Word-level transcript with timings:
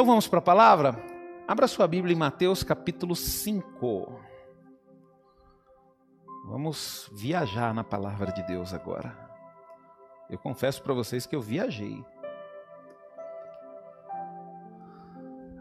Então 0.00 0.06
vamos 0.06 0.26
para 0.26 0.38
a 0.38 0.42
palavra? 0.42 0.98
Abra 1.46 1.68
sua 1.68 1.86
Bíblia 1.86 2.14
em 2.14 2.18
Mateus 2.18 2.62
capítulo 2.62 3.14
5. 3.14 4.18
Vamos 6.46 7.10
viajar 7.12 7.74
na 7.74 7.84
palavra 7.84 8.32
de 8.32 8.42
Deus 8.44 8.72
agora. 8.72 9.14
Eu 10.30 10.38
confesso 10.38 10.82
para 10.82 10.94
vocês 10.94 11.26
que 11.26 11.36
eu 11.36 11.42
viajei. 11.42 12.02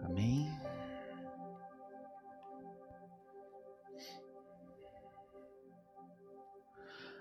Amém. 0.05 0.49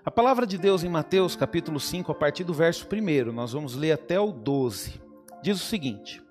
A 0.05 0.09
palavra 0.09 0.47
de 0.47 0.57
Deus 0.57 0.85
em 0.85 0.89
Mateus 0.89 1.35
capítulo 1.35 1.81
5, 1.81 2.13
a 2.13 2.15
partir 2.15 2.45
do 2.45 2.53
verso 2.53 2.87
1, 2.89 3.33
nós 3.33 3.51
vamos 3.51 3.75
ler 3.75 3.91
até 3.91 4.17
o 4.17 4.31
12. 4.31 5.01
Diz 5.43 5.61
o 5.61 5.65
seguinte: 5.65 6.28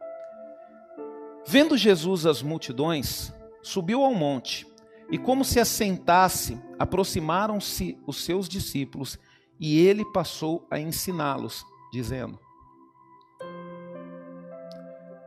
Vendo 1.50 1.78
Jesus 1.78 2.26
as 2.26 2.42
multidões, 2.42 3.32
subiu 3.62 4.04
ao 4.04 4.14
monte 4.14 4.66
e, 5.10 5.16
como 5.16 5.46
se 5.46 5.58
assentasse, 5.58 6.60
aproximaram-se 6.78 7.98
os 8.06 8.22
seus 8.22 8.46
discípulos 8.46 9.18
e 9.58 9.80
ele 9.80 10.04
passou 10.12 10.66
a 10.70 10.78
ensiná-los, 10.78 11.64
dizendo: 11.90 12.38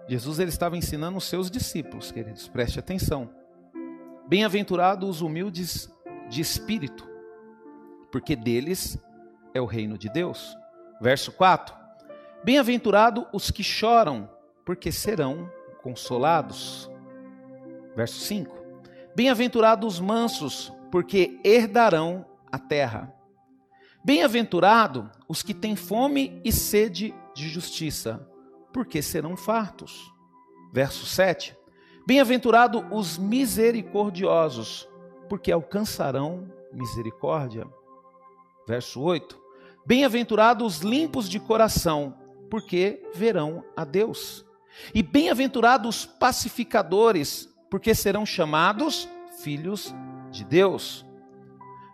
Jesus 0.08 0.38
ele 0.38 0.52
estava 0.52 0.78
ensinando 0.78 1.18
os 1.18 1.24
seus 1.24 1.50
discípulos, 1.50 2.12
queridos, 2.12 2.48
preste 2.48 2.78
atenção. 2.78 3.28
Bem-aventurados 4.28 5.10
os 5.10 5.22
humildes 5.22 5.92
de 6.30 6.40
espírito, 6.40 7.10
porque 8.12 8.36
deles 8.36 8.96
é 9.56 9.60
o 9.60 9.66
reino 9.66 9.98
de 9.98 10.08
Deus. 10.08 10.56
Verso 11.02 11.32
4: 11.32 11.76
Bem-aventurados 12.44 13.26
os 13.34 13.50
que 13.50 13.64
choram, 13.64 14.30
porque 14.64 14.92
serão 14.92 15.50
consolados. 15.82 16.90
Verso 17.96 18.20
5: 18.22 18.56
Bem-aventurados 19.16 19.96
os 19.96 20.00
mansos, 20.00 20.72
porque 20.92 21.40
herdarão 21.44 22.26
a 22.52 22.58
terra. 22.58 23.14
Bem-aventurado 24.04 25.10
os 25.28 25.44
que 25.44 25.54
têm 25.54 25.76
fome 25.76 26.42
e 26.44 26.52
sede 26.52 27.14
de 27.36 27.48
justiça, 27.48 28.28
porque 28.74 29.02
serão 29.02 29.38
fartos. 29.38 30.12
Verso 30.74 31.06
7: 31.06 31.56
Bem-aventurado 32.08 32.86
os 32.92 33.18
misericordiosos, 33.18 34.88
porque 35.30 35.52
alcançarão 35.52 36.52
misericórdia. 36.74 37.68
Verso 38.68 39.02
8: 39.02 39.40
Bem-aventurados 39.86 40.78
os 40.78 40.82
limpos 40.82 41.30
de 41.30 41.40
coração, 41.40 42.16
porque 42.50 43.08
verão 43.14 43.64
a 43.76 43.84
Deus. 43.84 44.46
E 44.94 45.04
bem-aventurados 45.04 45.90
os 46.02 46.06
pacificadores, 46.06 47.50
porque 47.70 47.94
serão 47.96 48.26
chamados 48.26 49.08
filhos 49.42 49.94
de 50.30 50.44
Deus. 50.44 51.06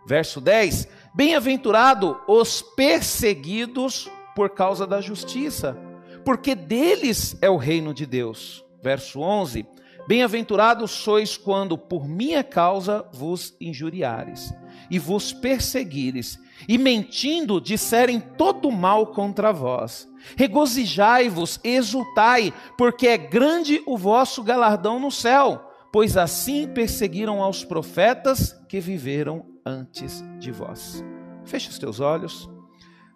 Verso 0.06 0.40
10: 0.40 0.88
Bem-aventurado 1.14 2.20
os 2.26 2.62
perseguidos 2.62 4.10
por 4.34 4.50
causa 4.50 4.86
da 4.86 5.00
justiça, 5.00 5.76
porque 6.24 6.54
deles 6.54 7.36
é 7.40 7.50
o 7.50 7.56
reino 7.56 7.92
de 7.92 8.06
Deus. 8.06 8.64
Verso 8.82 9.20
11: 9.20 9.66
Bem-aventurados 10.06 10.90
sois 10.90 11.36
quando 11.36 11.76
por 11.76 12.08
minha 12.08 12.42
causa 12.42 13.06
vos 13.12 13.54
injuriares 13.60 14.54
e 14.90 14.98
vos 14.98 15.32
perseguires, 15.32 16.38
e 16.68 16.78
mentindo 16.78 17.60
disserem 17.60 18.20
todo 18.20 18.70
mal 18.70 19.08
contra 19.08 19.52
vós. 19.52 20.08
Regozijai-vos, 20.36 21.60
exultai, 21.62 22.52
porque 22.76 23.08
é 23.08 23.16
grande 23.16 23.82
o 23.86 23.96
vosso 23.96 24.42
galardão 24.42 24.98
no 24.98 25.10
céu, 25.10 25.70
pois 25.92 26.16
assim 26.16 26.66
perseguiram 26.66 27.42
aos 27.42 27.64
profetas 27.64 28.52
que 28.68 28.80
viveram 28.80 29.46
antes 29.64 30.22
de 30.38 30.50
vós. 30.50 31.04
Feche 31.44 31.70
os 31.70 31.78
teus 31.78 32.00
olhos. 32.00 32.48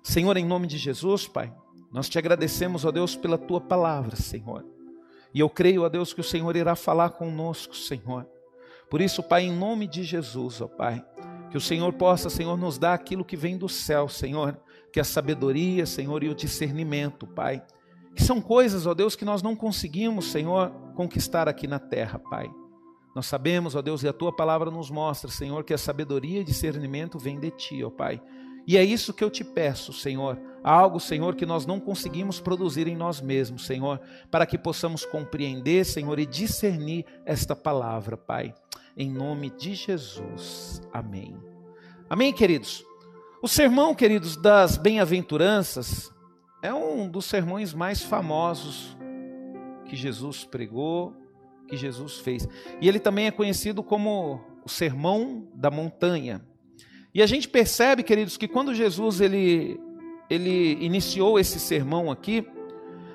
Senhor, 0.02 0.36
em 0.36 0.44
nome 0.44 0.66
de 0.66 0.78
Jesus, 0.78 1.26
Pai, 1.26 1.52
nós 1.92 2.08
te 2.08 2.18
agradecemos, 2.18 2.84
ó 2.84 2.90
Deus, 2.90 3.14
pela 3.14 3.36
tua 3.36 3.60
palavra, 3.60 4.16
Senhor. 4.16 4.64
E 5.34 5.40
eu 5.40 5.48
creio, 5.48 5.82
ó 5.82 5.88
Deus, 5.88 6.12
que 6.12 6.20
o 6.20 6.24
Senhor 6.24 6.56
irá 6.56 6.74
falar 6.74 7.10
conosco, 7.10 7.74
Senhor. 7.74 8.26
Por 8.90 9.00
isso, 9.00 9.22
Pai, 9.22 9.44
em 9.44 9.52
nome 9.52 9.86
de 9.86 10.02
Jesus, 10.02 10.60
ó 10.60 10.66
Pai, 10.66 11.04
que 11.52 11.58
o 11.58 11.60
Senhor 11.60 11.92
possa, 11.92 12.30
Senhor, 12.30 12.56
nos 12.56 12.78
dar 12.78 12.94
aquilo 12.94 13.22
que 13.22 13.36
vem 13.36 13.58
do 13.58 13.68
céu, 13.68 14.08
Senhor, 14.08 14.58
que 14.90 14.98
é 14.98 15.02
a 15.02 15.04
sabedoria, 15.04 15.84
Senhor, 15.84 16.24
e 16.24 16.30
o 16.30 16.34
discernimento, 16.34 17.26
Pai. 17.26 17.62
Que 18.16 18.24
são 18.24 18.40
coisas, 18.40 18.86
ó 18.86 18.94
Deus, 18.94 19.14
que 19.14 19.24
nós 19.24 19.42
não 19.42 19.54
conseguimos, 19.54 20.30
Senhor, 20.32 20.70
conquistar 20.96 21.50
aqui 21.50 21.66
na 21.66 21.78
terra, 21.78 22.18
Pai. 22.18 22.50
Nós 23.14 23.26
sabemos, 23.26 23.74
ó 23.74 23.82
Deus, 23.82 24.02
e 24.02 24.08
a 24.08 24.14
tua 24.14 24.34
palavra 24.34 24.70
nos 24.70 24.90
mostra, 24.90 25.30
Senhor, 25.30 25.62
que 25.62 25.74
a 25.74 25.78
sabedoria 25.78 26.40
e 26.40 26.44
discernimento 26.44 27.18
vem 27.18 27.38
de 27.38 27.50
ti, 27.50 27.84
ó 27.84 27.90
Pai. 27.90 28.18
E 28.66 28.78
é 28.78 28.82
isso 28.82 29.12
que 29.12 29.22
eu 29.22 29.28
te 29.28 29.44
peço, 29.44 29.92
Senhor. 29.92 30.40
Algo, 30.64 30.98
Senhor, 30.98 31.34
que 31.34 31.44
nós 31.44 31.66
não 31.66 31.78
conseguimos 31.78 32.40
produzir 32.40 32.88
em 32.88 32.96
nós 32.96 33.20
mesmos, 33.20 33.66
Senhor, 33.66 34.00
para 34.30 34.46
que 34.46 34.56
possamos 34.56 35.04
compreender, 35.04 35.84
Senhor, 35.84 36.18
e 36.18 36.24
discernir 36.24 37.04
esta 37.26 37.54
palavra, 37.54 38.16
Pai 38.16 38.54
em 38.96 39.10
nome 39.10 39.50
de 39.50 39.74
Jesus. 39.74 40.80
Amém. 40.92 41.36
Amém, 42.08 42.32
queridos? 42.32 42.84
O 43.42 43.48
sermão, 43.48 43.94
queridos, 43.94 44.36
das 44.36 44.76
bem-aventuranças 44.76 46.12
é 46.62 46.72
um 46.72 47.08
dos 47.08 47.24
sermões 47.24 47.74
mais 47.74 48.02
famosos 48.02 48.96
que 49.86 49.96
Jesus 49.96 50.44
pregou, 50.44 51.14
que 51.66 51.76
Jesus 51.76 52.18
fez. 52.18 52.46
E 52.80 52.88
ele 52.88 53.00
também 53.00 53.26
é 53.26 53.30
conhecido 53.30 53.82
como 53.82 54.40
o 54.64 54.68
sermão 54.68 55.48
da 55.54 55.70
montanha. 55.70 56.40
E 57.14 57.22
a 57.22 57.26
gente 57.26 57.48
percebe, 57.48 58.02
queridos, 58.02 58.36
que 58.36 58.46
quando 58.46 58.74
Jesus 58.74 59.20
ele, 59.20 59.78
ele 60.30 60.74
iniciou 60.84 61.38
esse 61.38 61.58
sermão 61.58 62.10
aqui, 62.10 62.46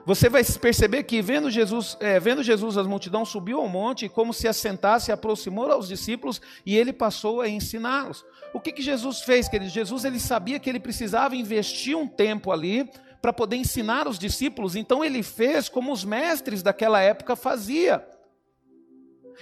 você 0.08 0.30
vai 0.30 0.42
perceber 0.42 1.04
que 1.04 1.22
vendo 1.22 1.52
Jesus, 1.52 1.98
é, 2.00 2.18
vendo 2.18 2.42
Jesus, 2.42 2.78
as 2.78 2.88
multidões 2.88 3.28
subiu 3.28 3.60
ao 3.60 3.68
monte 3.68 4.06
e 4.06 4.10
como 4.10 4.34
se 4.34 4.48
assentasse, 4.48 5.12
aproximou 5.12 5.70
aos 5.70 5.86
discípulos 5.86 6.42
e 6.66 6.78
ele 6.78 6.94
passou 6.94 7.42
a 7.42 7.50
ensiná-los. 7.50 8.24
O 8.54 8.60
que, 8.62 8.72
que 8.72 8.82
Jesus 8.82 9.20
fez, 9.20 9.50
queridos? 9.50 9.74
Jesus 9.74 10.06
ele 10.06 10.18
sabia 10.18 10.60
que 10.60 10.70
ele 10.70 10.80
precisava 10.80 11.36
investir 11.36 11.98
um 11.98 12.08
tempo 12.08 12.54
ali 12.54 12.90
para 13.22 13.34
poder 13.34 13.58
ensinar 13.58 14.08
os 14.08 14.18
discípulos. 14.18 14.78
Então 14.78 15.04
ele 15.04 15.22
fez 15.22 15.68
como 15.68 15.92
os 15.92 16.06
mestres 16.06 16.64
daquela 16.64 17.02
época 17.02 17.36
faziam. 17.36 18.02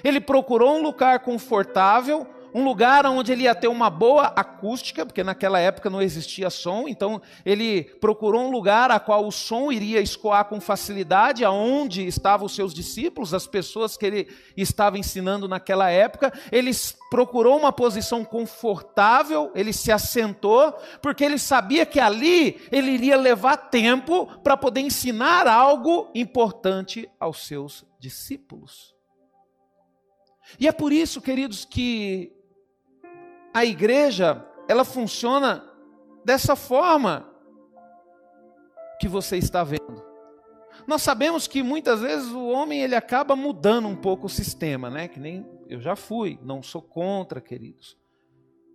Ele 0.03 0.19
procurou 0.19 0.77
um 0.77 0.81
lugar 0.81 1.19
confortável, 1.19 2.25
um 2.55 2.63
lugar 2.63 3.05
onde 3.05 3.33
ele 3.33 3.43
ia 3.43 3.53
ter 3.53 3.67
uma 3.67 3.89
boa 3.89 4.27
acústica, 4.27 5.05
porque 5.05 5.25
naquela 5.25 5.59
época 5.59 5.89
não 5.89 6.01
existia 6.01 6.49
som, 6.49 6.87
então 6.87 7.21
ele 7.45 7.83
procurou 7.99 8.43
um 8.43 8.49
lugar 8.49 8.89
a 8.89 8.97
qual 8.97 9.27
o 9.27 9.31
som 9.31 9.73
iria 9.73 9.99
escoar 9.99 10.45
com 10.45 10.61
facilidade, 10.61 11.43
aonde 11.43 12.07
estavam 12.07 12.45
os 12.45 12.55
seus 12.55 12.73
discípulos, 12.73 13.33
as 13.33 13.45
pessoas 13.45 13.97
que 13.97 14.05
ele 14.05 14.27
estava 14.55 14.97
ensinando 14.97 15.49
naquela 15.49 15.89
época. 15.89 16.31
Ele 16.49 16.71
procurou 17.09 17.59
uma 17.59 17.73
posição 17.73 18.23
confortável, 18.23 19.51
ele 19.53 19.73
se 19.73 19.91
assentou, 19.91 20.71
porque 21.01 21.25
ele 21.25 21.37
sabia 21.37 21.85
que 21.85 21.99
ali 21.99 22.61
ele 22.71 22.91
iria 22.91 23.17
levar 23.17 23.57
tempo 23.57 24.27
para 24.41 24.55
poder 24.55 24.79
ensinar 24.79 25.45
algo 25.45 26.09
importante 26.15 27.09
aos 27.19 27.45
seus 27.45 27.83
discípulos. 27.99 28.95
E 30.59 30.67
é 30.67 30.71
por 30.71 30.93
isso, 30.93 31.21
queridos, 31.21 31.65
que 31.65 32.34
a 33.55 33.63
igreja, 33.63 34.45
ela 34.67 34.83
funciona 34.83 35.63
dessa 36.25 36.57
forma 36.57 37.25
que 38.99 39.07
você 39.07 39.37
está 39.37 39.63
vendo. 39.63 40.03
Nós 40.85 41.01
sabemos 41.01 41.47
que 41.47 41.63
muitas 41.63 42.01
vezes 42.01 42.29
o 42.31 42.49
homem 42.49 42.81
ele 42.81 42.95
acaba 42.95 43.33
mudando 43.33 43.87
um 43.87 43.95
pouco 43.95 44.25
o 44.25 44.29
sistema, 44.29 44.89
né? 44.89 45.07
Que 45.07 45.21
nem 45.21 45.45
eu 45.69 45.79
já 45.79 45.95
fui, 45.95 46.37
não 46.43 46.61
sou 46.61 46.81
contra, 46.81 47.39
queridos. 47.39 47.97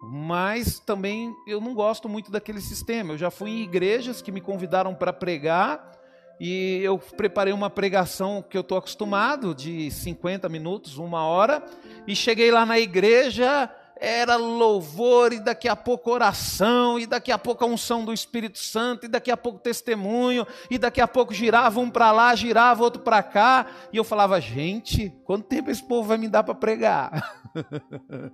Mas 0.02 0.80
também 0.80 1.36
eu 1.46 1.60
não 1.60 1.74
gosto 1.74 2.08
muito 2.08 2.30
daquele 2.30 2.62
sistema. 2.62 3.12
Eu 3.12 3.18
já 3.18 3.30
fui 3.30 3.50
em 3.50 3.62
igrejas 3.62 4.22
que 4.22 4.32
me 4.32 4.40
convidaram 4.40 4.94
para 4.94 5.12
pregar 5.12 5.92
e 6.40 6.80
eu 6.82 6.98
preparei 6.98 7.52
uma 7.52 7.68
pregação 7.68 8.42
que 8.42 8.56
eu 8.56 8.62
estou 8.62 8.78
acostumado, 8.78 9.54
de 9.54 9.90
50 9.90 10.48
minutos, 10.48 10.96
uma 10.96 11.22
hora, 11.26 11.62
e 12.06 12.16
cheguei 12.16 12.50
lá 12.50 12.64
na 12.64 12.78
igreja, 12.78 13.70
era 14.00 14.36
louvor, 14.36 15.32
e 15.32 15.38
daqui 15.38 15.68
a 15.68 15.76
pouco 15.76 16.10
oração, 16.10 16.98
e 16.98 17.06
daqui 17.06 17.30
a 17.30 17.38
pouco 17.38 17.62
a 17.62 17.66
unção 17.66 18.02
do 18.02 18.14
Espírito 18.14 18.58
Santo, 18.58 19.04
e 19.04 19.08
daqui 19.08 19.30
a 19.30 19.36
pouco 19.36 19.58
testemunho, 19.58 20.46
e 20.70 20.78
daqui 20.78 21.02
a 21.02 21.06
pouco 21.06 21.34
girava 21.34 21.78
um 21.78 21.90
para 21.90 22.10
lá, 22.10 22.34
girava 22.34 22.82
outro 22.82 23.02
para 23.02 23.22
cá, 23.22 23.66
e 23.92 23.98
eu 23.98 24.04
falava, 24.04 24.40
gente, 24.40 25.10
quanto 25.24 25.46
tempo 25.46 25.70
esse 25.70 25.82
povo 25.82 26.08
vai 26.08 26.16
me 26.16 26.28
dar 26.28 26.42
para 26.42 26.54
pregar? 26.54 27.42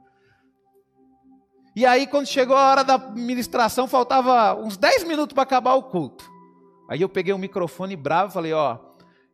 e 1.75 1.85
aí, 1.85 2.07
quando 2.07 2.29
chegou 2.29 2.57
a 2.57 2.71
hora 2.71 2.85
da 2.85 2.97
ministração, 2.97 3.89
faltava 3.89 4.55
uns 4.55 4.77
10 4.77 5.03
minutos 5.03 5.35
para 5.35 5.43
acabar 5.43 5.75
o 5.75 5.83
culto. 5.83 6.31
Aí 6.89 7.03
eu 7.03 7.09
peguei 7.09 7.35
o 7.35 7.39
microfone 7.39 7.97
bravo 7.97 8.31
e 8.31 8.35
falei, 8.35 8.53
ó, 8.53 8.79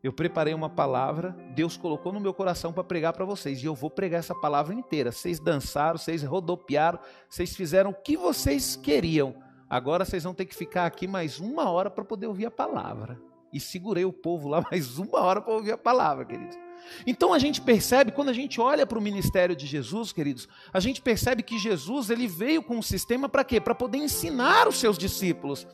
eu 0.02 0.12
preparei 0.12 0.52
uma 0.52 0.68
palavra, 0.68 1.30
Deus 1.54 1.76
colocou 1.76 2.12
no 2.12 2.18
meu 2.18 2.34
coração 2.34 2.72
para 2.72 2.82
pregar 2.82 3.12
para 3.12 3.24
vocês, 3.24 3.62
e 3.62 3.66
eu 3.66 3.74
vou 3.74 3.88
pregar 3.88 4.18
essa 4.18 4.34
palavra 4.34 4.74
inteira. 4.74 5.12
Vocês 5.12 5.38
dançaram, 5.38 5.96
vocês 5.96 6.24
rodopiaram, 6.24 6.98
vocês 7.28 7.54
fizeram 7.54 7.90
o 7.90 7.94
que 7.94 8.16
vocês 8.16 8.74
queriam. 8.74 9.34
Agora 9.70 10.04
vocês 10.04 10.24
vão 10.24 10.34
ter 10.34 10.44
que 10.44 10.56
ficar 10.56 10.86
aqui 10.86 11.06
mais 11.06 11.38
uma 11.38 11.70
hora 11.70 11.88
para 11.88 12.04
poder 12.04 12.26
ouvir 12.26 12.46
a 12.46 12.50
palavra. 12.50 13.18
E 13.52 13.60
segurei 13.60 14.04
o 14.04 14.12
povo 14.12 14.48
lá 14.48 14.64
mais 14.70 14.98
uma 14.98 15.20
hora 15.20 15.40
para 15.40 15.54
ouvir 15.54 15.72
a 15.72 15.78
palavra, 15.78 16.24
queridos. 16.24 16.58
Então 17.06 17.32
a 17.32 17.38
gente 17.38 17.60
percebe, 17.60 18.10
quando 18.10 18.30
a 18.30 18.32
gente 18.32 18.60
olha 18.60 18.84
para 18.84 18.98
o 18.98 19.02
ministério 19.02 19.54
de 19.54 19.66
Jesus, 19.66 20.12
queridos, 20.12 20.48
a 20.72 20.80
gente 20.80 21.00
percebe 21.00 21.42
que 21.42 21.58
Jesus 21.58 22.10
ele 22.10 22.26
veio 22.26 22.62
com 22.62 22.76
um 22.76 22.82
sistema 22.82 23.28
para 23.28 23.44
quê? 23.44 23.60
Para 23.60 23.74
poder 23.74 23.98
ensinar 23.98 24.66
os 24.66 24.78
seus 24.80 24.98
discípulos. 24.98 25.66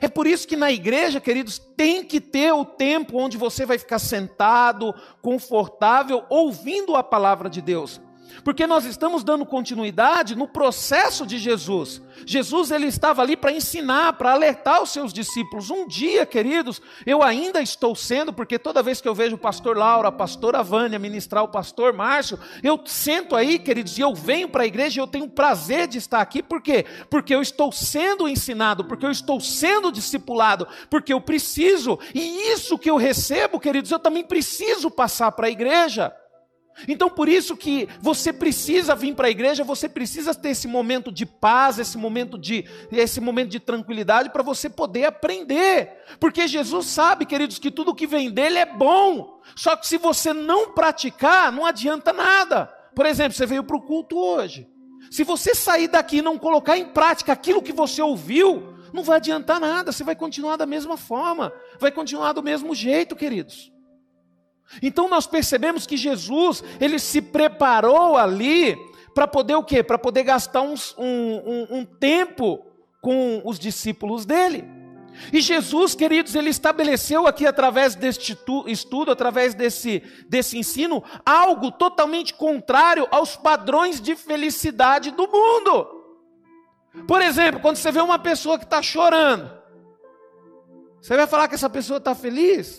É 0.00 0.08
por 0.08 0.26
isso 0.26 0.46
que 0.46 0.56
na 0.56 0.70
igreja, 0.70 1.20
queridos, 1.20 1.58
tem 1.58 2.04
que 2.04 2.20
ter 2.20 2.52
o 2.52 2.64
tempo 2.64 3.18
onde 3.18 3.36
você 3.36 3.64
vai 3.64 3.78
ficar 3.78 3.98
sentado, 3.98 4.94
confortável, 5.22 6.24
ouvindo 6.28 6.96
a 6.96 7.02
palavra 7.02 7.48
de 7.48 7.60
Deus. 7.60 8.00
Porque 8.44 8.66
nós 8.66 8.84
estamos 8.84 9.24
dando 9.24 9.44
continuidade 9.44 10.36
no 10.36 10.46
processo 10.46 11.26
de 11.26 11.38
Jesus. 11.38 12.00
Jesus 12.24 12.70
ele 12.70 12.86
estava 12.86 13.22
ali 13.22 13.36
para 13.36 13.52
ensinar, 13.52 14.12
para 14.14 14.32
alertar 14.32 14.82
os 14.82 14.90
seus 14.90 15.12
discípulos. 15.12 15.70
Um 15.70 15.86
dia, 15.86 16.24
queridos, 16.24 16.80
eu 17.04 17.22
ainda 17.22 17.60
estou 17.60 17.94
sendo, 17.94 18.32
porque 18.32 18.58
toda 18.58 18.82
vez 18.82 19.00
que 19.00 19.08
eu 19.08 19.14
vejo 19.14 19.36
o 19.36 19.38
pastor 19.38 19.76
Laura, 19.76 20.08
a 20.08 20.12
pastora 20.12 20.62
Vânia 20.62 20.98
ministrar 20.98 21.42
o 21.44 21.48
pastor 21.48 21.92
Márcio, 21.92 22.38
eu 22.62 22.80
sento 22.84 23.34
aí, 23.34 23.58
queridos, 23.58 23.98
e 23.98 24.00
eu 24.00 24.14
venho 24.14 24.48
para 24.48 24.62
a 24.62 24.66
igreja 24.66 25.00
e 25.00 25.02
eu 25.02 25.06
tenho 25.06 25.28
prazer 25.28 25.86
de 25.86 25.98
estar 25.98 26.20
aqui. 26.20 26.42
Por 26.42 26.62
quê? 26.62 26.84
Porque 27.10 27.34
eu 27.34 27.42
estou 27.42 27.70
sendo 27.72 28.28
ensinado, 28.28 28.84
porque 28.84 29.04
eu 29.04 29.10
estou 29.10 29.40
sendo 29.40 29.92
discipulado, 29.92 30.66
porque 30.88 31.12
eu 31.12 31.20
preciso. 31.20 31.98
E 32.14 32.52
isso 32.52 32.78
que 32.78 32.90
eu 32.90 32.96
recebo, 32.96 33.60
queridos, 33.60 33.90
eu 33.90 33.98
também 33.98 34.24
preciso 34.24 34.90
passar 34.90 35.32
para 35.32 35.46
a 35.46 35.50
igreja. 35.50 36.14
Então, 36.86 37.08
por 37.08 37.28
isso 37.28 37.56
que 37.56 37.88
você 38.00 38.32
precisa 38.32 38.94
vir 38.94 39.14
para 39.14 39.28
a 39.28 39.30
igreja, 39.30 39.64
você 39.64 39.88
precisa 39.88 40.34
ter 40.34 40.50
esse 40.50 40.68
momento 40.68 41.10
de 41.10 41.24
paz, 41.24 41.78
esse 41.78 41.96
momento 41.96 42.38
de, 42.38 42.64
esse 42.92 43.20
momento 43.20 43.50
de 43.50 43.60
tranquilidade 43.60 44.30
para 44.30 44.42
você 44.42 44.68
poder 44.68 45.04
aprender. 45.04 46.02
Porque 46.20 46.46
Jesus 46.46 46.86
sabe, 46.86 47.24
queridos, 47.24 47.58
que 47.58 47.70
tudo 47.70 47.94
que 47.94 48.06
vem 48.06 48.30
dele 48.30 48.58
é 48.58 48.66
bom. 48.66 49.40
Só 49.54 49.74
que 49.76 49.86
se 49.86 49.96
você 49.96 50.32
não 50.32 50.72
praticar, 50.72 51.50
não 51.50 51.64
adianta 51.64 52.12
nada. 52.12 52.66
Por 52.94 53.06
exemplo, 53.06 53.32
você 53.32 53.46
veio 53.46 53.64
para 53.64 53.76
o 53.76 53.82
culto 53.82 54.18
hoje. 54.18 54.68
Se 55.10 55.24
você 55.24 55.54
sair 55.54 55.88
daqui 55.88 56.18
e 56.18 56.22
não 56.22 56.38
colocar 56.38 56.76
em 56.76 56.86
prática 56.86 57.32
aquilo 57.32 57.62
que 57.62 57.72
você 57.72 58.02
ouviu, 58.02 58.74
não 58.92 59.02
vai 59.02 59.16
adiantar 59.16 59.60
nada, 59.60 59.92
você 59.92 60.02
vai 60.02 60.16
continuar 60.16 60.56
da 60.56 60.66
mesma 60.66 60.96
forma, 60.96 61.52
vai 61.78 61.92
continuar 61.92 62.32
do 62.32 62.42
mesmo 62.42 62.74
jeito, 62.74 63.14
queridos. 63.14 63.72
Então 64.82 65.08
nós 65.08 65.26
percebemos 65.26 65.86
que 65.86 65.96
Jesus, 65.96 66.62
ele 66.80 66.98
se 66.98 67.22
preparou 67.22 68.16
ali 68.16 68.76
para 69.14 69.26
poder 69.26 69.54
o 69.54 69.64
quê? 69.64 69.82
Para 69.82 69.98
poder 69.98 70.24
gastar 70.24 70.62
um, 70.62 70.74
um, 70.98 71.78
um 71.78 71.84
tempo 71.84 72.64
com 73.00 73.40
os 73.44 73.58
discípulos 73.58 74.26
dele. 74.26 74.64
E 75.32 75.40
Jesus, 75.40 75.94
queridos, 75.94 76.34
ele 76.34 76.50
estabeleceu 76.50 77.26
aqui 77.26 77.46
através 77.46 77.94
deste 77.94 78.36
estudo, 78.66 79.10
através 79.10 79.54
desse, 79.54 80.02
desse 80.28 80.58
ensino, 80.58 81.02
algo 81.24 81.70
totalmente 81.70 82.34
contrário 82.34 83.08
aos 83.10 83.34
padrões 83.34 84.00
de 84.00 84.14
felicidade 84.14 85.10
do 85.10 85.26
mundo. 85.26 85.96
Por 87.06 87.22
exemplo, 87.22 87.60
quando 87.60 87.76
você 87.76 87.90
vê 87.90 88.00
uma 88.00 88.18
pessoa 88.18 88.58
que 88.58 88.64
está 88.64 88.82
chorando, 88.82 89.50
você 91.00 91.16
vai 91.16 91.26
falar 91.26 91.48
que 91.48 91.54
essa 91.54 91.70
pessoa 91.70 91.98
está 91.98 92.14
feliz? 92.14 92.78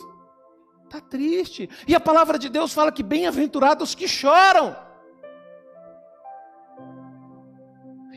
Está 0.87 1.01
triste. 1.01 1.69
E 1.85 1.93
a 1.93 1.99
palavra 1.99 2.39
de 2.39 2.47
Deus 2.47 2.73
fala 2.73 2.93
que 2.93 3.03
bem-aventurados 3.03 3.93
que 3.93 4.07
choram. 4.07 4.73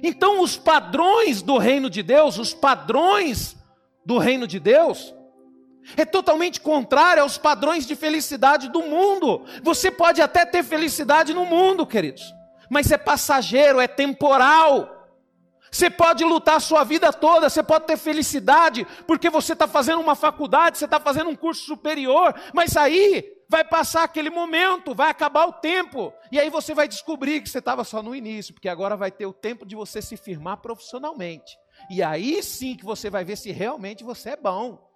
Então, 0.00 0.40
os 0.40 0.56
padrões 0.56 1.42
do 1.42 1.58
reino 1.58 1.90
de 1.90 2.00
Deus, 2.00 2.38
os 2.38 2.54
padrões 2.54 3.56
do 4.06 4.18
reino 4.18 4.46
de 4.46 4.60
Deus, 4.60 5.12
é 5.96 6.04
totalmente 6.04 6.60
contrário 6.60 7.24
aos 7.24 7.36
padrões 7.36 7.84
de 7.86 7.96
felicidade 7.96 8.68
do 8.68 8.82
mundo. 8.82 9.44
Você 9.64 9.90
pode 9.90 10.22
até 10.22 10.46
ter 10.46 10.62
felicidade 10.62 11.34
no 11.34 11.44
mundo, 11.44 11.84
queridos, 11.84 12.32
mas 12.70 12.92
é 12.92 12.96
passageiro, 12.96 13.80
é 13.80 13.88
temporal. 13.88 14.99
Você 15.70 15.88
pode 15.88 16.24
lutar 16.24 16.56
a 16.56 16.60
sua 16.60 16.82
vida 16.82 17.12
toda, 17.12 17.48
você 17.48 17.62
pode 17.62 17.86
ter 17.86 17.96
felicidade, 17.96 18.86
porque 19.06 19.30
você 19.30 19.52
está 19.52 19.68
fazendo 19.68 20.00
uma 20.00 20.16
faculdade, 20.16 20.78
você 20.78 20.84
está 20.84 20.98
fazendo 20.98 21.30
um 21.30 21.36
curso 21.36 21.64
superior, 21.64 22.34
mas 22.52 22.76
aí 22.76 23.40
vai 23.48 23.64
passar 23.64 24.04
aquele 24.04 24.30
momento, 24.30 24.94
vai 24.94 25.10
acabar 25.10 25.46
o 25.46 25.52
tempo, 25.52 26.12
e 26.30 26.38
aí 26.38 26.50
você 26.50 26.74
vai 26.74 26.88
descobrir 26.88 27.40
que 27.40 27.48
você 27.48 27.58
estava 27.58 27.84
só 27.84 28.02
no 28.02 28.14
início, 28.14 28.52
porque 28.54 28.68
agora 28.68 28.96
vai 28.96 29.10
ter 29.10 29.26
o 29.26 29.32
tempo 29.32 29.64
de 29.64 29.76
você 29.76 30.02
se 30.02 30.16
firmar 30.16 30.58
profissionalmente. 30.58 31.56
E 31.88 32.02
aí 32.02 32.42
sim 32.42 32.76
que 32.76 32.84
você 32.84 33.08
vai 33.08 33.24
ver 33.24 33.36
se 33.36 33.50
realmente 33.50 34.02
você 34.04 34.30
é 34.30 34.36
bom. 34.36 34.90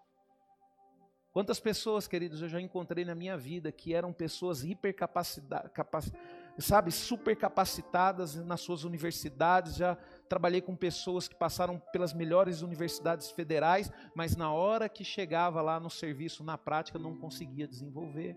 Quantas 1.33 1.59
pessoas, 1.59 2.07
queridos, 2.07 2.43
eu 2.43 2.49
já 2.49 2.61
encontrei 2.61 3.05
na 3.05 3.13
minha 3.13 3.37
vida 3.37 3.73
que 3.73 3.93
eram 3.93 4.13
pessoas 4.13 4.63
hipercapacitadas, 4.63 6.13
sabe, 6.61 6.93
supercapacitadas 6.93 8.37
nas 8.37 8.61
suas 8.61 8.85
universidades, 8.85 9.75
já 9.75 9.99
trabalhei 10.29 10.61
com 10.61 10.75
pessoas 10.75 11.29
que 11.29 11.35
passaram 11.35 11.81
pelas 11.93 12.13
melhores 12.13 12.63
universidades 12.63 13.31
federais, 13.31 13.91
mas 14.15 14.37
na 14.37 14.53
hora 14.53 14.89
que 14.89 15.05
chegava 15.05 15.61
lá 15.61 15.79
no 15.79 15.91
serviço, 15.91 16.43
na 16.43 16.59
prática, 16.59 16.99
não 16.99 17.17
conseguia 17.17 17.69
desenvolver. 17.69 18.37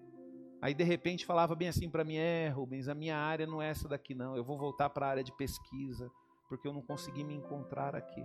Aí 0.62 0.74
de 0.74 0.84
repente 0.84 1.26
falava 1.26 1.56
bem 1.56 1.68
assim 1.68 1.90
para 1.90 2.04
mim: 2.04 2.16
é, 2.16 2.50
Rubens, 2.50 2.88
a 2.88 2.96
minha 2.96 3.18
área 3.18 3.46
não 3.46 3.62
é 3.62 3.70
essa 3.70 3.88
daqui, 3.88 4.16
não. 4.16 4.36
Eu 4.36 4.44
vou 4.44 4.58
voltar 4.58 4.90
para 4.90 5.06
a 5.06 5.10
área 5.10 5.24
de 5.24 5.32
pesquisa, 5.32 6.12
porque 6.50 6.68
eu 6.68 6.74
não 6.74 6.82
consegui 6.82 7.24
me 7.24 7.36
encontrar 7.36 7.96
aqui. 7.96 8.24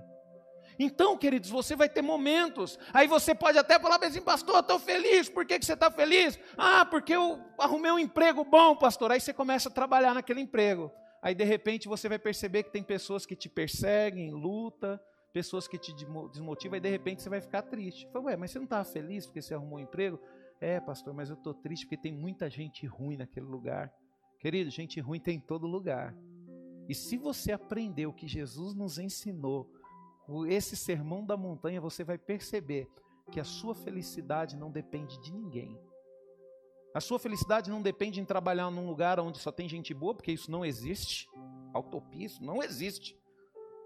Então, 0.79 1.19
queridos, 1.19 1.50
você 1.50 1.76
vai 1.76 1.88
ter 1.88 2.03
momentos. 2.03 2.79
Aí 2.93 3.06
você 3.06 3.35
pode 3.35 3.58
até 3.58 3.79
falar 3.79 4.03
assim, 4.03 4.23
pastor, 4.23 4.61
estou 4.61 4.79
feliz. 4.79 5.29
Por 5.29 5.44
que, 5.44 5.58
que 5.58 5.67
você 5.67 5.75
está 5.75 5.91
feliz? 5.91 6.38
Ah, 6.56 6.85
porque 6.85 7.15
eu 7.15 7.38
arrumei 7.58 7.91
um 7.91 7.99
emprego 7.99 8.44
bom, 8.44 8.75
pastor. 8.76 9.12
Aí 9.12 9.20
você 9.20 9.32
começa 9.32 9.69
a 9.69 9.73
trabalhar 9.73 10.15
naquele 10.15 10.41
emprego. 10.41 10.91
Aí 11.23 11.37
de 11.37 11.45
repente 11.45 11.89
você 11.89 12.09
vai 12.09 12.19
perceber 12.19 12.65
que 12.65 12.73
tem 12.73 12.83
pessoas 12.83 13.25
que 13.25 13.37
te 13.37 13.49
perseguem, 13.49 14.33
luta, 14.33 15.01
pessoas 15.33 15.69
que 15.69 15.79
te 15.79 15.95
desmotivam, 15.95 16.77
e 16.77 16.81
de 16.81 16.91
repente 16.91 17.23
você 17.23 17.31
vai 17.31 17.41
ficar 17.41 17.63
triste. 17.63 18.09
Fala, 18.13 18.27
ué, 18.27 18.37
mas 18.37 18.51
você 18.51 18.59
não 18.59 18.65
estava 18.65 18.85
feliz 18.85 19.25
porque 19.25 19.41
você 19.41 19.55
arrumou 19.55 19.79
um 19.79 19.83
emprego? 19.83 20.21
É, 20.61 20.81
pastor, 20.81 21.15
mas 21.15 21.31
eu 21.31 21.37
estou 21.37 21.55
triste 21.55 21.87
porque 21.87 21.97
tem 21.97 22.13
muita 22.13 22.51
gente 22.51 22.85
ruim 22.87 23.17
naquele 23.17 23.47
lugar. 23.47 23.93
Querido, 24.41 24.69
gente 24.70 25.01
ruim 25.01 25.20
tem 25.20 25.37
em 25.37 25.41
todo 25.41 25.67
lugar. 25.67 26.13
E 26.89 26.94
se 26.94 27.17
você 27.17 27.53
aprender 27.53 28.06
o 28.06 28.13
que 28.13 28.27
Jesus 28.27 28.75
nos 28.75 28.99
ensinou, 28.99 29.73
esse 30.49 30.77
sermão 30.77 31.25
da 31.25 31.37
montanha, 31.37 31.81
você 31.81 32.03
vai 32.03 32.19
perceber 32.19 32.89
que 33.31 33.39
a 33.39 33.44
sua 33.44 33.75
felicidade 33.75 34.56
não 34.56 34.70
depende 34.70 35.20
de 35.20 35.32
ninguém. 35.32 35.79
A 36.94 37.01
sua 37.01 37.19
felicidade 37.19 37.70
não 37.70 37.81
depende 37.81 38.20
em 38.20 38.25
trabalhar 38.25 38.70
num 38.70 38.87
lugar 38.87 39.19
onde 39.19 39.39
só 39.39 39.51
tem 39.51 39.69
gente 39.69 39.94
boa, 39.94 40.15
porque 40.15 40.32
isso 40.32 40.51
não 40.51 40.65
existe. 40.65 41.29
Utopia, 41.75 42.27
isso 42.27 42.44
não 42.44 42.63
existe. 42.63 43.17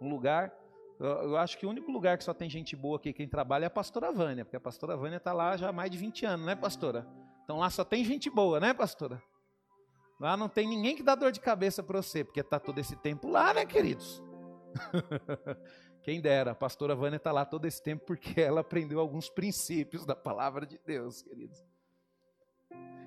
Um 0.00 0.08
lugar, 0.08 0.52
eu 0.98 1.36
acho 1.36 1.56
que 1.56 1.64
o 1.64 1.70
único 1.70 1.90
lugar 1.90 2.18
que 2.18 2.24
só 2.24 2.34
tem 2.34 2.50
gente 2.50 2.74
boa 2.74 2.96
aqui, 2.96 3.12
quem 3.12 3.28
trabalha, 3.28 3.64
é 3.64 3.68
a 3.68 3.70
pastora 3.70 4.10
Vânia, 4.10 4.44
porque 4.44 4.56
a 4.56 4.60
pastora 4.60 4.96
Vânia 4.96 5.18
está 5.18 5.32
lá 5.32 5.56
já 5.56 5.68
há 5.68 5.72
mais 5.72 5.90
de 5.90 5.98
20 5.98 6.26
anos, 6.26 6.46
né, 6.46 6.56
pastora? 6.56 7.06
Então 7.44 7.58
lá 7.58 7.70
só 7.70 7.84
tem 7.84 8.04
gente 8.04 8.28
boa, 8.28 8.58
né, 8.58 8.74
pastora? 8.74 9.22
Lá 10.18 10.36
não 10.36 10.48
tem 10.48 10.66
ninguém 10.66 10.96
que 10.96 11.02
dá 11.02 11.14
dor 11.14 11.30
de 11.30 11.40
cabeça 11.40 11.82
para 11.82 12.02
você, 12.02 12.24
porque 12.24 12.40
está 12.40 12.58
todo 12.58 12.78
esse 12.78 12.96
tempo 12.96 13.28
lá, 13.28 13.54
né, 13.54 13.64
queridos? 13.64 14.22
Quem 16.02 16.20
dera, 16.20 16.52
a 16.52 16.54
pastora 16.54 16.94
Vânia 16.94 17.16
está 17.16 17.32
lá 17.32 17.44
todo 17.44 17.66
esse 17.66 17.82
tempo 17.82 18.04
porque 18.06 18.40
ela 18.40 18.60
aprendeu 18.60 18.98
alguns 18.98 19.28
princípios 19.28 20.06
da 20.06 20.14
palavra 20.14 20.64
de 20.64 20.78
Deus, 20.84 21.22
queridos. 21.22 21.62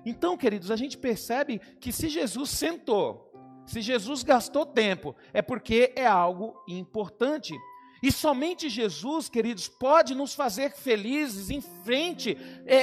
Então, 0.04 0.36
queridos, 0.36 0.70
a 0.70 0.76
gente 0.76 0.96
percebe 0.96 1.60
que 1.80 1.92
se 1.92 2.08
Jesus 2.08 2.50
sentou, 2.50 3.30
se 3.66 3.80
Jesus 3.80 4.22
gastou 4.22 4.66
tempo, 4.66 5.14
é 5.32 5.42
porque 5.42 5.92
é 5.94 6.06
algo 6.06 6.60
importante. 6.66 7.54
E 8.02 8.10
somente 8.10 8.68
Jesus, 8.68 9.28
queridos, 9.28 9.68
pode 9.68 10.14
nos 10.14 10.34
fazer 10.34 10.72
felizes 10.72 11.50
em 11.50 11.60
frente 11.60 12.36
é, 12.64 12.78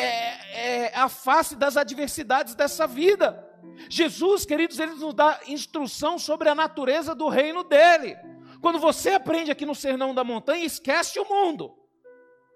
é, 0.85 0.95
à 0.95 1.09
face 1.09 1.55
das 1.55 1.75
adversidades 1.75 2.53
dessa 2.53 2.85
vida. 2.85 3.43
Jesus, 3.89 4.45
queridos, 4.45 4.79
ele 4.79 4.93
nos 4.93 5.13
dá 5.13 5.39
instrução 5.47 6.19
sobre 6.19 6.49
a 6.49 6.55
natureza 6.55 7.15
do 7.15 7.27
reino 7.27 7.63
dele. 7.63 8.15
Quando 8.61 8.79
você 8.79 9.11
aprende 9.11 9.51
aqui 9.51 9.65
no 9.65 9.75
Sermão 9.75 10.13
da 10.13 10.23
Montanha, 10.23 10.65
esquece 10.65 11.19
o 11.19 11.27
mundo. 11.27 11.75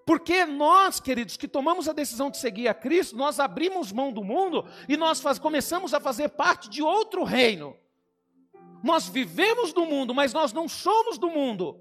Porque 0.06 0.46
nós, 0.46 1.00
queridos, 1.00 1.38
que 1.38 1.48
tomamos 1.48 1.88
a 1.88 1.94
decisão 1.94 2.30
de 2.30 2.38
seguir 2.38 2.68
a 2.68 2.74
Cristo, 2.74 3.16
nós 3.16 3.40
abrimos 3.40 3.92
mão 3.92 4.12
do 4.12 4.24
mundo 4.24 4.66
e 4.90 4.98
nós 4.98 5.22
faz, 5.22 5.38
começamos 5.38 5.94
a 5.94 6.00
fazer 6.00 6.30
parte 6.30 6.70
de 6.70 6.82
outro 6.82 7.24
reino. 7.24 7.76
Nós 8.84 9.08
vivemos 9.08 9.74
do 9.74 9.86
mundo, 9.86 10.14
mas 10.14 10.34
nós 10.34 10.52
não 10.52 10.68
somos 10.68 11.18
do 11.18 11.30
mundo. 11.30 11.80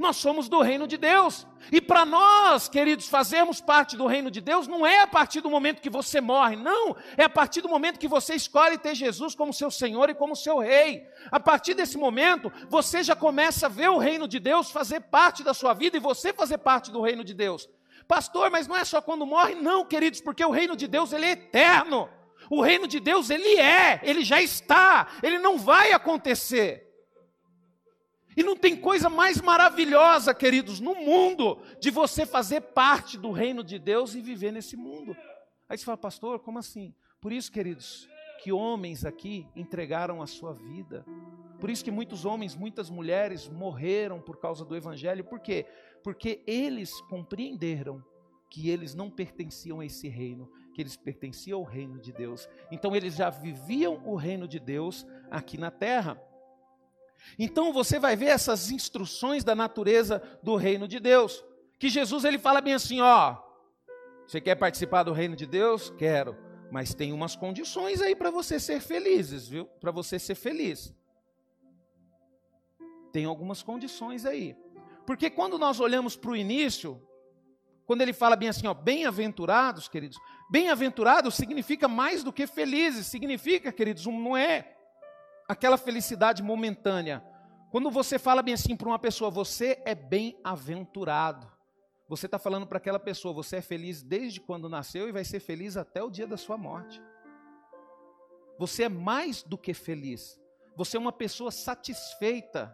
Nós 0.00 0.16
somos 0.16 0.48
do 0.48 0.62
reino 0.62 0.86
de 0.86 0.96
Deus. 0.96 1.46
E 1.70 1.78
para 1.78 2.06
nós, 2.06 2.70
queridos, 2.70 3.06
fazermos 3.06 3.60
parte 3.60 3.98
do 3.98 4.06
reino 4.06 4.30
de 4.30 4.40
Deus 4.40 4.66
não 4.66 4.86
é 4.86 5.00
a 5.00 5.06
partir 5.06 5.42
do 5.42 5.50
momento 5.50 5.82
que 5.82 5.90
você 5.90 6.22
morre, 6.22 6.56
não. 6.56 6.96
É 7.18 7.24
a 7.24 7.28
partir 7.28 7.60
do 7.60 7.68
momento 7.68 7.98
que 7.98 8.08
você 8.08 8.34
escolhe 8.34 8.78
ter 8.78 8.94
Jesus 8.94 9.34
como 9.34 9.52
seu 9.52 9.70
Senhor 9.70 10.08
e 10.08 10.14
como 10.14 10.34
seu 10.34 10.58
Rei. 10.58 11.06
A 11.30 11.38
partir 11.38 11.74
desse 11.74 11.98
momento, 11.98 12.50
você 12.70 13.04
já 13.04 13.14
começa 13.14 13.66
a 13.66 13.68
ver 13.68 13.90
o 13.90 13.98
reino 13.98 14.26
de 14.26 14.40
Deus 14.40 14.70
fazer 14.70 15.00
parte 15.00 15.42
da 15.42 15.52
sua 15.52 15.74
vida 15.74 15.98
e 15.98 16.00
você 16.00 16.32
fazer 16.32 16.56
parte 16.56 16.90
do 16.90 17.02
reino 17.02 17.22
de 17.22 17.34
Deus. 17.34 17.68
Pastor, 18.08 18.50
mas 18.50 18.66
não 18.66 18.78
é 18.78 18.86
só 18.86 19.02
quando 19.02 19.26
morre, 19.26 19.54
não, 19.54 19.84
queridos, 19.84 20.22
porque 20.22 20.42
o 20.42 20.50
reino 20.50 20.74
de 20.74 20.88
Deus 20.88 21.12
ele 21.12 21.26
é 21.26 21.32
eterno. 21.32 22.08
O 22.48 22.62
reino 22.62 22.88
de 22.88 23.00
Deus 23.00 23.28
ele 23.28 23.60
é, 23.60 24.00
ele 24.02 24.24
já 24.24 24.40
está, 24.40 25.08
ele 25.22 25.38
não 25.38 25.58
vai 25.58 25.92
acontecer. 25.92 26.89
E 28.40 28.42
não 28.42 28.56
tem 28.56 28.74
coisa 28.74 29.10
mais 29.10 29.38
maravilhosa, 29.38 30.32
queridos, 30.32 30.80
no 30.80 30.94
mundo, 30.94 31.58
de 31.78 31.90
você 31.90 32.24
fazer 32.24 32.62
parte 32.62 33.18
do 33.18 33.30
reino 33.30 33.62
de 33.62 33.78
Deus 33.78 34.14
e 34.14 34.22
viver 34.22 34.50
nesse 34.50 34.78
mundo. 34.78 35.14
Aí 35.68 35.76
você 35.76 35.84
fala, 35.84 35.98
pastor, 35.98 36.38
como 36.38 36.58
assim? 36.58 36.94
Por 37.20 37.32
isso, 37.32 37.52
queridos, 37.52 38.08
que 38.42 38.50
homens 38.50 39.04
aqui 39.04 39.46
entregaram 39.54 40.22
a 40.22 40.26
sua 40.26 40.54
vida. 40.54 41.04
Por 41.60 41.68
isso 41.68 41.84
que 41.84 41.90
muitos 41.90 42.24
homens, 42.24 42.56
muitas 42.56 42.88
mulheres 42.88 43.46
morreram 43.46 44.22
por 44.22 44.38
causa 44.38 44.64
do 44.64 44.74
evangelho. 44.74 45.22
Por 45.22 45.40
quê? 45.40 45.66
Porque 46.02 46.42
eles 46.46 46.98
compreenderam 47.10 48.02
que 48.48 48.70
eles 48.70 48.94
não 48.94 49.10
pertenciam 49.10 49.80
a 49.80 49.84
esse 49.84 50.08
reino, 50.08 50.50
que 50.72 50.80
eles 50.80 50.96
pertenciam 50.96 51.58
ao 51.58 51.64
reino 51.66 51.98
de 51.98 52.10
Deus. 52.10 52.48
Então 52.72 52.96
eles 52.96 53.16
já 53.16 53.28
viviam 53.28 54.00
o 54.06 54.16
reino 54.16 54.48
de 54.48 54.58
Deus 54.58 55.06
aqui 55.30 55.58
na 55.58 55.70
terra. 55.70 56.18
Então 57.38 57.72
você 57.72 57.98
vai 57.98 58.16
ver 58.16 58.26
essas 58.26 58.70
instruções 58.70 59.44
da 59.44 59.54
natureza 59.54 60.22
do 60.42 60.56
reino 60.56 60.86
de 60.86 60.98
Deus. 61.00 61.44
Que 61.78 61.88
Jesus 61.88 62.24
ele 62.24 62.38
fala 62.38 62.60
bem 62.60 62.74
assim, 62.74 63.00
ó, 63.00 63.36
você 64.26 64.40
quer 64.40 64.54
participar 64.54 65.02
do 65.02 65.12
reino 65.12 65.34
de 65.34 65.46
Deus? 65.46 65.90
Quero, 65.98 66.36
mas 66.70 66.94
tem 66.94 67.12
umas 67.12 67.34
condições 67.34 68.00
aí 68.00 68.14
para 68.14 68.30
você 68.30 68.60
ser 68.60 68.80
felizes, 68.80 69.48
viu? 69.48 69.64
Para 69.64 69.90
você 69.90 70.18
ser 70.18 70.34
feliz. 70.34 70.94
Tem 73.12 73.24
algumas 73.24 73.62
condições 73.62 74.24
aí. 74.24 74.56
Porque 75.06 75.28
quando 75.30 75.58
nós 75.58 75.80
olhamos 75.80 76.16
para 76.16 76.30
o 76.30 76.36
início, 76.36 77.02
quando 77.84 78.02
ele 78.02 78.12
fala 78.12 78.36
bem 78.36 78.48
assim, 78.48 78.68
ó, 78.68 78.74
bem-aventurados, 78.74 79.88
queridos, 79.88 80.16
bem-aventurados 80.48 81.34
significa 81.34 81.88
mais 81.88 82.22
do 82.22 82.32
que 82.32 82.46
felizes, 82.46 83.08
significa, 83.08 83.72
queridos, 83.72 84.06
não 84.06 84.36
é 84.36 84.76
aquela 85.50 85.76
felicidade 85.76 86.44
momentânea. 86.44 87.24
Quando 87.72 87.90
você 87.90 88.20
fala 88.20 88.40
bem 88.40 88.54
assim 88.54 88.76
para 88.76 88.86
uma 88.86 89.00
pessoa, 89.00 89.32
você 89.32 89.82
é 89.84 89.96
bem-aventurado. 89.96 91.50
Você 92.08 92.26
está 92.26 92.38
falando 92.38 92.68
para 92.68 92.78
aquela 92.78 93.00
pessoa, 93.00 93.34
você 93.34 93.56
é 93.56 93.60
feliz 93.60 94.00
desde 94.00 94.40
quando 94.40 94.68
nasceu 94.68 95.08
e 95.08 95.12
vai 95.12 95.24
ser 95.24 95.40
feliz 95.40 95.76
até 95.76 96.00
o 96.04 96.08
dia 96.08 96.24
da 96.24 96.36
sua 96.36 96.56
morte. 96.56 97.02
Você 98.60 98.84
é 98.84 98.88
mais 98.88 99.42
do 99.42 99.58
que 99.58 99.74
feliz. 99.74 100.40
Você 100.76 100.96
é 100.96 101.00
uma 101.00 101.10
pessoa 101.10 101.50
satisfeita. 101.50 102.72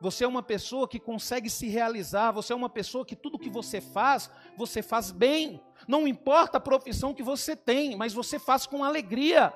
Você 0.00 0.22
é 0.22 0.28
uma 0.28 0.44
pessoa 0.44 0.86
que 0.86 1.00
consegue 1.00 1.50
se 1.50 1.66
realizar. 1.66 2.30
Você 2.30 2.52
é 2.52 2.56
uma 2.56 2.70
pessoa 2.70 3.04
que 3.04 3.16
tudo 3.16 3.36
que 3.36 3.50
você 3.50 3.80
faz, 3.80 4.30
você 4.56 4.80
faz 4.80 5.10
bem. 5.10 5.60
Não 5.88 6.06
importa 6.06 6.58
a 6.58 6.60
profissão 6.60 7.12
que 7.12 7.22
você 7.22 7.56
tem, 7.56 7.96
mas 7.96 8.14
você 8.14 8.38
faz 8.38 8.64
com 8.64 8.84
alegria. 8.84 9.52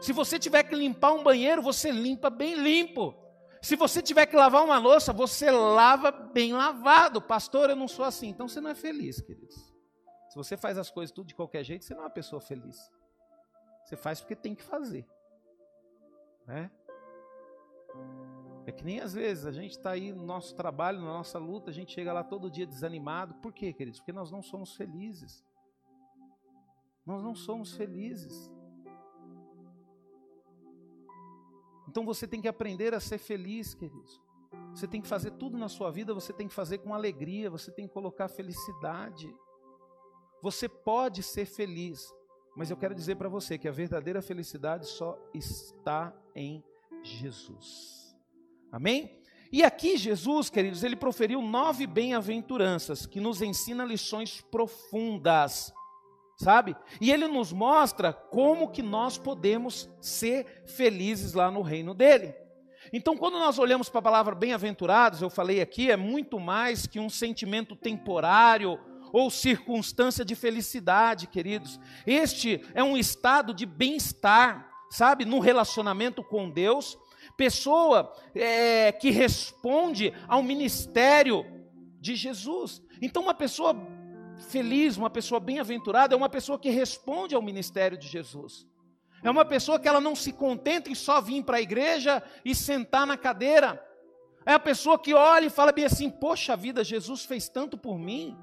Se 0.00 0.12
você 0.12 0.38
tiver 0.38 0.62
que 0.64 0.74
limpar 0.74 1.12
um 1.12 1.22
banheiro, 1.22 1.62
você 1.62 1.90
limpa 1.90 2.28
bem 2.28 2.54
limpo. 2.54 3.14
Se 3.62 3.74
você 3.74 4.02
tiver 4.02 4.26
que 4.26 4.36
lavar 4.36 4.62
uma 4.62 4.78
louça, 4.78 5.12
você 5.12 5.50
lava 5.50 6.10
bem 6.10 6.52
lavado. 6.52 7.20
Pastor, 7.20 7.70
eu 7.70 7.76
não 7.76 7.88
sou 7.88 8.04
assim. 8.04 8.28
Então 8.28 8.46
você 8.46 8.60
não 8.60 8.70
é 8.70 8.74
feliz, 8.74 9.20
queridos. 9.20 9.56
Se 10.28 10.36
você 10.36 10.56
faz 10.56 10.76
as 10.76 10.90
coisas 10.90 11.12
tudo 11.14 11.28
de 11.28 11.34
qualquer 11.34 11.64
jeito, 11.64 11.84
você 11.84 11.94
não 11.94 12.02
é 12.02 12.04
uma 12.04 12.10
pessoa 12.10 12.40
feliz. 12.40 12.90
Você 13.84 13.96
faz 13.96 14.20
porque 14.20 14.36
tem 14.36 14.54
que 14.54 14.62
fazer. 14.62 15.06
Né? 16.46 16.70
É 18.66 18.72
que 18.72 18.84
nem 18.84 19.00
às 19.00 19.14
vezes 19.14 19.46
a 19.46 19.52
gente 19.52 19.72
está 19.72 19.90
aí 19.92 20.12
no 20.12 20.24
nosso 20.24 20.54
trabalho, 20.54 21.00
na 21.00 21.12
nossa 21.12 21.38
luta, 21.38 21.70
a 21.70 21.72
gente 21.72 21.92
chega 21.92 22.12
lá 22.12 22.22
todo 22.22 22.50
dia 22.50 22.66
desanimado. 22.66 23.34
Por 23.36 23.52
quê, 23.52 23.72
queridos? 23.72 24.00
Porque 24.00 24.12
nós 24.12 24.30
não 24.30 24.42
somos 24.42 24.74
felizes. 24.74 25.44
Nós 27.04 27.22
não 27.22 27.34
somos 27.34 27.72
felizes. 27.74 28.50
Então 31.88 32.04
você 32.04 32.26
tem 32.26 32.40
que 32.40 32.48
aprender 32.48 32.94
a 32.94 33.00
ser 33.00 33.18
feliz, 33.18 33.74
queridos. 33.74 34.20
Você 34.74 34.86
tem 34.86 35.00
que 35.00 35.08
fazer 35.08 35.32
tudo 35.32 35.56
na 35.56 35.68
sua 35.68 35.90
vida, 35.90 36.12
você 36.12 36.32
tem 36.32 36.48
que 36.48 36.54
fazer 36.54 36.78
com 36.78 36.94
alegria, 36.94 37.50
você 37.50 37.70
tem 37.70 37.86
que 37.86 37.94
colocar 37.94 38.28
felicidade. 38.28 39.34
Você 40.42 40.68
pode 40.68 41.22
ser 41.22 41.46
feliz, 41.46 42.12
mas 42.56 42.70
eu 42.70 42.76
quero 42.76 42.94
dizer 42.94 43.16
para 43.16 43.28
você 43.28 43.58
que 43.58 43.68
a 43.68 43.72
verdadeira 43.72 44.20
felicidade 44.20 44.86
só 44.86 45.18
está 45.32 46.14
em 46.34 46.62
Jesus. 47.02 48.14
Amém? 48.70 49.22
E 49.50 49.62
aqui 49.62 49.96
Jesus, 49.96 50.50
queridos, 50.50 50.82
ele 50.82 50.96
proferiu 50.96 51.40
nove 51.40 51.86
bem-aventuranças 51.86 53.06
que 53.06 53.20
nos 53.20 53.40
ensina 53.40 53.84
lições 53.84 54.40
profundas 54.40 55.72
sabe? 56.36 56.76
E 57.00 57.10
ele 57.10 57.26
nos 57.26 57.52
mostra 57.52 58.12
como 58.12 58.70
que 58.70 58.82
nós 58.82 59.16
podemos 59.16 59.88
ser 60.00 60.64
felizes 60.66 61.32
lá 61.32 61.50
no 61.50 61.62
reino 61.62 61.94
dele. 61.94 62.34
Então, 62.92 63.16
quando 63.16 63.38
nós 63.38 63.58
olhamos 63.58 63.88
para 63.88 63.98
a 63.98 64.02
palavra 64.02 64.34
bem-aventurados, 64.34 65.20
eu 65.20 65.30
falei 65.30 65.60
aqui, 65.60 65.90
é 65.90 65.96
muito 65.96 66.38
mais 66.38 66.86
que 66.86 67.00
um 67.00 67.08
sentimento 67.08 67.74
temporário 67.74 68.78
ou 69.12 69.30
circunstância 69.30 70.24
de 70.24 70.34
felicidade, 70.34 71.26
queridos. 71.26 71.80
Este 72.06 72.62
é 72.74 72.84
um 72.84 72.96
estado 72.96 73.52
de 73.54 73.66
bem-estar, 73.66 74.70
sabe, 74.90 75.24
no 75.24 75.40
relacionamento 75.40 76.22
com 76.22 76.50
Deus. 76.50 76.96
Pessoa 77.36 78.12
é, 78.34 78.92
que 78.92 79.10
responde 79.10 80.12
ao 80.28 80.42
ministério 80.42 81.44
de 81.98 82.14
Jesus. 82.14 82.82
Então, 83.02 83.22
uma 83.22 83.34
pessoa 83.34 83.74
feliz, 84.38 84.96
uma 84.96 85.10
pessoa 85.10 85.40
bem-aventurada, 85.40 86.14
é 86.14 86.16
uma 86.16 86.28
pessoa 86.28 86.58
que 86.58 86.70
responde 86.70 87.34
ao 87.34 87.42
ministério 87.42 87.96
de 87.96 88.06
Jesus. 88.06 88.66
É 89.22 89.30
uma 89.30 89.44
pessoa 89.44 89.78
que 89.78 89.88
ela 89.88 90.00
não 90.00 90.14
se 90.14 90.32
contenta 90.32 90.90
em 90.90 90.94
só 90.94 91.20
vir 91.20 91.42
para 91.42 91.56
a 91.56 91.60
igreja 91.60 92.22
e 92.44 92.54
sentar 92.54 93.06
na 93.06 93.16
cadeira. 93.16 93.82
É 94.44 94.52
a 94.52 94.58
pessoa 94.58 94.98
que 94.98 95.14
olha 95.14 95.46
e 95.46 95.50
fala 95.50 95.72
bem 95.72 95.84
assim: 95.84 96.08
Poxa 96.10 96.56
vida, 96.56 96.84
Jesus 96.84 97.24
fez 97.24 97.48
tanto 97.48 97.76
por 97.76 97.98
mim 97.98 98.36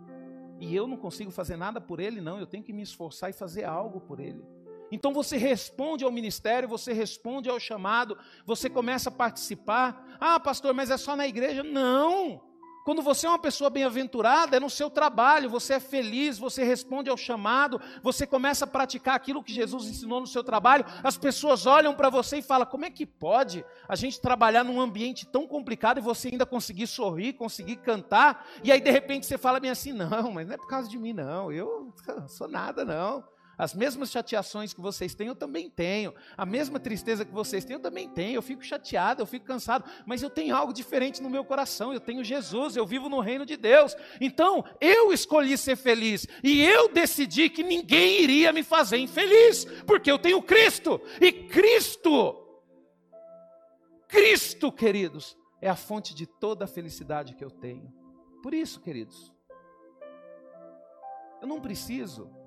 e 0.60 0.76
eu 0.76 0.88
não 0.88 0.98
consigo 0.98 1.32
fazer 1.32 1.58
nada 1.58 1.80
por 1.80 2.00
ele, 2.00 2.22
não. 2.22 2.40
Eu 2.40 2.48
tenho 2.48 2.64
que 2.64 2.74
me 2.74 2.82
esforçar 2.82 3.30
e 3.30 3.34
fazer 3.34 3.64
algo 3.64 4.02
por 4.02 4.20
ele. 4.20 4.44
Então 4.92 5.14
você 5.14 5.38
responde 5.38 6.04
ao 6.04 6.12
ministério, 6.12 6.70
você 6.70 6.94
responde 6.94 7.50
ao 7.50 7.60
chamado, 7.60 8.18
você 8.46 8.70
começa 8.70 9.10
a 9.10 9.12
participar. 9.12 10.18
Ah, 10.20 10.40
pastor, 10.40 10.74
mas 10.74 10.90
é 10.90 10.98
só 10.98 11.16
na 11.16 11.28
igreja? 11.28 11.64
Não. 11.64 12.53
Quando 12.84 13.02
você 13.02 13.26
é 13.26 13.30
uma 13.30 13.40
pessoa 13.40 13.70
bem-aventurada, 13.70 14.58
é 14.58 14.60
no 14.60 14.70
seu 14.70 14.90
trabalho, 14.90 15.50
você 15.50 15.76
é 15.76 15.80
feliz, 15.80 16.38
você 16.38 16.64
responde 16.64 17.10
ao 17.10 17.16
chamado, 17.16 17.80
você 18.02 18.28
começa 18.28 18.66
a 18.66 18.68
praticar 18.68 19.16
aquilo 19.16 19.44
que 19.44 19.54
Jesus 19.54 19.86
ensinou 19.88 20.20
no 20.20 20.28
seu 20.28 20.44
trabalho, 20.44 20.86
as 21.02 21.18
pessoas 21.18 21.66
olham 21.66 21.96
para 21.96 22.10
você 22.10 22.40
e 22.40 22.42
falam: 22.42 22.68
como 22.68 22.84
é 22.84 22.90
que 22.90 23.06
pode 23.06 23.64
a 23.88 23.96
gente 23.96 24.20
trabalhar 24.20 24.66
num 24.66 24.82
ambiente 24.82 25.26
tão 25.26 25.48
complicado 25.48 26.00
e 26.00 26.02
você 26.02 26.28
ainda 26.28 26.46
conseguir 26.46 26.88
sorrir, 26.88 27.34
conseguir 27.34 27.78
cantar? 27.78 28.46
E 28.64 28.72
aí 28.72 28.82
de 28.82 28.92
repente 28.92 29.26
você 29.26 29.38
fala 29.38 29.60
bem 29.60 29.72
assim: 29.72 29.94
não, 29.94 30.32
mas 30.32 30.46
não 30.46 30.56
é 30.56 30.58
por 30.58 30.68
causa 30.68 30.90
de 30.90 30.98
mim, 30.98 31.14
não, 31.14 31.52
eu 31.52 31.94
sou 32.28 32.48
nada, 32.50 32.84
não. 32.84 33.24
As 33.58 33.74
mesmas 33.74 34.10
chateações 34.10 34.74
que 34.74 34.82
vocês 34.82 35.14
têm, 35.14 35.28
eu 35.28 35.36
também 35.36 35.70
tenho. 35.70 36.14
A 36.36 36.46
mesma 36.46 36.80
tristeza 36.80 37.24
que 37.24 37.32
vocês 37.32 37.64
têm, 37.64 37.76
eu 37.76 37.80
também 37.80 38.10
tenho. 38.10 38.36
Eu 38.36 38.42
fico 38.42 38.64
chateado, 38.64 39.22
eu 39.22 39.26
fico 39.26 39.46
cansado, 39.46 39.86
mas 40.06 40.24
eu 40.24 40.30
tenho 40.30 40.56
algo 40.56 40.74
diferente 40.74 41.22
no 41.22 41.30
meu 41.30 41.46
coração. 41.46 41.94
Eu 41.94 42.00
tenho 42.00 42.24
Jesus, 42.24 42.76
eu 42.76 42.86
vivo 42.86 43.10
no 43.10 43.20
reino 43.20 43.46
de 43.46 43.56
Deus. 43.56 43.96
Então, 44.20 44.66
eu 44.82 45.14
escolhi 45.14 45.58
ser 45.58 45.76
feliz 45.76 46.28
e 46.44 46.64
eu 46.64 46.92
decidi 46.92 47.50
que 47.50 47.64
ninguém 47.64 48.22
iria 48.22 48.52
me 48.52 48.64
fazer 48.64 48.98
infeliz, 48.98 49.66
porque 49.86 50.12
eu 50.12 50.18
tenho 50.18 50.42
Cristo. 50.42 51.00
E 51.22 51.32
Cristo, 51.32 52.40
Cristo, 54.08 54.72
queridos, 54.72 55.38
é 55.62 55.70
a 55.70 55.76
fonte 55.76 56.14
de 56.16 56.26
toda 56.26 56.66
a 56.66 56.68
felicidade 56.68 57.36
que 57.36 57.44
eu 57.44 57.52
tenho. 57.52 57.94
Por 58.42 58.54
isso, 58.54 58.82
queridos, 58.82 59.32
eu 61.42 61.48
não 61.48 61.62
preciso 61.62 62.43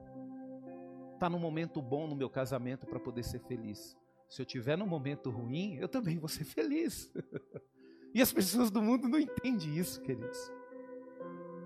estar 1.16 1.26
tá 1.26 1.30
num 1.30 1.38
momento 1.38 1.82
bom 1.82 2.06
no 2.06 2.14
meu 2.14 2.30
casamento 2.30 2.86
para 2.86 3.00
poder 3.00 3.22
ser 3.22 3.40
feliz. 3.40 3.96
Se 4.28 4.42
eu 4.42 4.46
tiver 4.46 4.76
num 4.76 4.86
momento 4.86 5.30
ruim, 5.30 5.76
eu 5.76 5.88
também 5.88 6.18
vou 6.18 6.28
ser 6.28 6.44
feliz. 6.44 7.12
e 8.14 8.22
as 8.22 8.32
pessoas 8.32 8.70
do 8.70 8.82
mundo 8.82 9.08
não 9.08 9.18
entendem 9.18 9.76
isso, 9.76 10.00
queridos. 10.02 10.50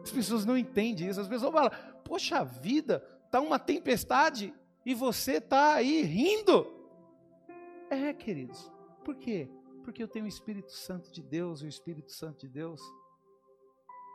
As 0.03 0.11
pessoas 0.11 0.45
não 0.45 0.57
entendem 0.57 1.09
isso. 1.09 1.21
As 1.21 1.29
pessoas 1.29 1.53
falam: 1.53 1.71
Poxa 2.05 2.45
vida, 2.45 3.01
tá 3.31 3.41
uma 3.41 3.59
tempestade 3.59 4.53
e 4.85 4.95
você 4.95 5.41
tá 5.41 5.75
aí 5.75 6.03
rindo. 6.03 6.67
É, 7.91 8.13
queridos. 8.13 8.71
Por 9.05 9.17
quê? 9.17 9.51
Porque 9.83 10.03
eu 10.03 10.09
tenho 10.09 10.25
o 10.25 10.29
Espírito 10.29 10.73
Santo 10.73 11.11
de 11.11 11.23
Deus, 11.23 11.63
e 11.63 11.67
o 11.67 11.69
Espírito 11.69 12.13
Santo 12.13 12.41
de 12.41 12.49
Deus 12.49 12.81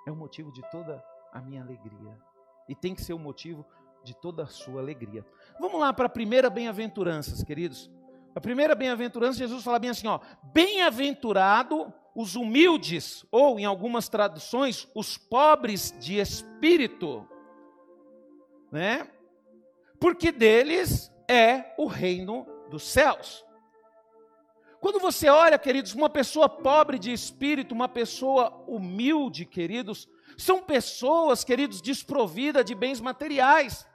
é 0.08 0.12
o 0.12 0.16
motivo 0.16 0.52
de 0.52 0.62
toda 0.70 1.04
a 1.32 1.42
minha 1.42 1.62
alegria. 1.62 2.18
E 2.70 2.76
tem 2.76 2.96
que 2.96 3.02
ser 3.02 3.14
o 3.14 3.20
motivo 3.20 3.66
de 4.06 4.14
toda 4.16 4.44
a 4.44 4.48
sua 4.48 4.80
alegria. 4.80 5.26
Vamos 5.60 5.80
lá 5.80 5.92
para 5.92 6.06
a 6.06 6.10
primeira 6.10 6.50
bem-aventuranças, 6.50 7.44
queridos. 7.44 7.90
A 8.36 8.40
primeira 8.40 8.76
bem-aventurança, 8.76 9.40
Jesus 9.40 9.64
fala 9.64 9.80
bem 9.80 9.90
assim, 9.90 10.08
ó: 10.08 10.20
Bem-aventurado 10.44 11.92
os 12.16 12.36
humildes, 12.36 13.26
ou 13.32 13.60
em 13.60 13.66
algumas 13.66 14.08
traduções, 14.08 14.88
os 14.96 15.18
pobres 15.18 15.94
de 16.00 16.20
espírito, 16.20 17.28
né? 18.72 19.10
Porque 20.00 20.32
deles 20.32 21.12
é 21.28 21.74
o 21.78 21.88
reino 21.88 22.46
dos 22.70 22.84
céus. 22.84 23.44
Quando 24.80 25.00
você 25.00 25.28
olha, 25.30 25.58
queridos, 25.58 25.94
uma 25.96 26.10
pessoa 26.10 26.48
pobre 26.48 27.00
de 27.00 27.12
espírito, 27.12 27.74
uma 27.74 27.90
pessoa 27.90 28.64
humilde, 28.68 29.44
queridos, 29.44 30.08
são 30.38 30.62
pessoas, 30.62 31.44
queridos, 31.44 31.82
desprovidas 31.82 32.64
de 32.64 32.76
bens 32.76 33.02
materiais. 33.02 33.86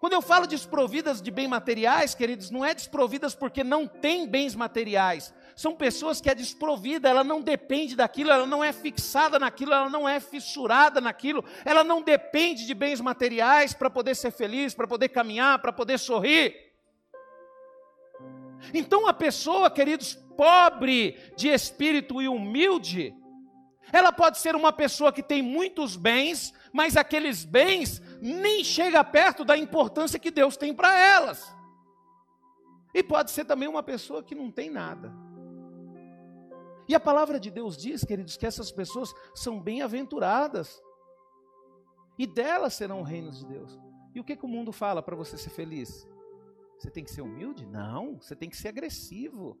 Quando 0.00 0.12
eu 0.12 0.22
falo 0.22 0.46
desprovidas 0.46 1.20
de 1.20 1.30
bens 1.30 1.48
materiais, 1.48 2.14
queridos, 2.14 2.50
não 2.50 2.64
é 2.64 2.72
desprovidas 2.72 3.34
porque 3.34 3.64
não 3.64 3.86
tem 3.86 4.28
bens 4.28 4.54
materiais. 4.54 5.34
São 5.56 5.74
pessoas 5.74 6.20
que 6.20 6.30
é 6.30 6.34
desprovida, 6.36 7.08
ela 7.08 7.24
não 7.24 7.40
depende 7.40 7.96
daquilo, 7.96 8.30
ela 8.30 8.46
não 8.46 8.62
é 8.62 8.72
fixada 8.72 9.40
naquilo, 9.40 9.72
ela 9.72 9.90
não 9.90 10.08
é 10.08 10.20
fissurada 10.20 11.00
naquilo, 11.00 11.44
ela 11.64 11.82
não 11.82 12.00
depende 12.00 12.64
de 12.64 12.74
bens 12.74 13.00
materiais 13.00 13.74
para 13.74 13.90
poder 13.90 14.14
ser 14.14 14.30
feliz, 14.30 14.72
para 14.72 14.86
poder 14.86 15.08
caminhar, 15.08 15.58
para 15.58 15.72
poder 15.72 15.98
sorrir. 15.98 16.54
Então, 18.72 19.08
a 19.08 19.12
pessoa, 19.12 19.68
queridos, 19.68 20.14
pobre 20.36 21.18
de 21.36 21.48
espírito 21.48 22.22
e 22.22 22.28
humilde, 22.28 23.12
ela 23.92 24.12
pode 24.12 24.38
ser 24.38 24.54
uma 24.54 24.72
pessoa 24.72 25.12
que 25.12 25.22
tem 25.22 25.42
muitos 25.42 25.96
bens, 25.96 26.54
mas 26.72 26.96
aqueles 26.96 27.44
bens 27.44 28.00
nem 28.20 28.64
chega 28.64 29.02
perto 29.04 29.44
da 29.44 29.56
importância 29.56 30.18
que 30.18 30.30
Deus 30.30 30.56
tem 30.56 30.74
para 30.74 30.98
elas. 30.98 31.54
E 32.94 33.02
pode 33.02 33.30
ser 33.30 33.44
também 33.44 33.68
uma 33.68 33.82
pessoa 33.82 34.22
que 34.22 34.34
não 34.34 34.50
tem 34.50 34.70
nada. 34.70 35.12
E 36.88 36.94
a 36.94 37.00
palavra 37.00 37.38
de 37.38 37.50
Deus 37.50 37.76
diz, 37.76 38.02
queridos, 38.02 38.36
que 38.36 38.46
essas 38.46 38.72
pessoas 38.72 39.14
são 39.34 39.60
bem-aventuradas. 39.60 40.82
E 42.18 42.26
delas 42.26 42.74
serão 42.74 43.02
reinos 43.02 43.38
de 43.38 43.46
Deus. 43.46 43.78
E 44.14 44.20
o 44.20 44.24
que, 44.24 44.36
que 44.36 44.44
o 44.44 44.48
mundo 44.48 44.72
fala 44.72 45.02
para 45.02 45.14
você 45.14 45.36
ser 45.36 45.50
feliz? 45.50 46.08
Você 46.78 46.90
tem 46.90 47.04
que 47.04 47.10
ser 47.10 47.20
humilde? 47.20 47.66
Não, 47.66 48.16
você 48.20 48.34
tem 48.34 48.48
que 48.48 48.56
ser 48.56 48.68
agressivo. 48.68 49.58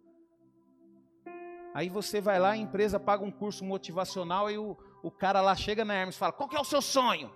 Aí 1.74 1.88
você 1.88 2.20
vai 2.20 2.38
lá, 2.38 2.50
a 2.50 2.56
empresa 2.56 2.98
paga 2.98 3.24
um 3.24 3.30
curso 3.30 3.64
motivacional 3.64 4.50
e 4.50 4.56
o, 4.56 4.76
o 5.02 5.10
cara 5.10 5.40
lá 5.40 5.54
chega 5.54 5.84
na 5.84 5.94
Hermes 5.94 6.16
e 6.16 6.18
fala: 6.18 6.32
qual 6.32 6.48
que 6.48 6.56
é 6.56 6.60
o 6.60 6.64
seu 6.64 6.80
sonho? 6.80 7.30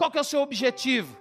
Qual 0.00 0.10
que 0.10 0.16
é 0.16 0.20
o 0.22 0.24
seu 0.24 0.40
objetivo? 0.40 1.14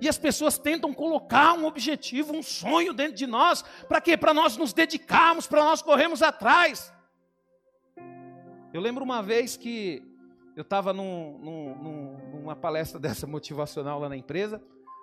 E 0.00 0.08
as 0.08 0.18
pessoas 0.18 0.58
tentam 0.58 0.92
colocar 0.92 1.52
um 1.52 1.64
objetivo, 1.64 2.32
um 2.34 2.42
sonho 2.42 2.92
dentro 2.92 3.14
de 3.14 3.24
nós, 3.24 3.62
para 3.88 4.00
quê? 4.00 4.16
Para 4.16 4.34
nós 4.34 4.56
nos 4.56 4.72
dedicarmos, 4.72 5.46
para 5.46 5.62
nós 5.62 5.80
corrermos 5.80 6.22
atrás. 6.22 6.92
Eu 8.74 8.80
lembro 8.80 9.04
uma 9.04 9.22
vez 9.22 9.56
que 9.56 10.02
eu 10.56 10.62
estava 10.62 10.92
num, 10.92 11.38
num, 11.38 12.18
numa 12.32 12.56
palestra 12.56 12.98
dessa 13.00 13.28
motivacional 13.28 14.00
lá 14.00 14.08
na 14.08 14.16
empresa, 14.16 14.60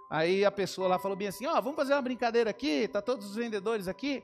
Aí 0.10 0.43
a 0.43 0.51
pessoa 0.51 0.88
lá 0.88 1.00
falou 1.00 1.17
bem 1.17 1.27
assim: 1.29 1.46
Ó, 1.46 1.57
oh, 1.57 1.62
vamos 1.62 1.75
fazer 1.75 1.93
uma 1.93 2.01
brincadeira 2.01 2.50
aqui, 2.50 2.88
tá 2.88 3.01
todos 3.01 3.25
os 3.25 3.36
vendedores 3.36 3.88
aqui. 3.88 4.24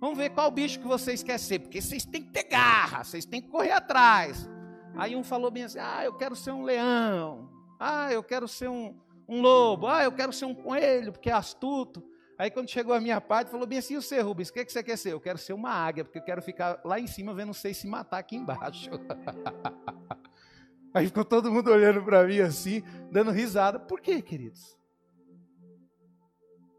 Vamos 0.00 0.18
ver 0.18 0.30
qual 0.30 0.50
bicho 0.50 0.78
que 0.78 0.86
vocês 0.86 1.22
querem 1.22 1.38
ser, 1.38 1.58
porque 1.60 1.80
vocês 1.80 2.04
têm 2.04 2.22
que 2.22 2.30
ter 2.30 2.44
garra, 2.44 3.02
vocês 3.02 3.24
têm 3.24 3.40
que 3.40 3.48
correr 3.48 3.72
atrás. 3.72 4.48
Aí 4.96 5.14
um 5.14 5.22
falou 5.22 5.50
bem 5.50 5.64
assim: 5.64 5.78
Ah, 5.78 6.04
eu 6.04 6.14
quero 6.14 6.34
ser 6.34 6.52
um 6.52 6.62
leão. 6.62 7.50
Ah, 7.78 8.12
eu 8.12 8.22
quero 8.22 8.48
ser 8.48 8.68
um, 8.68 8.98
um 9.28 9.40
lobo. 9.40 9.86
Ah, 9.86 10.04
eu 10.04 10.12
quero 10.12 10.32
ser 10.32 10.44
um 10.44 10.54
coelho, 10.54 11.12
porque 11.12 11.30
é 11.30 11.32
astuto. 11.32 12.02
Aí 12.38 12.50
quando 12.50 12.68
chegou 12.68 12.94
a 12.94 13.00
minha 13.00 13.20
parte, 13.20 13.50
falou 13.50 13.66
bem 13.66 13.78
assim: 13.78 13.96
e 13.96 14.02
ser 14.02 14.20
Rubens, 14.20 14.48
o 14.48 14.52
que, 14.52 14.64
que 14.64 14.72
você 14.72 14.82
quer 14.82 14.96
ser? 14.96 15.12
Eu 15.12 15.20
quero 15.20 15.38
ser 15.38 15.52
uma 15.52 15.70
águia, 15.70 16.04
porque 16.04 16.18
eu 16.18 16.24
quero 16.24 16.42
ficar 16.42 16.80
lá 16.84 17.00
em 17.00 17.06
cima 17.06 17.34
vendo 17.34 17.54
vocês 17.54 17.76
se 17.76 17.86
matar 17.86 18.18
aqui 18.18 18.36
embaixo. 18.36 18.90
Aí 20.92 21.06
ficou 21.06 21.24
todo 21.24 21.52
mundo 21.52 21.70
olhando 21.70 22.02
para 22.02 22.26
mim 22.26 22.40
assim, 22.40 22.82
dando 23.10 23.30
risada. 23.30 23.78
Por 23.78 24.00
quê, 24.00 24.22
queridos? 24.22 24.78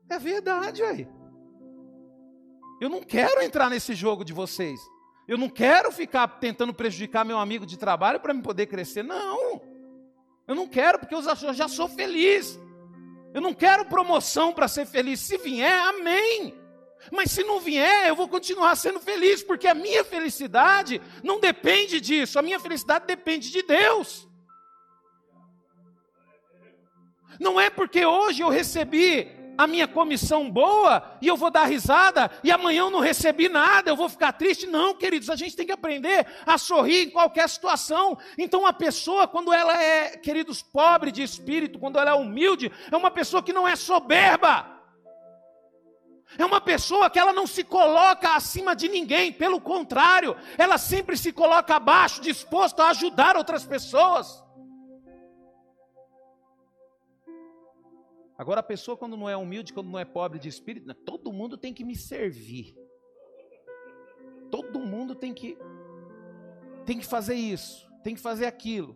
É 0.10 0.17
verdade, 0.17 0.82
aí. 0.82 1.08
Eu 2.82 2.89
não 2.89 3.03
quero 3.03 3.43
entrar 3.43 3.69
nesse 3.69 3.93
jogo 3.93 4.23
de 4.23 4.34
vocês. 4.34 4.80
Eu 5.28 5.38
não 5.38 5.50
quero 5.50 5.92
ficar 5.92 6.28
tentando 6.40 6.74
prejudicar 6.74 7.26
meu 7.26 7.38
amigo 7.38 7.66
de 7.66 7.78
trabalho 7.78 8.20
para 8.20 8.34
me 8.34 8.42
poder 8.42 8.68
crescer. 8.68 9.04
Não. 9.04 9.62
Eu 10.48 10.56
não 10.56 10.68
quero, 10.68 11.00
porque 11.00 11.13
eu 11.13 11.22
já 11.54 11.68
sou 11.68 11.90
feliz. 11.90 12.58
Eu 13.34 13.42
não 13.42 13.54
quero 13.54 13.86
promoção 13.86 14.54
para 14.54 14.70
ser 14.70 14.86
feliz. 14.86 15.20
Se 15.20 15.38
vier, 15.38 15.80
amém. 15.90 16.58
Mas 17.12 17.32
se 17.32 17.44
não 17.44 17.60
vier, 17.60 18.08
eu 18.08 18.16
vou 18.16 18.28
continuar 18.28 18.76
sendo 18.76 19.00
feliz, 19.00 19.44
porque 19.44 19.68
a 19.68 19.76
minha 19.76 20.04
felicidade 20.04 21.02
não 21.22 21.40
depende 21.40 22.00
disso. 22.00 22.40
A 22.40 22.42
minha 22.42 22.60
felicidade 22.60 23.06
depende 23.06 23.52
de 23.52 23.62
Deus. 23.63 24.28
Não 27.40 27.60
é 27.60 27.70
porque 27.70 28.06
hoje 28.06 28.42
eu 28.42 28.50
recebi 28.50 29.37
a 29.58 29.65
minha 29.65 29.88
comissão 29.88 30.50
boa 30.50 31.17
e 31.22 31.28
eu 31.28 31.36
vou 31.36 31.50
dar 31.50 31.65
risada 31.65 32.30
e 32.43 32.52
amanhã 32.52 32.82
eu 32.82 32.91
não 32.91 33.00
recebi 33.00 33.50
nada, 33.50 33.89
eu 33.89 33.96
vou 33.96 34.08
ficar 34.08 34.34
triste. 34.34 34.67
Não, 34.67 34.93
queridos, 34.93 35.30
a 35.30 35.36
gente 35.36 35.56
tem 35.56 35.65
que 35.65 35.72
aprender 35.72 36.28
a 36.46 36.58
sorrir 36.58 37.08
em 37.08 37.10
qualquer 37.10 37.50
situação. 37.50 38.17
Então, 38.38 38.65
a 38.65 38.74
pessoa, 38.74 39.28
quando 39.28 39.52
ela 39.52 39.82
é, 39.82 40.17
queridos, 40.17 40.62
pobre 40.62 41.12
de 41.12 41.24
espírito, 41.24 41.80
quando 41.80 41.98
ela 41.98 42.12
é 42.12 42.13
humilde, 42.13 42.72
é 42.91 42.96
uma 42.96 43.10
pessoa 43.10 43.41
que 43.41 43.54
não 43.54 43.67
é 43.67 43.76
soberba. 43.76 44.78
É 46.38 46.46
uma 46.46 46.60
pessoa 46.60 47.10
que 47.10 47.17
ela 47.17 47.32
não 47.32 47.48
se 47.48 47.63
coloca 47.63 48.36
acima 48.36 48.76
de 48.76 48.89
ninguém, 48.89 49.32
pelo 49.32 49.62
contrário, 49.62 50.36
ela 50.58 50.78
sempre 50.78 51.15
se 51.15 51.32
coloca 51.32 51.76
abaixo, 51.76 52.22
disposto 52.22 52.82
a 52.82 52.89
ajudar 52.89 53.38
outras 53.38 53.65
pessoas. 53.65 54.43
Agora, 58.38 58.60
a 58.60 58.63
pessoa, 58.63 58.95
quando 58.95 59.17
não 59.17 59.28
é 59.28 59.36
humilde, 59.36 59.73
quando 59.73 59.89
não 59.89 59.97
é 59.97 60.06
pobre 60.06 60.38
de 60.38 60.47
espírito, 60.47 60.93
todo 60.93 61.34
mundo 61.34 61.58
tem 61.58 61.73
que 61.73 61.84
me 61.84 61.95
servir. 61.95 62.76
Todo 64.52 64.80
mundo 64.80 65.15
tem 65.15 65.34
que 65.34 65.58
tem 66.86 67.00
que 67.00 67.06
fazer 67.06 67.36
isso, 67.36 67.86
tem 68.04 68.15
que 68.15 68.21
fazer 68.21 68.45
aquilo. 68.45 68.95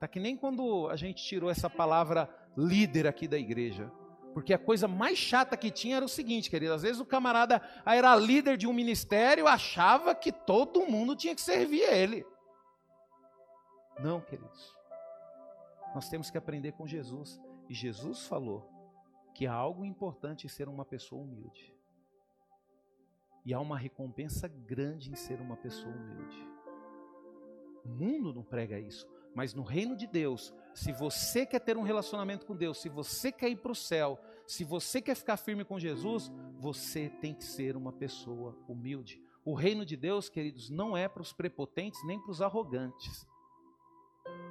Tá 0.00 0.08
que 0.08 0.18
nem 0.18 0.36
quando 0.36 0.88
a 0.88 0.96
gente 0.96 1.22
tirou 1.22 1.48
essa 1.48 1.70
palavra 1.70 2.28
líder 2.56 3.06
aqui 3.06 3.28
da 3.28 3.38
igreja. 3.38 3.92
Porque 4.34 4.52
a 4.52 4.58
coisa 4.58 4.88
mais 4.88 5.18
chata 5.18 5.56
que 5.56 5.70
tinha 5.70 5.96
era 5.96 6.04
o 6.04 6.08
seguinte, 6.08 6.50
querido, 6.50 6.72
às 6.72 6.82
vezes 6.82 7.00
o 7.00 7.06
camarada 7.06 7.62
era 7.86 8.16
líder 8.16 8.56
de 8.56 8.66
um 8.66 8.72
ministério, 8.72 9.46
achava 9.46 10.14
que 10.14 10.32
todo 10.32 10.86
mundo 10.86 11.14
tinha 11.14 11.34
que 11.34 11.40
servir 11.40 11.84
a 11.84 11.96
ele. 11.96 12.26
Não, 14.00 14.20
queridos. 14.20 14.74
Nós 15.94 16.08
temos 16.08 16.30
que 16.30 16.38
aprender 16.38 16.72
com 16.72 16.86
Jesus. 16.86 17.40
E 17.68 17.74
Jesus 17.74 18.26
falou 18.26 18.68
que 19.34 19.46
há 19.46 19.52
algo 19.52 19.84
importante 19.84 20.46
em 20.46 20.48
ser 20.48 20.68
uma 20.68 20.84
pessoa 20.84 21.22
humilde. 21.22 21.74
E 23.44 23.52
há 23.52 23.60
uma 23.60 23.78
recompensa 23.78 24.46
grande 24.46 25.10
em 25.10 25.16
ser 25.16 25.40
uma 25.40 25.56
pessoa 25.56 25.94
humilde. 25.94 26.36
O 27.84 27.88
mundo 27.88 28.32
não 28.32 28.44
prega 28.44 28.78
isso, 28.78 29.08
mas 29.34 29.54
no 29.54 29.62
reino 29.62 29.96
de 29.96 30.06
Deus, 30.06 30.54
se 30.72 30.92
você 30.92 31.44
quer 31.44 31.58
ter 31.58 31.76
um 31.76 31.82
relacionamento 31.82 32.46
com 32.46 32.54
Deus, 32.54 32.80
se 32.80 32.88
você 32.88 33.32
quer 33.32 33.48
ir 33.48 33.56
para 33.56 33.72
o 33.72 33.76
céu, 33.76 34.20
se 34.46 34.62
você 34.62 35.00
quer 35.00 35.16
ficar 35.16 35.36
firme 35.36 35.64
com 35.64 35.78
Jesus, 35.78 36.30
você 36.58 37.08
tem 37.08 37.34
que 37.34 37.44
ser 37.44 37.76
uma 37.76 37.92
pessoa 37.92 38.56
humilde. 38.68 39.20
O 39.44 39.54
reino 39.54 39.84
de 39.84 39.96
Deus, 39.96 40.28
queridos, 40.28 40.70
não 40.70 40.96
é 40.96 41.08
para 41.08 41.22
os 41.22 41.32
prepotentes 41.32 42.04
nem 42.06 42.20
para 42.20 42.30
os 42.30 42.40
arrogantes. 42.40 43.26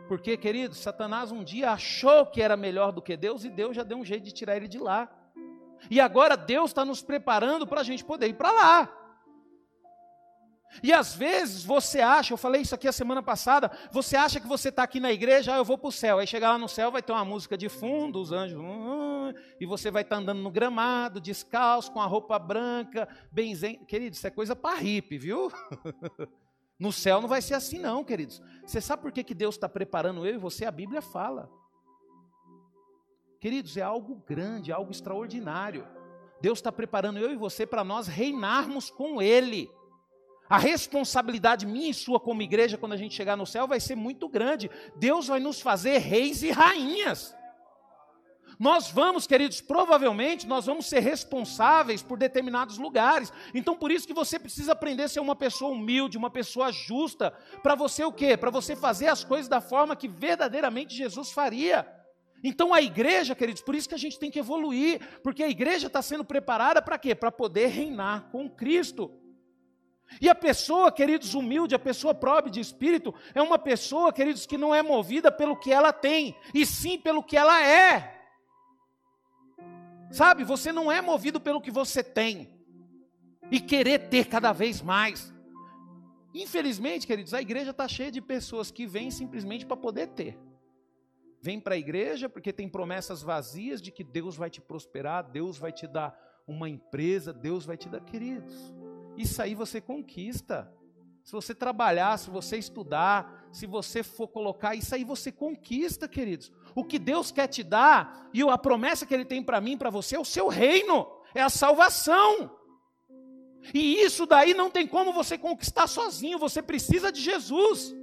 Porque, 0.07 0.35
querido, 0.35 0.75
Satanás 0.75 1.31
um 1.31 1.43
dia 1.43 1.71
achou 1.71 2.25
que 2.25 2.41
era 2.41 2.57
melhor 2.57 2.91
do 2.91 3.01
que 3.01 3.15
Deus 3.15 3.45
e 3.45 3.49
Deus 3.49 3.75
já 3.75 3.83
deu 3.83 3.97
um 3.97 4.03
jeito 4.03 4.25
de 4.25 4.33
tirar 4.33 4.57
ele 4.57 4.67
de 4.67 4.77
lá. 4.77 5.09
E 5.89 5.99
agora 5.99 6.35
Deus 6.35 6.71
está 6.71 6.83
nos 6.83 7.01
preparando 7.01 7.65
para 7.65 7.81
a 7.81 7.83
gente 7.83 8.03
poder 8.03 8.27
ir 8.27 8.33
para 8.33 8.51
lá. 8.51 8.97
E 10.81 10.93
às 10.93 11.13
vezes 11.13 11.65
você 11.65 11.99
acha, 11.99 12.33
eu 12.33 12.37
falei 12.37 12.61
isso 12.61 12.73
aqui 12.73 12.87
a 12.87 12.93
semana 12.93 13.21
passada, 13.21 13.69
você 13.91 14.15
acha 14.15 14.39
que 14.39 14.47
você 14.47 14.69
está 14.69 14.83
aqui 14.83 14.99
na 14.99 15.11
igreja, 15.11 15.53
ah, 15.53 15.57
eu 15.57 15.65
vou 15.65 15.77
para 15.77 15.89
o 15.89 15.91
céu. 15.91 16.19
Aí 16.19 16.27
chegar 16.27 16.51
lá 16.51 16.57
no 16.57 16.69
céu 16.69 16.91
vai 16.91 17.01
ter 17.01 17.11
uma 17.11 17.25
música 17.25 17.57
de 17.57 17.67
fundo, 17.67 18.21
os 18.21 18.31
anjos, 18.31 18.59
hum, 18.59 19.33
e 19.59 19.65
você 19.65 19.91
vai 19.91 20.03
estar 20.03 20.15
tá 20.15 20.21
andando 20.21 20.41
no 20.41 20.51
gramado, 20.51 21.19
descalço, 21.19 21.91
com 21.91 21.99
a 21.99 22.05
roupa 22.05 22.39
branca, 22.39 23.07
benzen. 23.31 23.83
Querido, 23.85 24.15
isso 24.15 24.25
é 24.25 24.29
coisa 24.29 24.55
para 24.55 24.79
hippie, 24.79 25.17
viu? 25.17 25.51
No 26.81 26.91
céu 26.91 27.21
não 27.21 27.29
vai 27.29 27.43
ser 27.43 27.53
assim, 27.53 27.77
não, 27.77 28.03
queridos. 28.03 28.41
Você 28.65 28.81
sabe 28.81 29.03
por 29.03 29.11
que, 29.11 29.23
que 29.23 29.35
Deus 29.35 29.53
está 29.53 29.69
preparando 29.69 30.25
eu 30.25 30.33
e 30.33 30.37
você? 30.39 30.65
A 30.65 30.71
Bíblia 30.71 30.99
fala. 30.99 31.47
Queridos, 33.39 33.77
é 33.77 33.83
algo 33.83 34.15
grande, 34.27 34.71
algo 34.71 34.89
extraordinário. 34.89 35.87
Deus 36.41 36.57
está 36.57 36.71
preparando 36.71 37.19
eu 37.19 37.31
e 37.31 37.35
você 37.35 37.67
para 37.67 37.83
nós 37.83 38.07
reinarmos 38.07 38.89
com 38.89 39.21
Ele. 39.21 39.69
A 40.49 40.57
responsabilidade 40.57 41.67
minha 41.67 41.91
e 41.91 41.93
sua 41.93 42.19
como 42.19 42.41
igreja, 42.41 42.79
quando 42.79 42.93
a 42.93 42.97
gente 42.97 43.13
chegar 43.13 43.37
no 43.37 43.45
céu, 43.45 43.67
vai 43.67 43.79
ser 43.79 43.93
muito 43.93 44.27
grande. 44.27 44.67
Deus 44.95 45.27
vai 45.27 45.39
nos 45.39 45.61
fazer 45.61 45.99
reis 45.99 46.41
e 46.41 46.49
rainhas. 46.49 47.35
Nós 48.61 48.91
vamos, 48.91 49.25
queridos, 49.25 49.59
provavelmente 49.59 50.45
nós 50.45 50.67
vamos 50.67 50.85
ser 50.85 50.99
responsáveis 50.99 52.03
por 52.03 52.15
determinados 52.15 52.77
lugares. 52.77 53.33
Então, 53.55 53.75
por 53.75 53.89
isso 53.91 54.05
que 54.05 54.13
você 54.13 54.37
precisa 54.37 54.73
aprender 54.73 55.01
a 55.01 55.07
ser 55.07 55.19
uma 55.19 55.35
pessoa 55.35 55.71
humilde, 55.71 56.15
uma 56.15 56.29
pessoa 56.29 56.71
justa, 56.71 57.31
para 57.63 57.73
você 57.73 58.03
o 58.03 58.11
quê? 58.11 58.37
Para 58.37 58.51
você 58.51 58.75
fazer 58.75 59.07
as 59.07 59.23
coisas 59.23 59.47
da 59.47 59.59
forma 59.61 59.95
que 59.95 60.07
verdadeiramente 60.07 60.93
Jesus 60.95 61.31
faria. 61.31 61.91
Então 62.43 62.71
a 62.71 62.79
igreja, 62.83 63.33
queridos, 63.33 63.63
por 63.63 63.73
isso 63.73 63.89
que 63.89 63.95
a 63.95 63.97
gente 63.97 64.19
tem 64.19 64.29
que 64.29 64.37
evoluir, 64.37 65.01
porque 65.23 65.41
a 65.41 65.49
igreja 65.49 65.87
está 65.87 66.03
sendo 66.03 66.23
preparada 66.23 66.83
para 66.83 66.99
quê? 66.99 67.15
Para 67.15 67.31
poder 67.31 67.65
reinar 67.69 68.29
com 68.31 68.47
Cristo. 68.47 69.11
E 70.21 70.29
a 70.29 70.35
pessoa, 70.35 70.91
queridos, 70.91 71.33
humilde, 71.33 71.73
a 71.73 71.79
pessoa 71.79 72.13
pobre 72.13 72.51
de 72.51 72.59
espírito, 72.59 73.11
é 73.33 73.41
uma 73.41 73.57
pessoa, 73.57 74.13
queridos, 74.13 74.45
que 74.45 74.55
não 74.55 74.75
é 74.75 74.83
movida 74.83 75.31
pelo 75.31 75.55
que 75.55 75.73
ela 75.73 75.91
tem, 75.91 76.35
e 76.53 76.63
sim 76.63 76.99
pelo 76.99 77.23
que 77.23 77.35
ela 77.35 77.59
é. 77.65 78.20
Sabe, 80.11 80.43
você 80.43 80.71
não 80.71 80.91
é 80.91 81.01
movido 81.01 81.39
pelo 81.39 81.61
que 81.61 81.71
você 81.71 82.03
tem 82.03 82.49
e 83.49 83.59
querer 83.59 84.09
ter 84.09 84.25
cada 84.27 84.51
vez 84.51 84.81
mais. 84.81 85.33
Infelizmente, 86.33 87.07
queridos, 87.07 87.33
a 87.33 87.41
igreja 87.41 87.71
está 87.71 87.87
cheia 87.87 88.11
de 88.11 88.21
pessoas 88.21 88.71
que 88.71 88.85
vêm 88.85 89.09
simplesmente 89.09 89.65
para 89.65 89.77
poder 89.77 90.07
ter. 90.07 90.37
Vem 91.41 91.59
para 91.59 91.75
a 91.75 91.77
igreja 91.77 92.29
porque 92.29 92.53
tem 92.53 92.69
promessas 92.69 93.21
vazias 93.21 93.81
de 93.81 93.91
que 93.91 94.03
Deus 94.03 94.35
vai 94.35 94.49
te 94.49 94.61
prosperar, 94.61 95.29
Deus 95.29 95.57
vai 95.57 95.71
te 95.71 95.87
dar 95.87 96.15
uma 96.47 96.69
empresa, 96.69 97.33
Deus 97.33 97.65
vai 97.65 97.77
te 97.77 97.89
dar, 97.89 98.01
queridos. 98.01 98.53
Isso 99.17 99.41
aí 99.41 99.55
você 99.55 99.81
conquista. 99.81 100.71
Se 101.23 101.31
você 101.31 101.53
trabalhar, 101.53 102.17
se 102.17 102.29
você 102.29 102.57
estudar, 102.57 103.47
se 103.51 103.65
você 103.65 104.03
for 104.03 104.27
colocar, 104.27 104.75
isso 104.75 104.93
aí 104.93 105.03
você 105.03 105.31
conquista, 105.31 106.07
queridos. 106.07 106.51
O 106.75 106.83
que 106.83 106.97
Deus 106.97 107.31
quer 107.31 107.47
te 107.47 107.63
dar 107.63 108.29
e 108.33 108.41
a 108.41 108.57
promessa 108.57 109.05
que 109.05 109.13
Ele 109.13 109.25
tem 109.25 109.43
para 109.43 109.61
mim, 109.61 109.77
para 109.77 109.89
você, 109.89 110.15
é 110.15 110.19
o 110.19 110.25
seu 110.25 110.47
reino, 110.47 111.07
é 111.33 111.41
a 111.41 111.49
salvação. 111.49 112.51
E 113.73 114.01
isso 114.01 114.25
daí 114.25 114.53
não 114.53 114.69
tem 114.69 114.87
como 114.87 115.13
você 115.13 115.37
conquistar 115.37 115.87
sozinho, 115.87 116.39
você 116.39 116.61
precisa 116.61 117.11
de 117.11 117.21
Jesus. 117.21 117.93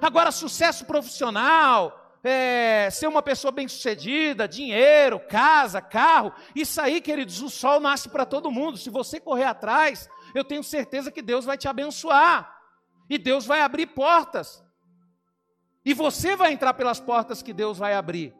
Agora, 0.00 0.30
sucesso 0.30 0.84
profissional, 0.84 2.18
é, 2.22 2.88
ser 2.90 3.06
uma 3.06 3.22
pessoa 3.22 3.52
bem-sucedida, 3.52 4.48
dinheiro, 4.48 5.20
casa, 5.20 5.80
carro, 5.80 6.32
isso 6.54 6.80
aí, 6.80 7.00
queridos, 7.00 7.42
o 7.42 7.50
sol 7.50 7.80
nasce 7.80 8.08
para 8.08 8.24
todo 8.24 8.50
mundo. 8.50 8.78
Se 8.78 8.88
você 8.88 9.20
correr 9.20 9.44
atrás, 9.44 10.08
eu 10.34 10.44
tenho 10.44 10.64
certeza 10.64 11.12
que 11.12 11.20
Deus 11.20 11.44
vai 11.44 11.58
te 11.58 11.68
abençoar. 11.68 12.52
E 13.10 13.18
Deus 13.18 13.44
vai 13.44 13.60
abrir 13.60 13.88
portas. 13.88 14.63
E 15.84 15.92
você 15.92 16.34
vai 16.34 16.52
entrar 16.52 16.74
pelas 16.74 16.98
portas 16.98 17.42
que 17.42 17.52
Deus 17.52 17.78
vai 17.78 17.94
abrir. 17.94 18.34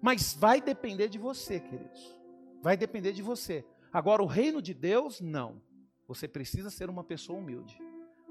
Mas 0.00 0.34
vai 0.34 0.60
depender 0.60 1.08
de 1.08 1.18
você, 1.18 1.60
queridos. 1.60 2.18
Vai 2.62 2.76
depender 2.76 3.12
de 3.12 3.22
você. 3.22 3.64
Agora, 3.92 4.22
o 4.22 4.26
reino 4.26 4.62
de 4.62 4.72
Deus, 4.72 5.20
não. 5.20 5.60
Você 6.06 6.28
precisa 6.28 6.70
ser 6.70 6.88
uma 6.88 7.02
pessoa 7.02 7.38
humilde. 7.38 7.78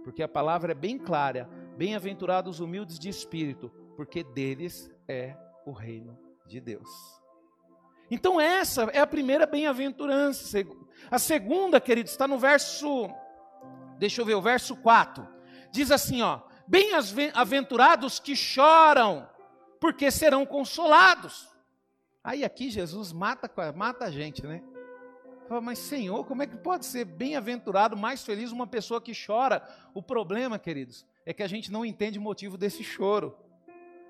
Porque 0.03 0.23
a 0.23 0.27
palavra 0.27 0.71
é 0.71 0.75
bem 0.75 0.97
clara: 0.97 1.49
bem-aventurados 1.77 2.55
os 2.55 2.59
humildes 2.59 2.97
de 2.97 3.09
espírito, 3.09 3.69
porque 3.95 4.23
deles 4.23 4.89
é 5.07 5.35
o 5.65 5.71
reino 5.71 6.17
de 6.47 6.59
Deus. 6.59 6.89
Então, 8.09 8.39
essa 8.39 8.83
é 8.85 8.99
a 8.99 9.07
primeira 9.07 9.45
bem-aventurança. 9.45 10.57
A 11.11 11.19
segunda, 11.19 11.79
queridos, 11.79 12.11
está 12.11 12.27
no 12.27 12.39
verso, 12.39 13.09
deixa 13.97 14.21
eu 14.21 14.25
ver, 14.25 14.35
o 14.35 14.41
verso 14.41 14.75
4. 14.77 15.27
Diz 15.71 15.91
assim, 15.91 16.21
ó: 16.21 16.41
Bem-aventurados 16.69 18.19
que 18.19 18.35
choram, 18.35 19.27
porque 19.79 20.11
serão 20.11 20.45
consolados. 20.45 21.49
Aí 22.23 22.45
aqui 22.45 22.69
Jesus 22.69 23.11
mata, 23.11 23.49
mata 23.71 24.05
a 24.05 24.11
gente, 24.11 24.45
né? 24.45 24.61
Fala, 25.47 25.61
mas 25.61 25.79
Senhor, 25.79 26.23
como 26.25 26.43
é 26.43 26.45
que 26.45 26.55
pode 26.55 26.85
ser 26.85 27.05
bem-aventurado, 27.05 27.97
mais 27.97 28.23
feliz 28.23 28.51
uma 28.51 28.67
pessoa 28.67 29.01
que 29.01 29.13
chora? 29.15 29.67
O 29.95 30.03
problema, 30.03 30.59
queridos, 30.59 31.07
é 31.25 31.33
que 31.33 31.41
a 31.41 31.47
gente 31.47 31.71
não 31.71 31.83
entende 31.83 32.19
o 32.19 32.21
motivo 32.21 32.55
desse 32.55 32.83
choro. 32.83 33.35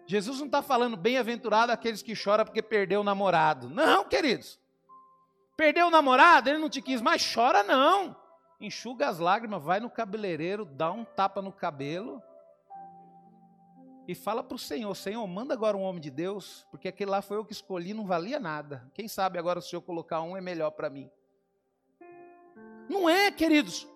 Jesus 0.06 0.40
não 0.40 0.48
está 0.48 0.62
falando 0.62 0.98
bem-aventurado 0.98 1.72
aqueles 1.72 2.02
que 2.02 2.14
choram 2.14 2.44
porque 2.44 2.62
perdeu 2.62 3.00
o 3.00 3.06
namorado. 3.06 3.70
Não, 3.70 4.04
queridos. 4.04 4.60
Perdeu 5.56 5.88
o 5.88 5.92
namorado, 5.92 6.50
ele 6.50 6.60
não 6.60 6.70
te 6.70 6.82
quis 6.82 7.02
mais, 7.02 7.26
chora 7.34 7.64
não. 7.64 8.18
Enxuga 8.60 9.08
as 9.08 9.18
lágrimas, 9.18 9.64
vai 9.64 9.80
no 9.80 9.90
cabeleireiro, 9.90 10.66
dá 10.66 10.92
um 10.92 11.06
tapa 11.06 11.42
no 11.42 11.54
cabelo 11.54 12.22
e 14.10 14.16
fala 14.16 14.44
para 14.44 14.56
o 14.56 14.60
Senhor: 14.60 14.96
Senhor, 14.96 15.28
manda 15.28 15.54
agora 15.54 15.78
um 15.78 15.84
homem 15.84 16.02
de 16.02 16.10
Deus, 16.10 16.66
porque 16.72 16.88
aquele 16.88 17.12
lá 17.12 17.22
foi 17.22 17.38
eu 17.38 17.46
que 17.46 17.54
escolhi, 17.54 17.94
não 17.94 18.08
valia 18.08 18.40
nada. 18.40 18.90
Quem 18.92 19.08
sabe 19.08 19.38
agora 19.38 19.62
se 19.62 19.76
eu 19.76 19.84
colocar 19.84 20.20
um 20.24 20.36
é 20.36 20.42
melhor 20.42 20.72
para 20.72 20.90
mim. 20.90 21.08
Não 22.90 23.08
é, 23.08 23.30
queridos. 23.30 23.88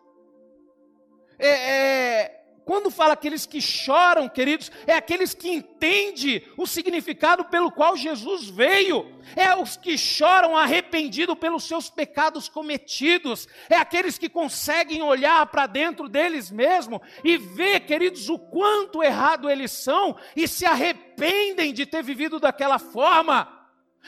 É, 1.39 1.47
é, 1.47 2.42
quando 2.65 2.89
fala 2.89 3.13
aqueles 3.13 3.45
que 3.45 3.61
choram, 3.61 4.29
queridos, 4.29 4.71
é 4.87 4.93
aqueles 4.93 5.33
que 5.33 5.49
entendem 5.49 6.43
o 6.57 6.65
significado 6.65 7.45
pelo 7.45 7.71
qual 7.71 7.95
Jesus 7.97 8.47
veio. 8.49 9.11
É 9.35 9.55
os 9.55 9.75
que 9.75 9.97
choram 9.97 10.55
arrependido 10.55 11.35
pelos 11.35 11.63
seus 11.65 11.89
pecados 11.89 12.47
cometidos. 12.47 13.47
É 13.69 13.75
aqueles 13.75 14.17
que 14.17 14.29
conseguem 14.29 15.01
olhar 15.01 15.45
para 15.47 15.67
dentro 15.67 16.07
deles 16.07 16.51
mesmos 16.51 17.01
e 17.23 17.37
ver, 17.37 17.81
queridos, 17.81 18.29
o 18.29 18.37
quanto 18.37 19.03
errado 19.03 19.49
eles 19.49 19.71
são 19.71 20.15
e 20.35 20.47
se 20.47 20.65
arrependem 20.65 21.73
de 21.73 21.85
ter 21.85 22.03
vivido 22.03 22.39
daquela 22.39 22.79
forma. 22.79 23.61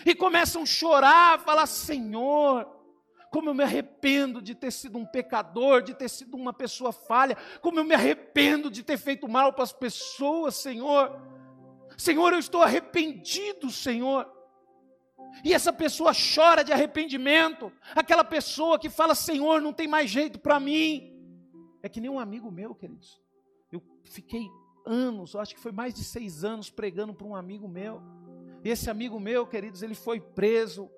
E 0.06 0.14
começam 0.14 0.64
a 0.64 0.66
chorar, 0.66 1.40
falar: 1.40 1.66
Senhor, 1.66 2.75
como 3.36 3.50
eu 3.50 3.54
me 3.54 3.66
arrependo 3.66 4.42
de 4.42 4.56
ter 4.56 4.72
sido 4.72 4.98
um 4.98 5.06
pecador, 5.06 5.82
de 5.82 5.94
ter 5.94 6.08
sido 6.08 6.38
uma 6.38 6.54
pessoa 6.54 6.94
falha, 6.94 7.36
como 7.62 7.78
eu 7.78 7.84
me 7.84 7.94
arrependo 7.94 8.72
de 8.72 8.82
ter 8.82 8.98
feito 8.98 9.28
mal 9.28 9.52
para 9.52 9.66
as 9.66 9.74
pessoas, 9.74 10.56
Senhor. 10.56 11.20
Senhor, 11.98 12.32
eu 12.32 12.40
estou 12.40 12.62
arrependido, 12.62 13.70
Senhor. 13.70 14.26
E 15.44 15.54
essa 15.54 15.74
pessoa 15.74 16.14
chora 16.14 16.64
de 16.64 16.72
arrependimento, 16.72 17.74
aquela 17.94 18.24
pessoa 18.24 18.80
que 18.80 18.90
fala: 18.90 19.14
Senhor, 19.14 19.60
não 19.62 19.74
tem 19.74 19.86
mais 19.86 20.10
jeito 20.10 20.40
para 20.40 20.58
mim. 20.58 21.14
É 21.84 21.90
que 21.90 22.00
nem 22.00 22.10
um 22.10 22.20
amigo 22.20 22.50
meu, 22.50 22.74
queridos. 22.74 23.22
Eu 23.70 23.84
fiquei 24.06 24.48
anos, 24.86 25.36
acho 25.36 25.54
que 25.54 25.60
foi 25.60 25.74
mais 25.74 25.94
de 25.94 26.06
seis 26.06 26.46
anos 26.46 26.70
pregando 26.70 27.14
para 27.14 27.28
um 27.28 27.36
amigo 27.36 27.68
meu. 27.68 28.02
E 28.64 28.70
esse 28.70 28.90
amigo 28.90 29.20
meu, 29.20 29.46
queridos, 29.46 29.84
ele 29.84 29.94
foi 29.94 30.22
preso 30.22 30.90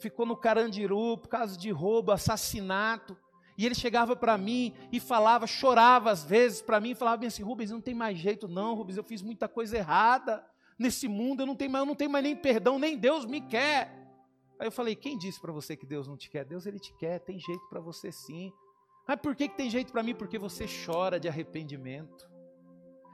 ficou 0.00 0.26
no 0.26 0.36
Carandiru 0.36 1.18
por 1.18 1.28
causa 1.28 1.56
de 1.56 1.70
roubo, 1.70 2.12
assassinato. 2.12 3.16
E 3.56 3.66
ele 3.66 3.74
chegava 3.74 4.16
para 4.16 4.38
mim 4.38 4.72
e 4.90 4.98
falava, 4.98 5.46
chorava 5.46 6.10
às 6.10 6.24
vezes 6.24 6.62
para 6.62 6.80
mim, 6.80 6.90
e 6.90 6.94
falava 6.94 7.26
assim: 7.26 7.42
Rubens, 7.42 7.70
não 7.70 7.80
tem 7.80 7.94
mais 7.94 8.18
jeito, 8.18 8.48
não, 8.48 8.74
Rubens, 8.74 8.96
eu 8.96 9.04
fiz 9.04 9.20
muita 9.20 9.48
coisa 9.48 9.76
errada 9.76 10.44
nesse 10.78 11.06
mundo, 11.06 11.42
eu 11.42 11.46
não 11.46 11.54
tenho 11.54 11.70
mais, 11.70 11.82
eu 11.82 11.86
não 11.86 11.94
tenho 11.94 12.10
mais 12.10 12.24
nem 12.24 12.34
perdão, 12.34 12.78
nem 12.78 12.96
Deus 12.96 13.26
me 13.26 13.40
quer. 13.42 14.00
Aí 14.58 14.66
eu 14.66 14.72
falei: 14.72 14.94
quem 14.94 15.18
disse 15.18 15.38
para 15.40 15.52
você 15.52 15.76
que 15.76 15.84
Deus 15.84 16.08
não 16.08 16.16
te 16.16 16.30
quer? 16.30 16.44
Deus 16.44 16.64
ele 16.64 16.78
te 16.78 16.94
quer, 16.94 17.18
tem 17.18 17.38
jeito 17.38 17.68
para 17.68 17.80
você 17.80 18.10
sim. 18.10 18.50
Mas 19.06 19.20
por 19.20 19.34
que, 19.34 19.48
que 19.48 19.56
tem 19.56 19.68
jeito 19.68 19.92
para 19.92 20.02
mim? 20.02 20.14
Porque 20.14 20.38
você 20.38 20.66
chora 20.86 21.18
de 21.18 21.28
arrependimento. 21.28 22.29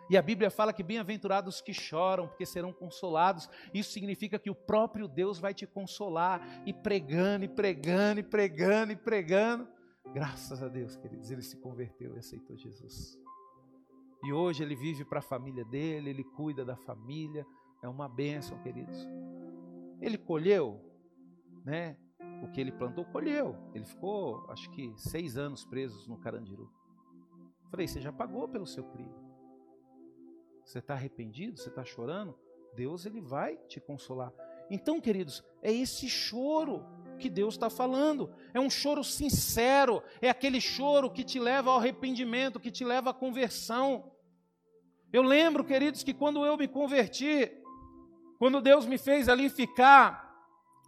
E 0.09 0.17
a 0.17 0.23
Bíblia 0.23 0.51
fala 0.51 0.73
que 0.73 0.83
bem-aventurados 0.83 1.61
que 1.61 1.73
choram, 1.73 2.29
porque 2.29 2.47
serão 2.47 2.73
consolados. 2.73 3.49
Isso 3.75 3.91
significa 3.91 4.39
que 4.39 4.51
o 4.51 4.55
próprio 4.55 5.09
Deus 5.09 5.39
vai 5.39 5.53
te 5.53 5.67
consolar, 5.67 6.63
e 6.65 6.73
pregando, 6.73 7.45
e 7.45 7.49
pregando, 7.49 8.21
e 8.21 8.23
pregando, 8.23 8.93
e 8.93 8.97
pregando. 8.97 9.69
Graças 10.13 10.63
a 10.63 10.69
Deus, 10.69 10.97
queridos, 10.97 11.31
ele 11.31 11.43
se 11.43 11.57
converteu 11.57 12.15
e 12.15 12.19
aceitou 12.19 12.57
Jesus. 12.57 13.19
E 14.25 14.33
hoje 14.33 14.63
ele 14.63 14.77
vive 14.77 15.05
para 15.05 15.19
a 15.19 15.23
família 15.23 15.65
dele, 15.65 16.11
ele 16.11 16.25
cuida 16.25 16.65
da 16.65 16.77
família. 16.77 17.45
É 17.83 17.89
uma 17.89 18.09
bênção, 18.09 18.59
queridos. 18.63 19.07
Ele 20.01 20.17
colheu, 20.17 20.81
né? 21.65 21.97
O 22.43 22.51
que 22.51 22.61
ele 22.61 22.73
plantou, 22.73 23.05
colheu. 23.07 23.57
Ele 23.75 23.85
ficou, 23.85 24.51
acho 24.51 24.71
que, 24.71 24.93
seis 24.97 25.37
anos 25.37 25.65
preso 25.65 26.09
no 26.09 26.19
Carandiru. 26.19 26.71
Falei, 27.71 27.87
você 27.87 28.01
já 28.01 28.13
pagou 28.13 28.49
pelo 28.49 28.67
seu 28.67 28.85
crime. 28.85 29.26
Você 30.67 30.81
está 30.81 30.95
arrependido? 30.95 31.59
Você 31.59 31.69
está 31.69 31.85
chorando? 31.85 32.37
Deus 32.75 33.07
ele 33.07 33.21
vai 33.21 33.57
te 33.69 33.81
consolar. 33.81 34.33
Então, 34.69 35.01
queridos, 35.01 35.45
é 35.63 35.73
esse 35.73 36.09
choro 36.09 36.85
que 37.21 37.31
Deus 37.31 37.55
está 37.55 37.71
falando. 37.71 38.35
É 38.53 38.59
um 38.59 38.69
choro 38.69 39.05
sincero, 39.05 40.03
é 40.21 40.29
aquele 40.29 40.61
choro 40.61 41.09
que 41.09 41.23
te 41.23 41.39
leva 41.39 41.71
ao 41.71 41.79
arrependimento, 41.79 42.59
que 42.59 42.73
te 42.73 42.85
leva 42.85 43.11
à 43.11 43.15
conversão. 43.15 44.13
Eu 45.13 45.23
lembro, 45.23 45.65
queridos, 45.65 46.03
que 46.03 46.13
quando 46.13 46.45
eu 46.45 46.57
me 46.57 46.67
converti, 46.67 47.51
quando 48.37 48.61
Deus 48.61 48.85
me 48.87 48.99
fez 48.99 49.29
ali 49.29 49.49
ficar 49.49 50.37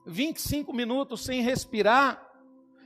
25 0.05 0.73
minutos 0.73 1.25
sem 1.25 1.41
respirar, 1.41 2.29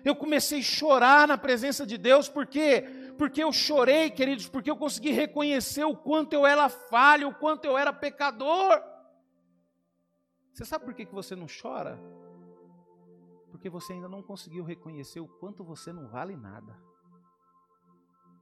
Eu 0.05 0.17
comecei 0.17 0.59
a 0.59 0.63
chorar 0.63 1.29
na 1.29 1.39
presença 1.39 1.87
de 1.87 1.97
Deus, 1.97 2.29
por 2.29 2.47
quê? 2.47 2.85
Porque 3.23 3.41
eu 3.41 3.53
chorei, 3.53 4.11
queridos, 4.11 4.49
porque 4.49 4.69
eu 4.69 4.77
consegui 4.77 5.13
reconhecer 5.13 5.85
o 5.85 5.97
quanto 5.97 6.33
eu 6.33 6.45
era 6.45 6.69
falho, 6.69 7.29
o 7.29 7.35
quanto 7.37 7.65
eu 7.67 7.79
era 7.79 7.93
pecador. 7.93 8.83
Você 10.53 10.65
sabe 10.65 10.85
por 10.85 10.93
que 10.93 11.05
você 11.05 11.37
não 11.37 11.47
chora? 11.47 12.01
Porque 13.49 13.71
você 13.71 13.93
ainda 13.93 14.09
não 14.09 14.25
conseguiu 14.25 14.65
reconhecer 14.65 15.21
o 15.21 15.29
quanto 15.29 15.63
você 15.63 15.93
não 15.93 16.09
vale 16.09 16.37
nada. 16.37 16.77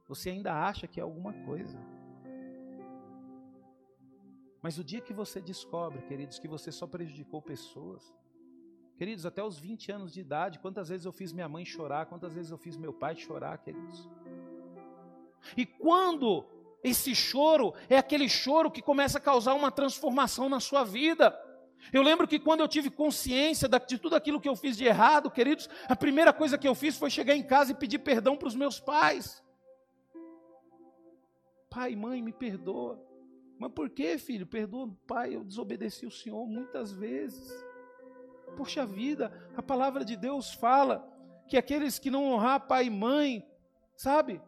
Você 0.07 0.31
ainda 0.31 0.51
acha 0.51 0.87
que 0.87 0.99
é 0.99 1.03
alguma 1.03 1.31
coisa. 1.45 1.79
Mas 4.63 4.79
o 4.79 4.83
dia 4.83 4.99
que 4.99 5.13
você 5.13 5.39
descobre, 5.39 6.01
queridos, 6.07 6.39
que 6.39 6.47
você 6.47 6.71
só 6.71 6.87
prejudicou 6.87 7.39
pessoas, 7.39 8.11
queridos, 8.97 9.27
até 9.27 9.43
os 9.43 9.59
20 9.59 9.91
anos 9.91 10.11
de 10.11 10.21
idade, 10.21 10.57
quantas 10.57 10.89
vezes 10.89 11.05
eu 11.05 11.11
fiz 11.11 11.31
minha 11.31 11.47
mãe 11.47 11.63
chorar, 11.63 12.07
quantas 12.07 12.33
vezes 12.33 12.49
eu 12.49 12.57
fiz 12.57 12.75
meu 12.77 12.91
pai 12.91 13.15
chorar, 13.15 13.59
queridos. 13.59 14.09
E 15.55 15.65
quando 15.65 16.45
esse 16.83 17.13
choro 17.13 17.73
é 17.89 17.97
aquele 17.97 18.27
choro 18.27 18.71
que 18.71 18.81
começa 18.81 19.17
a 19.17 19.21
causar 19.21 19.53
uma 19.53 19.71
transformação 19.71 20.49
na 20.49 20.59
sua 20.59 20.83
vida. 20.83 21.37
Eu 21.91 22.01
lembro 22.01 22.27
que 22.27 22.39
quando 22.39 22.61
eu 22.61 22.67
tive 22.67 22.89
consciência 22.89 23.67
de 23.67 23.97
tudo 23.97 24.15
aquilo 24.15 24.39
que 24.39 24.49
eu 24.49 24.55
fiz 24.55 24.77
de 24.77 24.85
errado, 24.85 25.31
queridos, 25.31 25.69
a 25.87 25.95
primeira 25.95 26.31
coisa 26.31 26.57
que 26.57 26.67
eu 26.67 26.75
fiz 26.75 26.97
foi 26.97 27.09
chegar 27.09 27.35
em 27.35 27.43
casa 27.43 27.71
e 27.71 27.75
pedir 27.75 27.99
perdão 27.99 28.35
para 28.35 28.47
os 28.47 28.55
meus 28.55 28.79
pais. 28.79 29.43
Pai, 31.69 31.95
mãe, 31.95 32.21
me 32.21 32.33
perdoa. 32.33 33.01
Mas 33.57 33.71
por 33.71 33.89
que, 33.89 34.17
filho? 34.17 34.45
Perdoa, 34.45 34.89
pai, 35.07 35.35
eu 35.35 35.43
desobedeci 35.43 36.05
o 36.05 36.11
Senhor 36.11 36.45
muitas 36.47 36.91
vezes. 36.91 37.51
Poxa 38.57 38.85
vida, 38.85 39.31
a 39.55 39.61
palavra 39.61 40.03
de 40.03 40.15
Deus 40.15 40.53
fala 40.53 41.07
que 41.47 41.57
aqueles 41.57 41.97
que 41.97 42.11
não 42.11 42.25
honrar 42.25 42.67
pai 42.67 42.85
e 42.85 42.89
mãe, 42.89 43.47
sabe? 43.95 44.41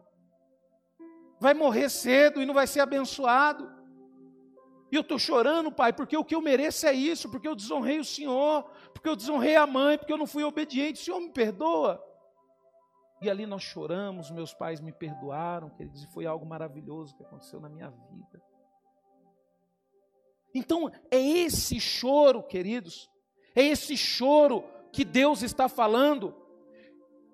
Vai 1.44 1.52
morrer 1.52 1.90
cedo 1.90 2.40
e 2.40 2.46
não 2.46 2.54
vai 2.54 2.66
ser 2.66 2.80
abençoado. 2.80 3.70
E 4.90 4.96
eu 4.96 5.02
estou 5.02 5.18
chorando, 5.18 5.70
pai, 5.70 5.92
porque 5.92 6.16
o 6.16 6.24
que 6.24 6.34
eu 6.34 6.40
mereço 6.40 6.86
é 6.86 6.94
isso, 6.94 7.28
porque 7.28 7.46
eu 7.46 7.54
desonrei 7.54 7.98
o 7.98 8.04
Senhor, 8.04 8.62
porque 8.94 9.06
eu 9.10 9.14
desonrei 9.14 9.54
a 9.54 9.66
mãe, 9.66 9.98
porque 9.98 10.10
eu 10.10 10.16
não 10.16 10.26
fui 10.26 10.42
obediente. 10.42 11.02
O 11.02 11.04
Senhor 11.04 11.20
me 11.20 11.28
perdoa. 11.28 12.02
E 13.20 13.28
ali 13.28 13.44
nós 13.44 13.62
choramos, 13.62 14.30
meus 14.30 14.54
pais 14.54 14.80
me 14.80 14.90
perdoaram, 14.90 15.68
queridos, 15.68 16.02
e 16.02 16.10
foi 16.14 16.24
algo 16.24 16.46
maravilhoso 16.46 17.14
que 17.14 17.22
aconteceu 17.22 17.60
na 17.60 17.68
minha 17.68 17.90
vida. 17.90 18.42
Então, 20.54 20.90
é 21.10 21.18
esse 21.18 21.78
choro, 21.78 22.42
queridos, 22.42 23.10
é 23.54 23.62
esse 23.62 23.98
choro 23.98 24.64
que 24.90 25.04
Deus 25.04 25.42
está 25.42 25.68
falando. 25.68 26.34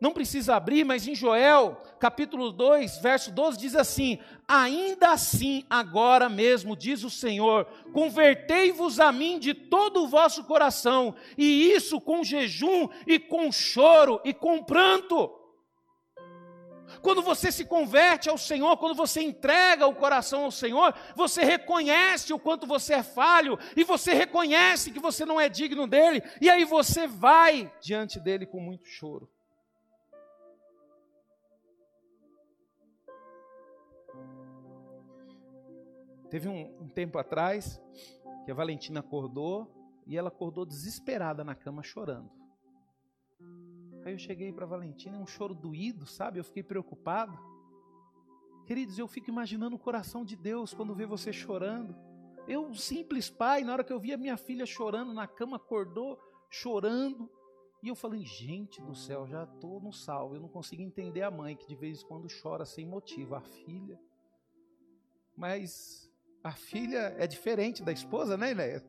Não 0.01 0.13
precisa 0.13 0.57
abrir, 0.57 0.83
mas 0.83 1.07
em 1.07 1.15
Joel, 1.15 1.83
capítulo 1.99 2.51
2, 2.51 2.99
verso 2.99 3.31
12, 3.31 3.59
diz 3.59 3.77
assim: 3.77 4.19
Ainda 4.49 5.11
assim, 5.11 5.63
agora 5.69 6.27
mesmo, 6.27 6.75
diz 6.75 7.05
o 7.05 7.11
Senhor, 7.11 7.67
convertei-vos 7.93 8.99
a 8.99 9.13
mim 9.13 9.39
de 9.39 9.53
todo 9.53 10.03
o 10.03 10.09
vosso 10.09 10.45
coração, 10.45 11.15
e 11.37 11.71
isso 11.71 12.01
com 12.01 12.25
jejum, 12.25 12.89
e 13.07 13.19
com 13.19 13.53
choro, 13.53 14.19
e 14.25 14.33
com 14.33 14.65
pranto. 14.65 15.37
Quando 17.03 17.21
você 17.21 17.53
se 17.53 17.67
converte 17.67 18.31
ao 18.31 18.39
Senhor, 18.39 18.79
quando 18.79 18.95
você 18.95 19.21
entrega 19.21 19.87
o 19.87 19.95
coração 19.95 20.45
ao 20.45 20.51
Senhor, 20.51 20.95
você 21.15 21.45
reconhece 21.45 22.33
o 22.33 22.39
quanto 22.39 22.67
você 22.67 22.95
é 22.95 23.03
falho 23.03 23.59
e 23.77 23.85
você 23.85 24.13
reconhece 24.13 24.91
que 24.91 24.99
você 24.99 25.25
não 25.25 25.41
é 25.41 25.49
digno 25.49 25.87
dele, 25.87 26.23
e 26.41 26.49
aí 26.51 26.65
você 26.65 27.07
vai 27.07 27.73
diante 27.81 28.19
dele 28.19 28.47
com 28.47 28.61
muito 28.61 28.89
choro. 28.89 29.31
Teve 36.31 36.49
um, 36.49 36.85
um 36.85 36.89
tempo 36.89 37.19
atrás 37.19 37.83
que 38.45 38.51
a 38.51 38.55
Valentina 38.55 39.01
acordou 39.01 39.69
e 40.07 40.17
ela 40.17 40.29
acordou 40.29 40.65
desesperada 40.65 41.43
na 41.43 41.55
cama 41.55 41.83
chorando. 41.83 42.31
Aí 44.05 44.13
eu 44.13 44.19
cheguei 44.19 44.53
para 44.53 44.65
Valentina, 44.65 45.19
um 45.19 45.27
choro 45.27 45.55
doído, 45.55 46.07
sabe? 46.07 46.39
Eu 46.39 46.45
fiquei 46.45 46.63
preocupado. 46.63 47.39
Queridos, 48.65 48.99
eu 48.99 49.09
fico 49.09 49.29
imaginando 49.29 49.77
o 49.77 49.79
coração 49.79 50.25
de 50.25 50.37
Deus 50.37 50.73
quando 50.73 50.95
vê 50.95 51.05
você 51.05 51.33
chorando. 51.33 51.97
Eu, 52.47 52.67
um 52.67 52.75
simples 52.75 53.29
pai, 53.29 53.63
na 53.63 53.73
hora 53.73 53.85
que 53.85 53.93
eu 53.93 54.01
vi 54.01 54.13
a 54.13 54.17
minha 54.17 54.37
filha 54.37 54.65
chorando 54.65 55.13
na 55.13 55.27
cama, 55.27 55.57
acordou 55.57 56.19
chorando. 56.49 57.31
E 57.83 57.89
eu 57.89 57.95
falei, 57.95 58.25
gente 58.25 58.81
do 58.83 58.95
céu, 58.95 59.27
já 59.27 59.45
estou 59.45 59.81
no 59.81 59.93
sal. 59.93 60.35
Eu 60.35 60.41
não 60.41 60.49
consigo 60.49 60.83
entender 60.83 61.23
a 61.23 61.31
mãe 61.31 61.57
que 61.57 61.67
de 61.67 61.75
vez 61.75 62.03
em 62.03 62.07
quando 62.07 62.29
chora 62.43 62.65
sem 62.65 62.87
motivo, 62.87 63.35
a 63.35 63.41
filha. 63.41 64.01
Mas 65.37 66.10
a 66.43 66.53
filha 66.53 67.15
é 67.19 67.27
diferente 67.27 67.83
da 67.83 67.93
esposa, 67.93 68.37
né, 68.37 68.53
Inéia? 68.53 68.85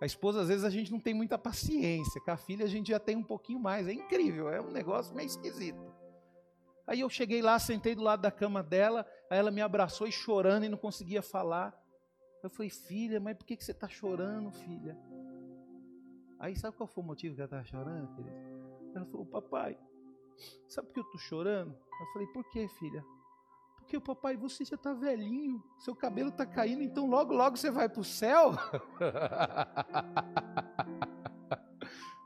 A 0.00 0.06
esposa, 0.06 0.42
às 0.42 0.48
vezes, 0.48 0.64
a 0.64 0.70
gente 0.70 0.92
não 0.92 1.00
tem 1.00 1.14
muita 1.14 1.38
paciência. 1.38 2.20
Com 2.20 2.30
a 2.30 2.36
filha, 2.36 2.64
a 2.64 2.68
gente 2.68 2.88
já 2.88 2.98
tem 2.98 3.16
um 3.16 3.22
pouquinho 3.22 3.58
mais. 3.58 3.88
É 3.88 3.92
incrível, 3.92 4.50
é 4.50 4.60
um 4.60 4.70
negócio 4.70 5.14
meio 5.14 5.26
esquisito. 5.26 5.80
Aí 6.86 7.00
eu 7.00 7.08
cheguei 7.08 7.40
lá, 7.40 7.58
sentei 7.58 7.94
do 7.94 8.02
lado 8.02 8.20
da 8.20 8.30
cama 8.30 8.62
dela, 8.62 9.06
aí 9.30 9.38
ela 9.38 9.50
me 9.50 9.62
abraçou 9.62 10.06
e 10.06 10.12
chorando 10.12 10.64
e 10.64 10.68
não 10.68 10.76
conseguia 10.76 11.22
falar. 11.22 11.74
Eu 12.42 12.50
falei, 12.50 12.68
filha, 12.68 13.18
mas 13.18 13.36
por 13.38 13.46
que, 13.46 13.56
que 13.56 13.64
você 13.64 13.72
está 13.72 13.88
chorando, 13.88 14.52
filha? 14.52 14.98
Aí 16.38 16.54
sabe 16.54 16.76
qual 16.76 16.86
foi 16.86 17.02
o 17.02 17.06
motivo 17.06 17.34
que 17.34 17.40
ela 17.40 17.46
estava 17.46 17.64
chorando, 17.64 18.14
querido? 18.14 18.36
Ela 18.94 19.06
falou, 19.06 19.24
papai, 19.24 19.78
sabe 20.68 20.88
por 20.88 20.92
que 20.92 21.00
eu 21.00 21.04
estou 21.04 21.20
chorando? 21.20 21.70
Eu 21.72 22.06
falei, 22.12 22.28
por 22.28 22.44
que, 22.50 22.68
filha? 22.68 23.02
Porque 23.84 24.00
papai, 24.00 24.34
você 24.34 24.64
já 24.64 24.76
está 24.76 24.94
velhinho, 24.94 25.62
seu 25.78 25.94
cabelo 25.94 26.30
está 26.30 26.46
caindo, 26.46 26.82
então 26.82 27.06
logo, 27.06 27.34
logo 27.34 27.56
você 27.56 27.70
vai 27.70 27.86
para 27.86 28.00
o 28.00 28.04
céu. 28.04 28.52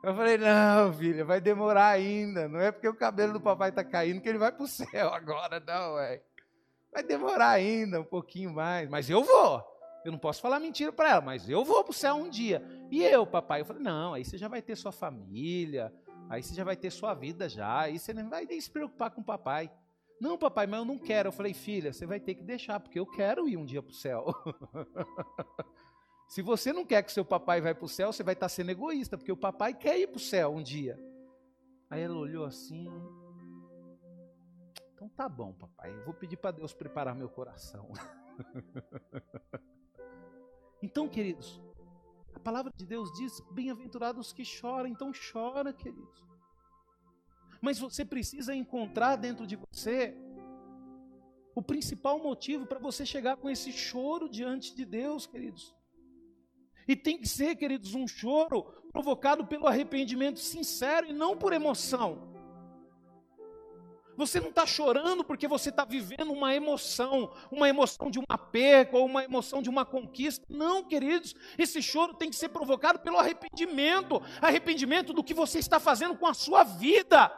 Eu 0.01 0.15
falei, 0.15 0.39
não, 0.39 0.93
filha, 0.93 1.25
vai 1.25 1.41
demorar 1.41 1.89
ainda. 1.89 2.47
Não 2.49 2.61
é 2.61 2.71
porque 2.71 2.89
o 2.89 2.95
cabelo 2.95 3.33
do 3.33 3.41
papai 3.41 3.71
está 3.71 3.83
caindo 3.83 4.21
que 4.21 4.29
ele 4.29 4.39
vai 4.39 4.53
para 4.53 4.63
o 4.63 4.69
céu 4.69 5.13
agora, 5.13 5.59
não, 5.59 5.99
é. 5.99 6.23
Vai 6.93 7.03
demorar 7.03 7.51
ainda 7.51 8.01
um 8.01 8.05
pouquinho 8.05 8.53
mais, 8.53 8.89
mas 8.89 9.11
eu 9.11 9.25
vou. 9.25 9.63
Eu 10.05 10.13
não 10.13 10.19
posso 10.19 10.41
falar 10.41 10.61
mentira 10.61 10.93
para 10.93 11.11
ela, 11.11 11.21
mas 11.21 11.51
eu 11.51 11.65
vou 11.65 11.83
para 11.83 11.91
o 11.91 11.95
céu 11.95 12.15
um 12.15 12.31
dia. 12.31 12.63
E 12.89 13.03
eu, 13.03 13.27
papai? 13.27 13.63
Eu 13.63 13.65
falei, 13.65 13.83
não, 13.83 14.15
aí 14.15 14.25
você 14.25 14.39
já 14.39 14.47
vai 14.47 14.63
ter 14.63 14.77
sua 14.77 14.93
família, 14.93 15.93
aí 16.31 16.41
você 16.41 16.55
já 16.55 16.63
vai 16.63 16.77
ter 16.77 16.91
sua 16.91 17.13
vida 17.13 17.49
já, 17.49 17.81
aí 17.81 17.99
você 17.99 18.15
não 18.15 18.31
vai 18.31 18.47
nem 18.47 18.61
se 18.61 18.71
preocupar 18.71 19.11
com 19.11 19.21
o 19.21 19.25
papai. 19.25 19.69
Não, 20.21 20.37
papai, 20.37 20.67
mas 20.67 20.81
eu 20.81 20.85
não 20.85 20.99
quero. 20.99 21.29
Eu 21.29 21.33
falei, 21.33 21.55
filha, 21.55 21.93
você 21.93 22.07
vai 22.07 22.19
ter 22.19 22.35
que 22.35 22.43
deixar, 22.43 22.81
porque 22.81 22.99
eu 22.99 23.07
quero 23.07 23.49
ir 23.49 23.57
um 23.57 23.65
dia 23.65 23.83
para 23.83 23.91
o 23.91 23.95
céu. 23.95 24.27
Se 26.29 26.43
você 26.43 26.73
não 26.73 26.85
quer 26.85 27.03
que 27.03 27.11
seu 27.11 27.25
papai 27.25 27.61
vá 27.61 27.75
para 27.75 27.85
o 27.85 27.89
céu, 27.89 28.13
você 28.13 28.23
vai 28.23 28.35
estar 28.35 28.51
sendo 28.51 28.71
egoísta, 28.71 29.17
porque 29.17 29.33
o 29.33 29.37
papai 29.37 29.73
quer 29.73 29.99
ir 29.99 30.09
para 30.09 30.19
o 30.19 30.21
céu 30.21 30.55
um 30.55 30.63
dia. 30.63 30.99
Aí 31.89 32.03
ela 32.03 32.17
olhou 32.17 32.45
assim. 32.45 32.87
Então 34.93 35.09
tá 35.09 35.27
bom, 35.27 35.55
papai. 35.55 35.91
Eu 35.91 36.05
vou 36.05 36.13
pedir 36.13 36.37
para 36.37 36.51
Deus 36.51 36.75
preparar 36.75 37.15
meu 37.15 37.31
coração. 37.31 37.91
então, 40.83 41.09
queridos, 41.09 41.63
a 42.35 42.41
palavra 42.41 42.71
de 42.77 42.85
Deus 42.85 43.11
diz: 43.13 43.41
bem-aventurados 43.53 44.31
que 44.31 44.45
choram. 44.45 44.89
Então 44.89 45.11
chora, 45.33 45.73
queridos. 45.73 46.23
Mas 47.61 47.79
você 47.79 48.05
precisa 48.05 48.55
encontrar 48.55 49.17
dentro 49.17 49.47
de 49.47 49.57
você 49.57 50.17
o 51.55 51.63
principal 51.63 52.21
motivo 52.21 52.67
para 52.67 52.79
você 52.79 53.05
chegar 53.05 53.37
com 53.37 53.51
esse 53.51 53.73
choro 53.73 54.29
diante 54.29 54.75
de 54.77 54.85
Deus, 54.85 55.27
queridos. 55.27 55.75
E 56.87 56.95
tem 56.95 57.19
que 57.19 57.29
ser, 57.29 57.57
queridos, 57.57 57.95
um 57.95 58.07
choro 58.07 58.63
provocado 58.93 59.45
pelo 59.47 59.67
arrependimento 59.67 60.39
sincero 60.39 61.09
e 61.09 61.13
não 61.13 61.37
por 61.37 61.53
emoção. 61.53 62.29
Você 64.17 64.41
não 64.41 64.49
está 64.49 64.67
chorando 64.67 65.23
porque 65.23 65.47
você 65.47 65.69
está 65.69 65.85
vivendo 65.85 66.33
uma 66.33 66.53
emoção, 66.55 67.33
uma 67.53 67.69
emoção 67.69 68.11
de 68.11 68.19
uma 68.19 68.37
perca 68.37 68.97
ou 68.97 69.07
uma 69.07 69.23
emoção 69.23 69.63
de 69.63 69.69
uma 69.69 69.85
conquista. 69.85 70.45
Não, 70.49 70.83
queridos, 70.83 71.35
esse 71.57 71.81
choro 71.81 72.15
tem 72.15 72.31
que 72.31 72.35
ser 72.35 72.49
provocado 72.49 72.99
pelo 72.99 73.17
arrependimento 73.17 74.21
arrependimento 74.41 75.13
do 75.13 75.23
que 75.23 75.35
você 75.35 75.61
está 75.61 75.79
fazendo 75.79 76.17
com 76.17 76.27
a 76.27 76.35
sua 76.35 76.65
vida 76.65 77.33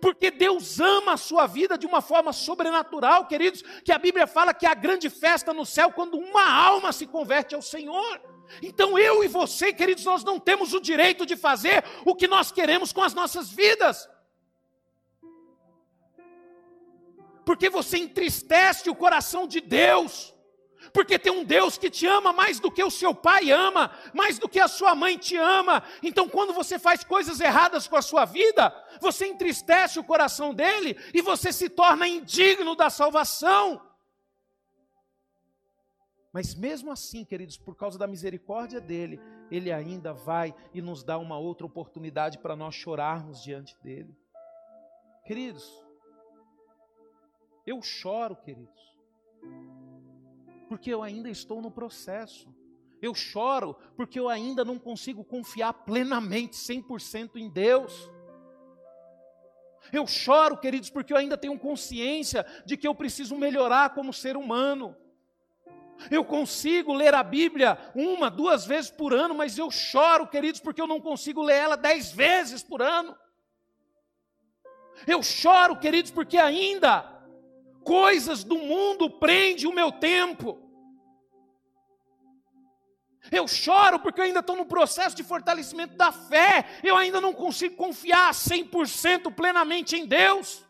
porque 0.00 0.30
Deus 0.30 0.80
ama 0.80 1.12
a 1.12 1.16
sua 1.16 1.46
vida 1.46 1.78
de 1.78 1.86
uma 1.86 2.00
forma 2.00 2.32
sobrenatural, 2.32 3.26
queridos, 3.26 3.62
que 3.84 3.92
a 3.92 3.98
Bíblia 3.98 4.26
fala 4.26 4.52
que 4.52 4.66
há 4.66 4.74
grande 4.74 5.08
festa 5.08 5.52
no 5.52 5.64
céu 5.64 5.92
quando 5.92 6.18
uma 6.18 6.44
alma 6.44 6.92
se 6.92 7.06
converte 7.06 7.54
ao 7.54 7.62
Senhor. 7.62 8.20
Então 8.62 8.98
eu 8.98 9.24
e 9.24 9.28
você, 9.28 9.72
queridos, 9.72 10.04
nós 10.04 10.22
não 10.24 10.38
temos 10.38 10.72
o 10.72 10.80
direito 10.80 11.24
de 11.24 11.36
fazer 11.36 11.84
o 12.04 12.14
que 12.14 12.28
nós 12.28 12.52
queremos 12.52 12.92
com 12.92 13.02
as 13.02 13.14
nossas 13.14 13.50
vidas. 13.50 14.08
Porque 17.44 17.70
você 17.70 17.98
entristece 17.98 18.90
o 18.90 18.94
coração 18.94 19.46
de 19.46 19.60
Deus. 19.60 20.35
Porque 20.96 21.18
tem 21.18 21.30
um 21.30 21.44
Deus 21.44 21.76
que 21.76 21.90
te 21.90 22.06
ama 22.06 22.32
mais 22.32 22.58
do 22.58 22.72
que 22.72 22.82
o 22.82 22.90
seu 22.90 23.14
pai 23.14 23.50
ama, 23.50 23.90
mais 24.14 24.38
do 24.38 24.48
que 24.48 24.58
a 24.58 24.66
sua 24.66 24.94
mãe 24.94 25.18
te 25.18 25.36
ama. 25.36 25.82
Então, 26.02 26.26
quando 26.26 26.54
você 26.54 26.78
faz 26.78 27.04
coisas 27.04 27.38
erradas 27.38 27.86
com 27.86 27.96
a 27.96 28.00
sua 28.00 28.24
vida, 28.24 28.72
você 28.98 29.26
entristece 29.26 29.98
o 29.98 30.04
coração 30.04 30.54
dele 30.54 30.96
e 31.12 31.20
você 31.20 31.52
se 31.52 31.68
torna 31.68 32.08
indigno 32.08 32.74
da 32.74 32.88
salvação. 32.88 33.86
Mas 36.32 36.54
mesmo 36.54 36.90
assim, 36.90 37.26
queridos, 37.26 37.58
por 37.58 37.76
causa 37.76 37.98
da 37.98 38.06
misericórdia 38.06 38.80
dele, 38.80 39.20
ele 39.50 39.70
ainda 39.70 40.14
vai 40.14 40.54
e 40.72 40.80
nos 40.80 41.04
dá 41.04 41.18
uma 41.18 41.36
outra 41.36 41.66
oportunidade 41.66 42.38
para 42.38 42.56
nós 42.56 42.74
chorarmos 42.74 43.42
diante 43.42 43.76
dele. 43.82 44.16
Queridos, 45.26 45.70
eu 47.66 47.82
choro, 47.82 48.34
queridos, 48.34 48.96
porque 50.68 50.92
eu 50.92 51.02
ainda 51.02 51.30
estou 51.30 51.60
no 51.62 51.70
processo. 51.70 52.54
Eu 53.00 53.14
choro 53.14 53.76
porque 53.96 54.18
eu 54.18 54.28
ainda 54.28 54.64
não 54.64 54.78
consigo 54.78 55.24
confiar 55.24 55.72
plenamente, 55.72 56.56
100% 56.56 57.36
em 57.36 57.48
Deus. 57.48 58.10
Eu 59.92 60.06
choro, 60.06 60.56
queridos, 60.56 60.90
porque 60.90 61.12
eu 61.12 61.16
ainda 61.16 61.36
tenho 61.36 61.58
consciência 61.58 62.44
de 62.64 62.76
que 62.76 62.88
eu 62.88 62.94
preciso 62.94 63.36
melhorar 63.36 63.94
como 63.94 64.12
ser 64.12 64.36
humano. 64.36 64.96
Eu 66.10 66.24
consigo 66.24 66.92
ler 66.92 67.14
a 67.14 67.22
Bíblia 67.22 67.78
uma, 67.94 68.30
duas 68.30 68.66
vezes 68.66 68.90
por 68.90 69.14
ano, 69.14 69.34
mas 69.34 69.56
eu 69.56 69.70
choro, 69.70 70.26
queridos, 70.26 70.60
porque 70.60 70.80
eu 70.80 70.86
não 70.86 71.00
consigo 71.00 71.42
ler 71.42 71.56
ela 71.56 71.76
dez 71.76 72.12
vezes 72.12 72.62
por 72.62 72.82
ano. 72.82 73.16
Eu 75.06 75.22
choro, 75.22 75.76
queridos, 75.76 76.10
porque 76.10 76.38
ainda 76.38 77.15
coisas 77.86 78.42
do 78.42 78.58
mundo 78.58 79.08
prendem 79.08 79.66
o 79.66 79.72
meu 79.72 79.92
tempo. 79.92 80.58
Eu 83.30 83.46
choro 83.46 84.00
porque 84.00 84.20
eu 84.20 84.24
ainda 84.24 84.40
estou 84.40 84.56
no 84.56 84.66
processo 84.66 85.16
de 85.16 85.22
fortalecimento 85.22 85.96
da 85.96 86.10
fé. 86.10 86.66
Eu 86.82 86.96
ainda 86.96 87.20
não 87.20 87.32
consigo 87.32 87.76
confiar 87.76 88.32
100% 88.32 89.32
plenamente 89.34 89.96
em 89.96 90.04
Deus. 90.04 90.64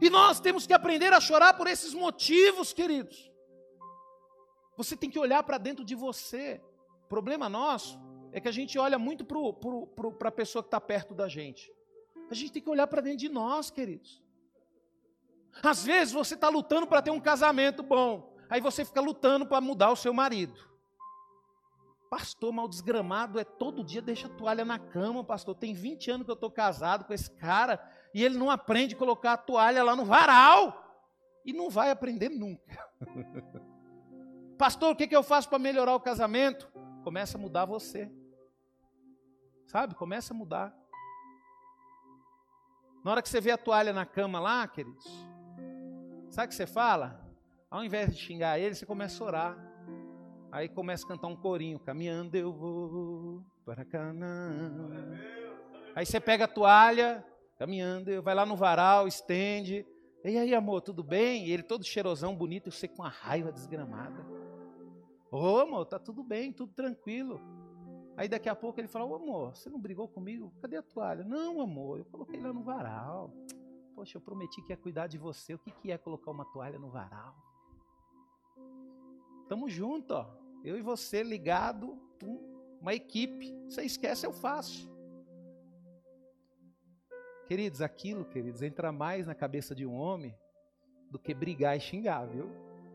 E 0.00 0.08
nós 0.08 0.40
temos 0.40 0.66
que 0.66 0.72
aprender 0.72 1.12
a 1.12 1.20
chorar 1.20 1.54
por 1.54 1.66
esses 1.66 1.92
motivos, 1.92 2.72
queridos. 2.72 3.30
Você 4.76 4.96
tem 4.96 5.10
que 5.10 5.18
olhar 5.18 5.42
para 5.42 5.58
dentro 5.58 5.84
de 5.84 5.94
você. 5.94 6.60
O 7.04 7.08
problema 7.08 7.48
nosso 7.48 7.98
é 8.32 8.40
que 8.40 8.48
a 8.48 8.52
gente 8.52 8.78
olha 8.78 8.98
muito 8.98 9.24
para 9.24 10.28
a 10.28 10.32
pessoa 10.32 10.62
que 10.62 10.68
está 10.68 10.80
perto 10.80 11.14
da 11.14 11.28
gente. 11.28 11.72
A 12.30 12.34
gente 12.34 12.52
tem 12.52 12.62
que 12.62 12.70
olhar 12.70 12.86
para 12.86 13.00
dentro 13.00 13.18
de 13.18 13.28
nós, 13.28 13.70
queridos. 13.70 14.25
Às 15.62 15.84
vezes 15.84 16.12
você 16.12 16.34
está 16.34 16.48
lutando 16.48 16.86
para 16.86 17.02
ter 17.02 17.10
um 17.10 17.20
casamento 17.20 17.82
bom, 17.82 18.36
aí 18.48 18.60
você 18.60 18.84
fica 18.84 19.00
lutando 19.00 19.46
para 19.46 19.60
mudar 19.60 19.90
o 19.90 19.96
seu 19.96 20.12
marido. 20.12 20.66
Pastor, 22.08 22.52
mal 22.52 22.68
desgramado 22.68 23.38
é 23.38 23.44
todo 23.44 23.82
dia 23.82 24.00
deixa 24.00 24.28
a 24.28 24.30
toalha 24.30 24.64
na 24.64 24.78
cama, 24.78 25.24
pastor. 25.24 25.54
Tem 25.56 25.74
20 25.74 26.10
anos 26.10 26.24
que 26.24 26.30
eu 26.30 26.34
estou 26.34 26.50
casado 26.50 27.04
com 27.04 27.12
esse 27.12 27.30
cara 27.30 27.82
e 28.14 28.24
ele 28.24 28.38
não 28.38 28.50
aprende 28.50 28.94
a 28.94 28.98
colocar 28.98 29.32
a 29.32 29.36
toalha 29.36 29.82
lá 29.82 29.96
no 29.96 30.04
varal. 30.04 30.84
E 31.44 31.52
não 31.52 31.68
vai 31.68 31.90
aprender 31.90 32.28
nunca. 32.28 32.88
pastor, 34.58 34.92
o 34.92 34.96
que, 34.96 35.06
que 35.06 35.14
eu 35.14 35.22
faço 35.22 35.48
para 35.48 35.58
melhorar 35.58 35.94
o 35.94 36.00
casamento? 36.00 36.68
Começa 37.04 37.36
a 37.36 37.40
mudar 37.40 37.64
você. 37.64 38.10
Sabe? 39.66 39.94
Começa 39.94 40.32
a 40.32 40.36
mudar. 40.36 40.76
Na 43.04 43.12
hora 43.12 43.22
que 43.22 43.28
você 43.28 43.40
vê 43.40 43.52
a 43.52 43.58
toalha 43.58 43.92
na 43.92 44.04
cama 44.04 44.40
lá, 44.40 44.66
queridos, 44.66 45.06
sabe 46.30 46.46
o 46.46 46.48
que 46.48 46.54
você 46.54 46.66
fala? 46.66 47.20
Ao 47.70 47.84
invés 47.84 48.14
de 48.14 48.20
xingar 48.20 48.58
ele, 48.58 48.74
você 48.74 48.86
começa 48.86 49.22
a 49.22 49.26
orar. 49.26 49.76
Aí 50.52 50.68
começa 50.68 51.04
a 51.04 51.08
cantar 51.08 51.26
um 51.26 51.36
corinho, 51.36 51.78
caminhando 51.78 52.36
eu 52.36 52.52
vou 52.52 53.44
para 53.64 53.84
Canaã. 53.84 55.18
Aí 55.94 56.06
você 56.06 56.20
pega 56.20 56.44
a 56.44 56.48
toalha, 56.48 57.24
caminhando, 57.58 58.10
eu 58.10 58.22
vai 58.22 58.34
lá 58.34 58.46
no 58.46 58.56
varal, 58.56 59.08
estende. 59.08 59.86
E 60.24 60.36
aí, 60.36 60.54
amor, 60.54 60.80
tudo 60.80 61.02
bem? 61.04 61.46
E 61.46 61.52
ele 61.52 61.62
todo 61.62 61.84
cheirosão, 61.84 62.34
bonito, 62.34 62.66
eu 62.66 62.72
sei 62.72 62.88
com 62.88 63.02
uma 63.02 63.08
raiva 63.08 63.52
desgramada. 63.52 64.24
Ô, 65.30 65.38
oh, 65.38 65.58
amor, 65.60 65.86
tá 65.86 65.98
tudo 65.98 66.22
bem, 66.22 66.52
tudo 66.52 66.72
tranquilo. 66.72 67.40
Aí 68.16 68.28
daqui 68.28 68.48
a 68.48 68.54
pouco 68.54 68.80
ele 68.80 68.88
fala, 68.88 69.04
ô 69.04 69.14
amor, 69.14 69.54
você 69.54 69.68
não 69.68 69.78
brigou 69.78 70.08
comigo? 70.08 70.52
Cadê 70.60 70.76
a 70.76 70.82
toalha? 70.82 71.22
Não, 71.22 71.60
amor, 71.60 71.98
eu 71.98 72.04
coloquei 72.06 72.40
lá 72.40 72.52
no 72.52 72.62
varal. 72.62 73.32
Poxa, 73.96 74.18
eu 74.18 74.20
prometi 74.20 74.60
que 74.62 74.72
ia 74.72 74.76
cuidar 74.76 75.06
de 75.06 75.16
você. 75.16 75.54
O 75.54 75.58
que, 75.58 75.72
que 75.72 75.90
é 75.90 75.96
colocar 75.96 76.30
uma 76.30 76.44
toalha 76.44 76.78
no 76.78 76.90
varal? 76.90 77.34
Tamo 79.48 79.70
junto, 79.70 80.12
ó. 80.12 80.26
Eu 80.62 80.76
e 80.76 80.82
você 80.82 81.22
ligado, 81.22 81.98
uma 82.80 82.92
equipe. 82.92 83.52
Você 83.64 83.82
esquece, 83.82 84.26
eu 84.26 84.34
faço. 84.34 84.88
Queridos, 87.48 87.80
aquilo, 87.80 88.24
queridos, 88.26 88.60
entra 88.60 88.92
mais 88.92 89.26
na 89.26 89.34
cabeça 89.34 89.74
de 89.74 89.86
um 89.86 89.94
homem 89.94 90.36
do 91.10 91.18
que 91.18 91.32
brigar 91.32 91.76
e 91.76 91.80
xingar, 91.80 92.26
viu? 92.26 92.50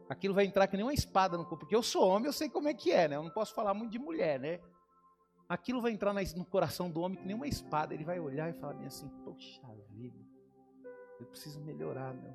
Aquilo 0.08 0.36
vai 0.36 0.46
entrar 0.46 0.68
que 0.68 0.78
nem 0.78 0.86
uma 0.86 0.94
espada 0.94 1.38
no 1.38 1.46
corpo, 1.46 1.62
porque 1.62 1.76
eu 1.76 1.82
sou 1.82 2.08
homem, 2.08 2.28
eu 2.28 2.34
sei 2.34 2.50
como 2.50 2.68
é 2.68 2.74
que 2.74 2.92
é, 2.92 3.08
né? 3.08 3.16
Eu 3.16 3.24
não 3.24 3.32
posso 3.32 3.56
falar 3.56 3.74
muito 3.74 3.92
de 3.92 4.00
mulher, 4.00 4.40
né? 4.40 4.60
aquilo 5.52 5.82
vai 5.82 5.92
entrar 5.92 6.14
no 6.14 6.46
coração 6.46 6.90
do 6.90 7.02
homem 7.02 7.18
que 7.18 7.26
nem 7.26 7.36
uma 7.36 7.48
espada. 7.48 7.94
Ele 7.94 8.06
vai 8.06 8.20
olhar 8.20 8.50
e 8.50 8.54
falar 8.54 8.74
bem 8.74 8.88
assim: 8.88 9.10
Poxa 9.26 9.62
vida, 9.90 10.18
eu 11.22 11.28
preciso 11.28 11.62
melhorar, 11.62 12.14
meu. 12.14 12.34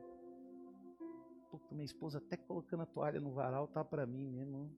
Puta, 1.51 1.75
minha 1.75 1.85
esposa 1.85 2.19
até 2.19 2.37
colocando 2.37 2.83
a 2.83 2.87
toalha 2.87 3.21
no 3.21 3.33
varal 3.33 3.67
tá 3.67 3.85
para 3.85 4.07
mim 4.07 4.27
mesmo. 4.27 4.71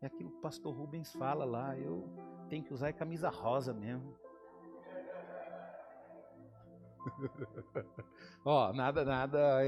É 0.00 0.06
aquilo 0.06 0.30
que 0.30 0.38
o 0.38 0.40
pastor 0.40 0.74
Rubens 0.74 1.12
fala 1.12 1.44
lá. 1.44 1.78
Eu 1.78 2.08
tenho 2.48 2.64
que 2.64 2.72
usar 2.72 2.88
a 2.88 2.92
camisa 2.92 3.28
rosa 3.28 3.72
mesmo. 3.72 4.16
Ó, 8.44 8.70
oh, 8.70 8.72
nada, 8.72 9.04
nada. 9.04 9.60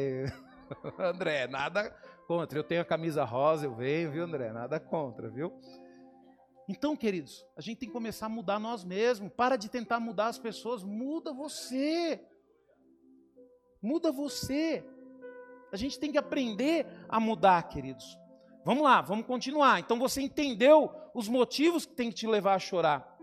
André, 0.98 1.46
nada 1.46 1.90
contra. 2.26 2.58
Eu 2.58 2.64
tenho 2.64 2.80
a 2.80 2.84
camisa 2.84 3.24
rosa, 3.24 3.66
eu 3.66 3.74
venho, 3.74 4.10
viu, 4.10 4.24
André? 4.24 4.52
Nada 4.52 4.80
contra, 4.80 5.28
viu? 5.28 5.52
Então, 6.66 6.96
queridos, 6.96 7.46
a 7.56 7.60
gente 7.60 7.78
tem 7.78 7.88
que 7.88 7.92
começar 7.92 8.26
a 8.26 8.30
mudar 8.30 8.58
nós 8.58 8.84
mesmos. 8.84 9.30
Para 9.32 9.56
de 9.56 9.68
tentar 9.68 10.00
mudar 10.00 10.28
as 10.28 10.38
pessoas, 10.38 10.82
muda 10.82 11.32
você. 11.32 12.26
Muda 13.84 14.10
você. 14.10 14.82
A 15.70 15.76
gente 15.76 16.00
tem 16.00 16.10
que 16.10 16.16
aprender 16.16 16.86
a 17.06 17.20
mudar, 17.20 17.62
queridos. 17.64 18.18
Vamos 18.64 18.82
lá, 18.82 19.02
vamos 19.02 19.26
continuar. 19.26 19.78
Então 19.78 19.98
você 19.98 20.22
entendeu 20.22 20.90
os 21.12 21.28
motivos 21.28 21.84
que 21.84 21.92
tem 21.92 22.08
que 22.08 22.16
te 22.16 22.26
levar 22.26 22.54
a 22.54 22.58
chorar. 22.58 23.14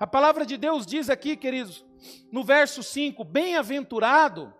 A 0.00 0.06
palavra 0.06 0.46
de 0.46 0.56
Deus 0.56 0.86
diz 0.86 1.10
aqui, 1.10 1.36
queridos, 1.36 1.84
no 2.32 2.42
verso 2.42 2.82
5: 2.82 3.22
Bem-aventurado 3.22 4.54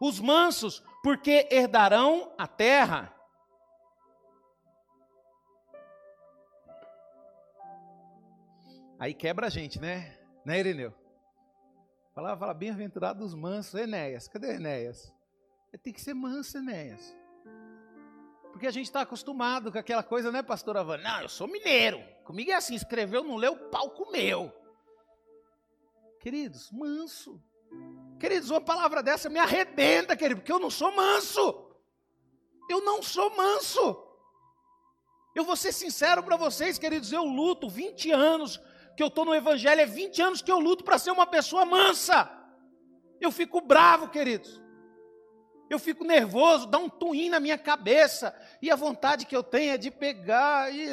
os 0.00 0.18
mansos, 0.18 0.82
porque 1.02 1.46
herdarão 1.50 2.32
a 2.38 2.46
terra. 2.46 3.14
Aí 8.98 9.12
quebra 9.12 9.48
a 9.48 9.50
gente, 9.50 9.78
né? 9.78 10.18
Né, 10.42 10.58
Ireneu? 10.58 11.05
Falava, 12.16 12.40
fala, 12.40 12.54
bem-aventurado 12.54 13.22
os 13.22 13.34
mansos. 13.34 13.74
Enéas, 13.74 14.26
cadê 14.26 14.54
Enéas? 14.54 15.12
Tem 15.82 15.92
que 15.92 16.00
ser 16.00 16.14
manso, 16.14 16.56
Enéas. 16.56 17.14
Porque 18.50 18.66
a 18.66 18.70
gente 18.70 18.86
está 18.86 19.02
acostumado 19.02 19.70
com 19.70 19.76
aquela 19.76 20.02
coisa, 20.02 20.32
né, 20.32 20.42
pastora 20.42 20.82
Van? 20.82 20.96
Não, 20.96 21.20
eu 21.20 21.28
sou 21.28 21.46
mineiro. 21.46 22.02
Comigo 22.24 22.50
é 22.50 22.54
assim, 22.54 22.74
escreveu, 22.74 23.22
não 23.22 23.36
leu, 23.36 23.52
o 23.52 23.68
pau 23.68 23.90
comeu. 23.90 24.50
Queridos, 26.18 26.70
manso. 26.72 27.38
Queridos, 28.18 28.48
uma 28.48 28.62
palavra 28.62 29.02
dessa 29.02 29.28
me 29.28 29.38
arrebenta, 29.38 30.16
querido, 30.16 30.40
porque 30.40 30.52
eu 30.52 30.58
não 30.58 30.70
sou 30.70 30.96
manso. 30.96 31.70
Eu 32.70 32.82
não 32.82 33.02
sou 33.02 33.36
manso. 33.36 34.02
Eu 35.34 35.44
vou 35.44 35.54
ser 35.54 35.70
sincero 35.70 36.22
para 36.22 36.38
vocês, 36.38 36.78
queridos, 36.78 37.12
eu 37.12 37.24
luto 37.24 37.68
20 37.68 38.10
anos 38.10 38.58
que 38.96 39.02
eu 39.02 39.08
estou 39.08 39.26
no 39.26 39.34
Evangelho, 39.34 39.80
é 39.80 39.86
20 39.86 40.22
anos 40.22 40.42
que 40.42 40.50
eu 40.50 40.58
luto 40.58 40.82
para 40.82 40.98
ser 40.98 41.10
uma 41.10 41.26
pessoa 41.26 41.66
mansa. 41.66 42.30
Eu 43.20 43.30
fico 43.30 43.60
bravo, 43.60 44.08
queridos. 44.08 44.62
Eu 45.68 45.78
fico 45.78 46.04
nervoso, 46.04 46.66
dá 46.66 46.78
um 46.78 46.88
twin 46.88 47.28
na 47.28 47.38
minha 47.38 47.58
cabeça. 47.58 48.34
E 48.62 48.70
a 48.70 48.76
vontade 48.76 49.26
que 49.26 49.36
eu 49.36 49.42
tenho 49.42 49.74
é 49.74 49.76
de 49.76 49.90
pegar 49.90 50.72
e. 50.72 50.86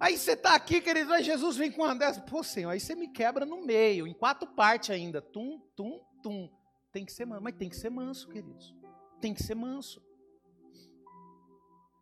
Aí 0.00 0.16
você 0.16 0.32
está 0.32 0.54
aqui, 0.54 0.80
querido, 0.80 1.12
aí 1.12 1.24
Jesus 1.24 1.56
vem 1.56 1.72
com 1.72 1.82
uma 1.82 1.94
dessas. 1.94 2.22
Pô, 2.22 2.42
Senhor, 2.42 2.70
aí 2.70 2.80
você 2.80 2.94
me 2.94 3.08
quebra 3.08 3.44
no 3.44 3.66
meio, 3.66 4.06
em 4.06 4.14
quatro 4.14 4.48
partes 4.54 4.90
ainda. 4.90 5.20
Tum, 5.20 5.60
tum, 5.76 6.00
tum. 6.22 6.48
Tem 6.92 7.04
que 7.04 7.12
ser 7.12 7.26
manso, 7.26 7.42
mas 7.42 7.54
tem 7.56 7.68
que 7.68 7.76
ser 7.76 7.90
manso, 7.90 8.28
queridos. 8.28 8.74
Tem 9.20 9.34
que 9.34 9.42
ser 9.42 9.56
manso 9.56 10.00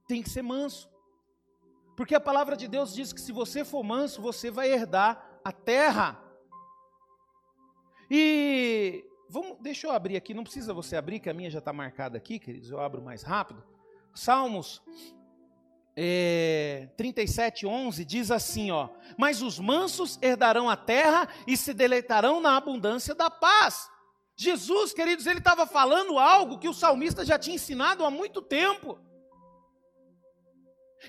tem 0.06 0.22
que 0.22 0.30
ser 0.30 0.42
manso. 0.42 0.88
Porque 1.96 2.14
a 2.14 2.20
palavra 2.20 2.56
de 2.56 2.68
Deus 2.68 2.94
diz 2.94 3.12
que 3.12 3.20
se 3.20 3.32
você 3.32 3.64
for 3.64 3.82
manso, 3.82 4.20
você 4.20 4.50
vai 4.50 4.70
herdar 4.70 5.40
a 5.44 5.52
terra. 5.52 6.22
E 8.10 9.04
Vamos, 9.28 9.58
deixa 9.60 9.88
eu 9.88 9.92
abrir 9.92 10.16
aqui, 10.16 10.32
não 10.32 10.44
precisa 10.44 10.72
você 10.72 10.96
abrir, 10.96 11.18
que 11.18 11.28
a 11.28 11.34
minha 11.34 11.50
já 11.50 11.58
está 11.58 11.72
marcada 11.72 12.16
aqui, 12.16 12.38
queridos, 12.38 12.70
eu 12.70 12.80
abro 12.80 13.02
mais 13.02 13.22
rápido. 13.22 13.62
Salmos 14.14 14.80
é, 15.96 16.88
37, 16.96 17.66
11 17.66 18.04
diz 18.04 18.30
assim: 18.30 18.70
ó, 18.70 18.88
Mas 19.18 19.42
os 19.42 19.58
mansos 19.58 20.18
herdarão 20.22 20.70
a 20.70 20.76
terra 20.76 21.28
e 21.46 21.56
se 21.56 21.74
deleitarão 21.74 22.40
na 22.40 22.56
abundância 22.56 23.14
da 23.14 23.28
paz. 23.28 23.90
Jesus, 24.36 24.92
queridos, 24.92 25.26
ele 25.26 25.38
estava 25.38 25.66
falando 25.66 26.18
algo 26.18 26.58
que 26.58 26.68
o 26.68 26.74
salmista 26.74 27.24
já 27.24 27.38
tinha 27.38 27.56
ensinado 27.56 28.04
há 28.04 28.10
muito 28.10 28.40
tempo. 28.40 28.98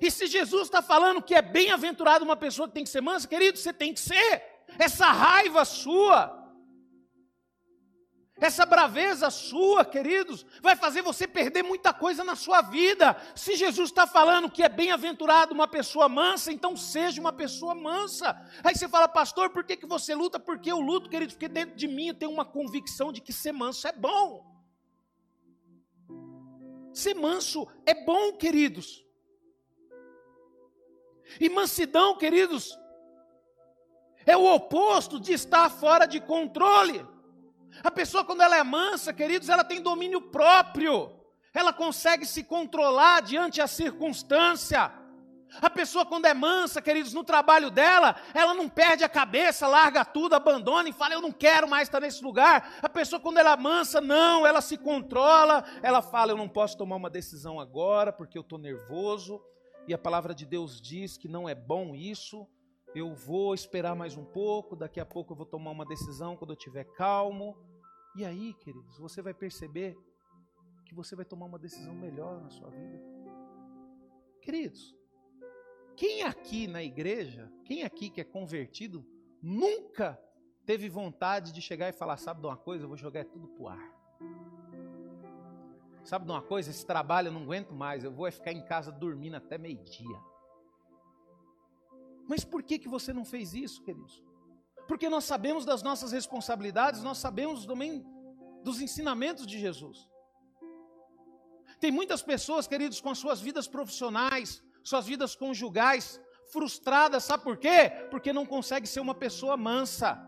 E 0.02 0.10
se 0.12 0.28
Jesus 0.28 0.64
está 0.64 0.82
falando 0.82 1.22
que 1.22 1.36
é 1.36 1.41
bem-aventurado 1.41 2.24
uma 2.24 2.36
pessoa 2.36 2.68
que 2.68 2.74
tem 2.74 2.84
que 2.84 2.89
ser 2.89 3.02
mansa, 3.02 3.28
querido, 3.28 3.58
você 3.58 3.74
tem 3.74 3.93
que 3.93 4.00
ser. 4.00 4.43
Essa 4.78 5.08
raiva 5.08 5.64
sua, 5.66 6.38
essa 8.39 8.66
braveza 8.66 9.32
sua, 9.32 9.84
queridos, 9.84 10.45
vai 10.62 10.76
fazer 10.76 11.02
você 11.02 11.28
perder 11.28 11.64
muita 11.64 11.91
coisa 11.91 12.24
na 12.24 12.36
sua 12.36 12.62
vida. 12.62 13.16
Se 13.36 13.56
Jesus 13.56 13.89
está 13.89 14.06
falando 14.06 14.50
que 14.50 14.62
é 14.62 14.70
bem-aventurado 14.70 15.54
uma 15.54 15.68
pessoa 15.68 16.08
mansa, 16.08 16.52
então 16.52 16.78
seja 16.78 17.20
uma 17.20 17.34
pessoa 17.34 17.74
mansa. 17.74 18.39
Aí 18.64 18.76
você 18.76 18.88
fala, 18.88 19.08
pastor, 19.08 19.50
por 19.50 19.64
que, 19.64 19.76
que 19.76 19.88
você 19.88 20.14
luta? 20.14 20.39
Porque 20.39 20.72
eu 20.72 20.80
luto, 20.80 21.10
queridos, 21.10 21.34
porque 21.34 21.48
dentro 21.48 21.76
de 21.76 21.88
mim 21.88 22.10
eu 22.10 22.14
tenho 22.14 22.32
uma 22.32 22.45
convicção 22.45 23.12
de 23.12 23.22
que 23.22 23.34
ser 23.34 23.52
manso 23.52 23.88
é 23.88 23.91
bom. 23.91 24.45
Ser 26.93 27.16
manso 27.16 27.68
é 27.86 28.06
bom, 28.06 28.34
queridos. 28.34 29.07
E 31.40 31.50
mansidão, 31.50 32.18
queridos, 32.18 32.78
é 34.26 34.36
o 34.36 34.46
oposto 34.54 35.20
de 35.20 35.34
estar 35.34 35.70
fora 35.70 36.06
de 36.06 36.20
controle. 36.20 37.06
A 37.84 37.92
pessoa, 37.92 38.24
quando 38.24 38.42
ela 38.42 38.58
é 38.58 38.64
mansa, 38.64 39.14
queridos, 39.14 39.50
ela 39.50 39.64
tem 39.64 39.82
domínio 39.82 40.22
próprio, 40.22 41.12
ela 41.54 41.72
consegue 41.72 42.26
se 42.26 42.44
controlar 42.44 43.22
diante 43.22 43.62
a 43.62 43.68
circunstância. 43.68 44.92
A 45.62 45.70
pessoa, 45.70 46.06
quando 46.06 46.26
é 46.26 46.34
mansa, 46.34 46.82
queridos, 46.82 47.14
no 47.14 47.24
trabalho 47.24 47.72
dela, 47.72 48.16
ela 48.34 48.54
não 48.54 48.68
perde 48.68 49.04
a 49.04 49.10
cabeça, 49.10 49.66
larga 49.66 50.04
tudo, 50.04 50.36
abandona 50.36 50.90
e 50.90 50.94
fala: 50.94 51.14
Eu 51.14 51.22
não 51.22 51.32
quero 51.32 51.68
mais 51.68 51.88
estar 51.88 52.02
nesse 52.02 52.24
lugar. 52.24 52.78
A 52.82 52.90
pessoa, 52.90 53.20
quando 53.20 53.38
ela 53.38 53.54
é 53.54 53.58
mansa, 53.58 54.02
não, 54.02 54.46
ela 54.46 54.60
se 54.60 54.78
controla, 54.78 55.64
ela 55.82 56.02
fala: 56.02 56.32
Eu 56.32 56.38
não 56.38 56.50
posso 56.50 56.78
tomar 56.78 56.98
uma 56.98 57.10
decisão 57.10 57.60
agora 57.60 58.12
porque 58.12 58.38
eu 58.38 58.42
estou 58.42 58.60
nervoso. 58.60 59.42
E 59.88 59.94
a 59.94 59.98
palavra 59.98 60.36
de 60.36 60.46
Deus 60.46 60.82
diz 60.82 61.16
que 61.18 61.30
não 61.30 61.48
é 61.48 61.56
bom 61.56 61.96
isso. 61.96 62.46
Eu 62.94 63.14
vou 63.14 63.54
esperar 63.54 63.96
mais 63.96 64.18
um 64.18 64.26
pouco, 64.26 64.76
daqui 64.76 65.00
a 65.00 65.06
pouco 65.06 65.32
eu 65.32 65.38
vou 65.38 65.46
tomar 65.46 65.72
uma 65.72 65.86
decisão 65.86 66.36
quando 66.36 66.52
eu 66.52 66.58
estiver 66.58 66.84
calmo. 66.84 67.56
E 68.16 68.26
aí, 68.26 68.54
queridos, 68.56 68.98
você 68.98 69.22
vai 69.22 69.34
perceber 69.34 69.98
que 70.86 70.94
você 70.94 71.16
vai 71.16 71.24
tomar 71.24 71.46
uma 71.46 71.60
decisão 71.60 71.94
melhor 71.94 72.42
na 72.42 72.50
sua 72.50 72.70
vida. 72.70 73.02
Queridos, 74.42 74.96
quem 75.96 76.24
aqui 76.24 76.68
na 76.68 76.84
igreja, 76.84 77.52
quem 77.64 77.84
aqui 77.84 78.10
que 78.10 78.20
é 78.20 78.24
convertido, 78.24 79.06
nunca 79.42 80.22
teve 80.66 80.90
vontade 80.90 81.54
de 81.54 81.62
chegar 81.62 81.88
e 81.90 81.94
falar: 81.94 82.18
sabe 82.18 82.42
de 82.42 82.48
uma 82.48 82.58
coisa, 82.58 82.84
eu 82.84 82.90
vou 82.90 82.98
jogar 82.98 83.24
tudo 83.26 83.48
pro 83.48 83.68
ar. 83.68 83.98
Sabe 86.08 86.24
de 86.24 86.32
uma 86.32 86.41
coisa, 86.41 86.70
esse 86.70 86.86
trabalho 86.86 87.28
eu 87.28 87.34
não 87.34 87.41
aguento 87.41 87.74
mais, 87.74 88.01
eu 88.01 88.10
vou 88.10 88.32
ficar 88.32 88.53
em 88.53 88.64
casa 88.64 88.93
dormindo 88.93 89.36
até 89.36 89.58
meio-dia. 89.58 90.18
Mas 92.30 92.45
por 92.45 92.64
que, 92.64 92.80
que 92.80 92.88
você 92.88 93.12
não 93.12 93.26
fez 93.26 93.53
isso, 93.53 93.84
queridos? 93.84 94.24
Porque 94.88 95.10
nós 95.10 95.26
sabemos 95.26 95.66
das 95.66 95.84
nossas 95.84 96.14
responsabilidades, 96.14 97.03
nós 97.03 97.18
sabemos 97.18 97.66
também 97.66 98.05
dos 98.64 98.80
ensinamentos 98.80 99.45
de 99.45 99.60
Jesus. 99.60 100.10
Tem 101.78 101.91
muitas 101.91 102.22
pessoas, 102.22 102.68
queridos, 102.68 103.01
com 103.01 103.10
as 103.10 103.18
suas 103.18 103.41
vidas 103.41 103.68
profissionais, 103.68 104.64
suas 104.86 105.05
vidas 105.05 105.36
conjugais, 105.36 106.22
frustradas, 106.53 107.26
sabe 107.26 107.43
por 107.43 107.58
quê? 107.58 107.89
Porque 108.10 108.32
não 108.32 108.45
consegue 108.45 108.88
ser 108.88 109.01
uma 109.01 109.14
pessoa 109.14 109.58
mansa. 109.58 110.26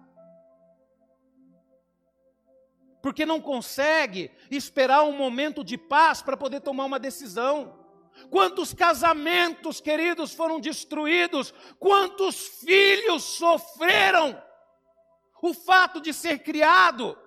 Porque 3.01 3.25
não 3.25 3.41
consegue 3.41 4.31
esperar 4.51 5.03
um 5.03 5.13
momento 5.13 5.63
de 5.63 5.77
paz 5.77 6.21
para 6.21 6.35
poder 6.35 6.61
tomar 6.61 6.85
uma 6.85 6.99
decisão. 6.99 7.77
Quantos 8.29 8.73
casamentos, 8.73 9.79
queridos, 9.79 10.33
foram 10.33 10.59
destruídos? 10.59 11.53
Quantos 11.79 12.59
filhos 12.59 13.23
sofreram? 13.23 14.41
O 15.41 15.53
fato 15.53 16.01
de 16.01 16.13
ser 16.13 16.39
criado 16.39 17.17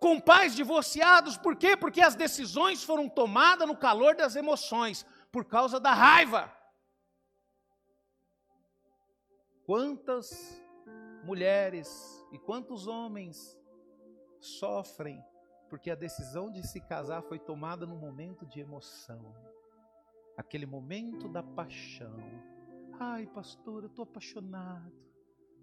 com 0.00 0.20
pais 0.20 0.54
divorciados, 0.54 1.38
por 1.38 1.56
quê? 1.56 1.76
Porque 1.76 2.00
as 2.00 2.14
decisões 2.14 2.84
foram 2.84 3.08
tomadas 3.08 3.66
no 3.66 3.74
calor 3.74 4.14
das 4.14 4.36
emoções, 4.36 5.04
por 5.32 5.46
causa 5.46 5.80
da 5.80 5.92
raiva. 5.92 6.54
Quantas 9.64 10.62
mulheres 11.24 11.88
e 12.32 12.38
quantos 12.38 12.86
homens 12.86 13.58
sofrem 14.44 15.22
porque 15.68 15.90
a 15.90 15.94
decisão 15.94 16.50
de 16.50 16.66
se 16.66 16.80
casar 16.80 17.22
foi 17.22 17.38
tomada 17.38 17.86
no 17.86 17.96
momento 17.96 18.46
de 18.46 18.60
emoção, 18.60 19.34
aquele 20.36 20.66
momento 20.66 21.28
da 21.28 21.42
paixão. 21.42 22.16
Ai, 23.00 23.26
pastor, 23.26 23.82
eu 23.82 23.88
estou 23.88 24.04
apaixonado. 24.04 24.92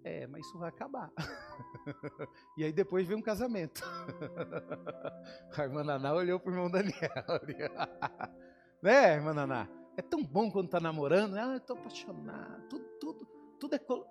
É, 0.04 0.26
mas 0.26 0.44
isso 0.44 0.58
vai 0.58 0.68
acabar. 0.68 1.10
e 2.58 2.64
aí 2.64 2.72
depois 2.72 3.06
vem 3.06 3.16
um 3.16 3.22
casamento. 3.22 3.82
a 5.56 5.62
irmã 5.62 5.84
Naná 5.84 6.12
olhou 6.12 6.40
para 6.40 6.50
o 6.50 6.54
irmão 6.54 6.70
Daniel. 6.70 6.92
né, 8.82 9.14
irmã 9.14 9.32
Naná? 9.32 9.68
É 9.96 10.02
tão 10.02 10.24
bom 10.24 10.50
quando 10.50 10.66
está 10.66 10.80
namorando. 10.80 11.36
Ah, 11.36 11.52
eu 11.52 11.58
estou 11.58 11.78
apaixonado. 11.78 12.68
Tudo, 12.68 12.84
tudo, 12.98 13.26
tudo 13.60 13.74
é. 13.76 13.78
Col... 13.78 14.06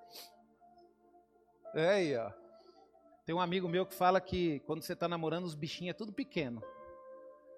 É 1.75 1.89
aí, 1.89 2.17
ó. 2.17 2.40
Tem 3.31 3.35
um 3.37 3.39
amigo 3.39 3.69
meu 3.69 3.85
que 3.85 3.93
fala 3.93 4.19
que 4.19 4.59
quando 4.65 4.81
você 4.81 4.91
está 4.91 5.07
namorando, 5.07 5.45
os 5.45 5.55
bichinhos 5.55 5.91
é 5.91 5.97
tudo 5.97 6.11
pequeno. 6.11 6.61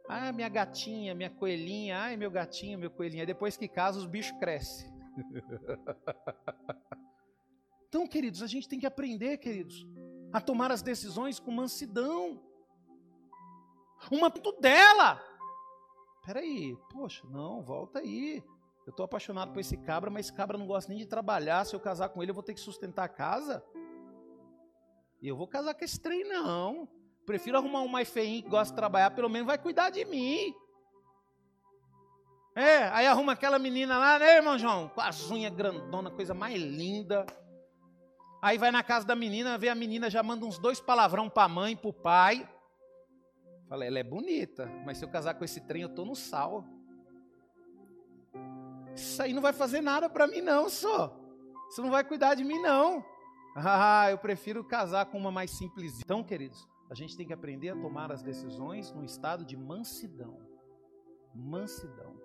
Ah, 0.07 0.32
minha 0.32 0.47
gatinha, 0.47 1.15
minha 1.15 1.32
coelhinha, 1.32 1.97
ai, 1.97 2.15
meu 2.15 2.30
gatinho, 2.30 2.78
meu 2.78 2.91
coelhinho. 2.91 3.26
depois 3.26 3.57
que 3.57 3.67
casa, 3.67 3.97
os 3.97 4.05
bichos 4.05 4.38
crescem. 4.38 4.88
então, 7.89 8.05
queridos, 8.05 8.43
a 8.43 8.45
gente 8.45 8.69
tem 8.69 8.80
que 8.80 8.86
aprender, 8.86 9.39
queridos, 9.39 9.84
a 10.32 10.39
tomar 10.39 10.71
as 10.71 10.84
decisões 10.84 11.39
com 11.39 11.49
mansidão. 11.49 12.39
Uma 14.11 14.30
dela. 14.61 15.19
Peraí, 16.24 16.78
poxa, 16.91 17.26
não, 17.32 17.63
volta 17.63 17.97
aí. 17.97 18.43
Eu 18.86 18.91
estou 18.91 19.05
apaixonado 19.05 19.51
por 19.51 19.59
esse 19.59 19.76
cabra, 19.76 20.11
mas 20.11 20.28
esse 20.28 20.36
cabra 20.36 20.55
não 20.55 20.67
gosta 20.67 20.89
nem 20.89 20.99
de 20.99 21.07
trabalhar. 21.07 21.65
Se 21.65 21.76
eu 21.76 21.80
casar 21.80 22.09
com 22.09 22.21
ele, 22.21 22.30
eu 22.30 22.36
vou 22.36 22.43
ter 22.43 22.53
que 22.53 22.59
sustentar 22.59 23.05
a 23.05 23.09
casa. 23.09 23.65
Eu 25.30 25.38
vou 25.38 25.47
casar 25.47 25.74
com 25.74 25.86
esse 25.86 25.99
trem, 25.99 26.24
não. 26.24 26.88
Prefiro 27.26 27.57
arrumar 27.57 27.82
um 27.82 27.88
mais 27.88 28.09
feinho 28.09 28.43
que 28.43 28.49
gosta 28.49 28.74
de 28.74 28.76
trabalhar, 28.76 29.11
pelo 29.11 29.30
menos 29.30 29.47
vai 29.47 29.57
cuidar 29.57 29.89
de 29.89 30.03
mim. 30.03 30.53
É, 32.55 32.84
aí 32.89 33.07
arruma 33.07 33.32
aquela 33.32 33.57
menina 33.57 33.97
lá, 33.97 34.19
né, 34.19 34.36
irmão 34.36 34.59
João? 34.59 34.89
Com 34.89 35.01
as 35.01 35.32
unhas 35.32 35.53
grandona, 35.53 36.11
coisa 36.11 36.34
mais 36.34 36.61
linda. 36.61 37.26
Aí 38.41 38.57
vai 38.57 38.71
na 38.71 38.84
casa 38.84 39.07
da 39.07 39.15
menina, 39.15 39.57
vê 39.57 39.69
a 39.69 39.76
menina, 39.76 40.09
já 40.09 40.21
manda 40.21 40.45
uns 40.45 40.59
dois 40.59 40.80
palavrão 40.80 41.30
pra 41.30 41.47
mãe, 41.47 41.74
e 41.74 41.76
pro 41.78 41.93
pai. 41.93 42.47
Fala, 43.69 43.86
ela 43.86 43.97
é 43.97 44.03
bonita, 44.03 44.69
mas 44.86 44.97
se 44.97 45.05
eu 45.05 45.09
casar 45.09 45.34
com 45.36 45.45
esse 45.45 45.61
trem, 45.61 45.82
eu 45.84 45.95
tô 45.95 46.03
no 46.03 46.15
sal. 46.15 46.65
Isso 48.93 49.21
aí 49.21 49.34
não 49.34 49.41
vai 49.41 49.53
fazer 49.53 49.82
nada 49.82 50.09
para 50.09 50.28
mim, 50.28 50.41
não, 50.41 50.69
só. 50.69 51.17
Você 51.69 51.82
não 51.82 51.89
vai 51.89 52.03
cuidar 52.03 52.36
de 52.36 52.43
mim, 52.43 52.59
não. 52.61 53.03
Ah, 53.56 54.08
eu 54.10 54.18
prefiro 54.18 54.64
casar 54.64 55.06
com 55.06 55.18
uma 55.18 55.32
mais 55.32 55.51
simples. 55.51 55.99
Então, 56.01 56.24
queridos, 56.24 56.68
a 56.89 56.95
gente 56.95 57.16
tem 57.16 57.26
que 57.26 57.34
aprender 57.34 57.70
a 57.70 57.76
tomar 57.76 58.12
as 58.12 58.24
decisões 58.24 58.91
no 58.91 59.04
estado 59.04 59.45
de 59.45 59.56
mansidão. 59.56 60.39
Mansidão. 61.34 62.22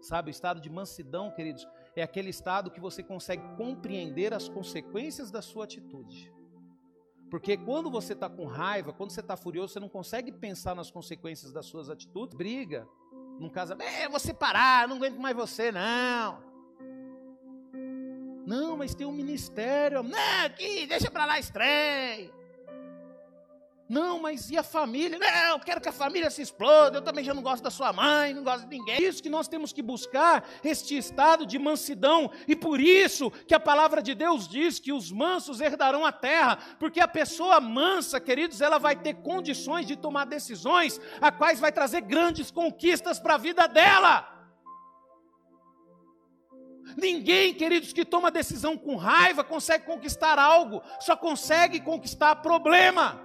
Sabe, 0.00 0.28
o 0.28 0.30
estado 0.30 0.60
de 0.60 0.70
mansidão, 0.70 1.30
queridos, 1.30 1.66
é 1.96 2.02
aquele 2.02 2.30
estado 2.30 2.70
que 2.70 2.80
você 2.80 3.02
consegue 3.02 3.42
compreender 3.56 4.32
as 4.34 4.48
consequências 4.48 5.30
da 5.30 5.40
sua 5.40 5.64
atitude. 5.64 6.32
Porque 7.30 7.56
quando 7.56 7.90
você 7.90 8.12
está 8.12 8.28
com 8.28 8.46
raiva, 8.46 8.92
quando 8.92 9.10
você 9.10 9.20
está 9.20 9.36
furioso, 9.36 9.72
você 9.72 9.80
não 9.80 9.88
consegue 9.88 10.30
pensar 10.30 10.74
nas 10.74 10.90
consequências 10.90 11.52
das 11.52 11.66
suas 11.66 11.90
atitudes. 11.90 12.36
Briga, 12.36 12.86
num 13.40 13.48
casamento, 13.48 13.90
é, 13.90 14.08
vou 14.08 14.20
separar, 14.20 14.86
não 14.86 14.96
aguento 14.96 15.18
mais 15.18 15.34
você, 15.34 15.72
não. 15.72 16.55
Não, 18.46 18.76
mas 18.76 18.94
tem 18.94 19.04
um 19.04 19.12
ministério. 19.12 20.04
Não, 20.04 20.46
aqui, 20.46 20.86
deixa 20.86 21.10
para 21.10 21.26
lá 21.26 21.40
estranho. 21.40 22.32
Não, 23.88 24.20
mas 24.20 24.50
e 24.50 24.56
a 24.56 24.62
família? 24.62 25.16
Não, 25.18 25.54
eu 25.54 25.60
quero 25.60 25.80
que 25.80 25.88
a 25.88 25.92
família 25.92 26.30
se 26.30 26.42
exploda. 26.42 26.98
Eu 26.98 27.02
também 27.02 27.24
já 27.24 27.34
não 27.34 27.42
gosto 27.42 27.62
da 27.62 27.70
sua 27.70 27.92
mãe, 27.92 28.34
não 28.34 28.44
gosto 28.44 28.68
de 28.68 28.78
ninguém. 28.78 28.94
É 28.96 29.02
isso 29.02 29.22
que 29.22 29.28
nós 29.28 29.48
temos 29.48 29.72
que 29.72 29.82
buscar, 29.82 30.48
este 30.62 30.96
estado 30.96 31.44
de 31.44 31.58
mansidão. 31.58 32.30
E 32.46 32.54
por 32.54 32.80
isso 32.80 33.30
que 33.48 33.54
a 33.54 33.60
palavra 33.60 34.00
de 34.00 34.14
Deus 34.14 34.48
diz 34.48 34.78
que 34.78 34.92
os 34.92 35.10
mansos 35.10 35.60
herdarão 35.60 36.04
a 36.04 36.12
terra. 36.12 36.58
Porque 36.78 37.00
a 37.00 37.08
pessoa 37.08 37.60
mansa, 37.60 38.20
queridos, 38.20 38.60
ela 38.60 38.78
vai 38.78 38.94
ter 38.94 39.14
condições 39.14 39.86
de 39.86 39.96
tomar 39.96 40.24
decisões, 40.24 41.00
a 41.20 41.32
quais 41.32 41.58
vai 41.58 41.72
trazer 41.72 42.00
grandes 42.00 42.50
conquistas 42.50 43.18
para 43.18 43.34
a 43.34 43.38
vida 43.38 43.66
dela. 43.68 44.35
Ninguém, 46.96 47.52
queridos, 47.52 47.92
que 47.92 48.04
toma 48.04 48.30
decisão 48.30 48.78
com 48.78 48.96
raiva 48.96 49.44
consegue 49.44 49.84
conquistar 49.84 50.38
algo, 50.38 50.80
só 50.98 51.14
consegue 51.14 51.80
conquistar 51.80 52.36
problema. 52.36 53.20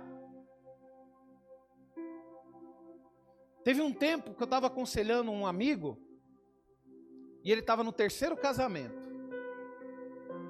Teve 3.63 3.81
um 3.81 3.93
tempo 3.93 4.33
que 4.33 4.41
eu 4.41 4.45
estava 4.45 4.67
aconselhando 4.67 5.31
um 5.31 5.47
amigo, 5.47 5.97
e 7.43 7.51
ele 7.51 7.61
estava 7.61 7.83
no 7.83 7.93
terceiro 7.93 8.35
casamento. 8.35 9.09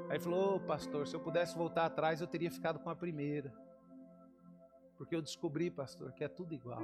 Aí 0.09 0.17
ele 0.17 0.19
falou: 0.19 0.55
Ô 0.55 0.59
pastor, 0.59 1.07
se 1.07 1.15
eu 1.15 1.19
pudesse 1.19 1.55
voltar 1.55 1.85
atrás, 1.85 2.21
eu 2.21 2.27
teria 2.27 2.49
ficado 2.49 2.79
com 2.79 2.89
a 2.89 2.95
primeira. 2.95 3.53
Porque 4.97 5.15
eu 5.15 5.21
descobri, 5.21 5.69
pastor, 5.69 6.11
que 6.13 6.23
é 6.23 6.27
tudo 6.27 6.53
igual. 6.53 6.83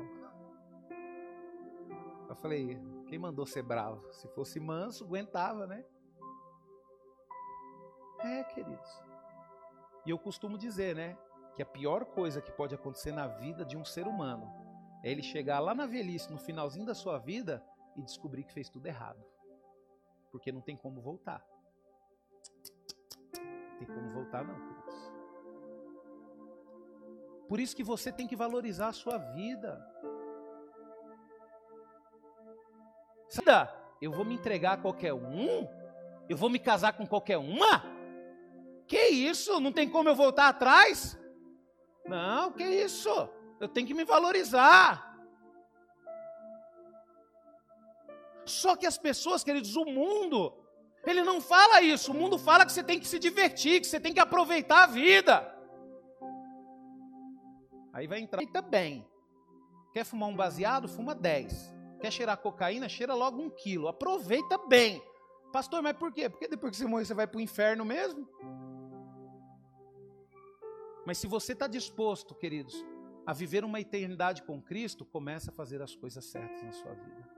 Eu 2.30 2.36
falei: 2.36 2.80
quem 3.08 3.18
mandou 3.18 3.46
ser 3.46 3.64
bravo? 3.64 4.12
Se 4.14 4.28
fosse 4.30 4.60
manso, 4.60 5.04
aguentava, 5.04 5.66
né? 5.66 5.84
É, 8.20 8.44
queridos. 8.44 9.04
E 10.06 10.10
eu 10.10 10.18
costumo 10.18 10.58
dizer, 10.58 10.96
né? 10.96 11.18
Que 11.56 11.62
a 11.62 11.66
pior 11.66 12.06
coisa 12.06 12.42
que 12.42 12.52
pode 12.52 12.76
acontecer 12.76 13.12
na 13.12 13.28
vida 13.28 13.66
de 13.66 13.76
um 13.76 13.84
ser 13.84 14.08
humano 14.08 14.52
é 15.04 15.12
ele 15.12 15.24
chegar 15.24 15.60
lá 15.60 15.74
na 15.74 15.86
velhice, 15.86 16.32
no 16.32 16.38
finalzinho 16.38 16.86
da 16.86 16.94
sua 16.94 17.18
vida, 17.18 17.64
e 17.96 18.02
descobrir 18.02 18.44
que 18.44 18.54
fez 18.54 18.70
tudo 18.70 18.86
errado. 18.86 19.24
Porque 20.32 20.52
não 20.52 20.62
tem 20.62 20.76
como 20.76 21.02
voltar. 21.02 21.44
Não 23.40 23.78
tem 23.80 23.88
como 23.88 24.10
voltar, 24.10 24.44
não, 24.44 24.56
queridos. 24.56 25.12
Por 27.48 27.60
isso 27.60 27.76
que 27.76 27.84
você 27.84 28.12
tem 28.12 28.28
que 28.28 28.36
valorizar 28.36 28.90
a 28.90 28.94
sua 28.94 29.18
vida. 29.18 29.84
Eu 34.02 34.12
vou 34.12 34.24
me 34.24 34.36
entregar 34.36 34.74
a 34.74 34.78
qualquer 34.78 35.14
um? 35.14 35.68
Eu 36.30 36.38
vou 36.38 36.50
me 36.50 36.60
casar 36.60 36.94
com 36.94 37.06
qualquer 37.06 37.38
uma? 37.38 37.97
Que 38.88 39.08
isso? 39.08 39.60
Não 39.60 39.72
tem 39.72 39.90
como 39.90 40.10
eu 40.10 40.16
voltar 40.16 40.48
atrás? 40.48 41.18
Não, 42.06 42.52
que 42.52 42.64
isso? 42.64 43.10
Eu 43.60 43.68
tenho 43.68 43.86
que 43.86 43.94
me 43.94 44.06
valorizar. 44.06 45.08
Só 48.46 48.76
que 48.78 48.86
as 48.86 48.98
pessoas, 48.98 49.44
queridos, 49.44 49.76
o 49.76 49.84
mundo, 49.84 50.54
ele 51.06 51.22
não 51.22 51.42
fala 51.42 51.82
isso. 51.82 52.12
O 52.12 52.16
mundo 52.16 52.38
fala 52.38 52.66
que 52.66 52.72
você 52.72 52.84
tem 52.84 53.00
que 53.00 53.08
se 53.08 53.20
divertir, 53.20 53.82
que 53.82 53.88
você 53.88 54.00
tem 54.00 54.14
que 54.14 54.20
aproveitar 54.22 54.84
a 54.84 54.88
vida. 54.88 55.54
Aí 57.94 58.08
vai 58.08 58.20
entrar 58.20 58.44
bem. 58.62 59.06
Quer 59.92 60.06
fumar 60.06 60.30
um 60.30 60.36
baseado? 60.36 60.88
Fuma 60.88 61.14
10. 61.14 61.76
Quer 62.00 62.12
cheirar 62.12 62.38
cocaína? 62.38 62.88
Cheira 62.88 63.14
logo 63.14 63.42
um 63.42 63.50
quilo. 63.50 63.88
Aproveita 63.88 64.58
bem. 64.58 65.02
Pastor, 65.52 65.82
mas 65.82 65.98
por 65.98 66.14
quê? 66.14 66.30
Porque 66.30 66.48
depois 66.48 66.72
que 66.72 66.78
você 66.78 66.86
morrer, 66.86 67.06
você 67.06 67.14
vai 67.14 67.26
para 67.26 67.38
o 67.38 67.42
inferno 67.42 67.84
mesmo? 67.84 68.28
Mas 71.08 71.18
se 71.20 71.26
você 71.26 71.54
está 71.54 71.68
disposto, 71.68 72.36
queridos, 72.36 72.86
a 73.26 73.32
viver 73.32 73.64
uma 73.64 73.80
eternidade 73.80 74.44
com 74.44 74.62
Cristo, 74.62 75.06
começa 75.06 75.52
a 75.52 75.54
fazer 75.54 75.82
as 75.82 75.96
coisas 75.96 76.26
certas 76.26 76.62
na 76.62 76.74
sua 76.74 76.94
vida. 76.96 77.30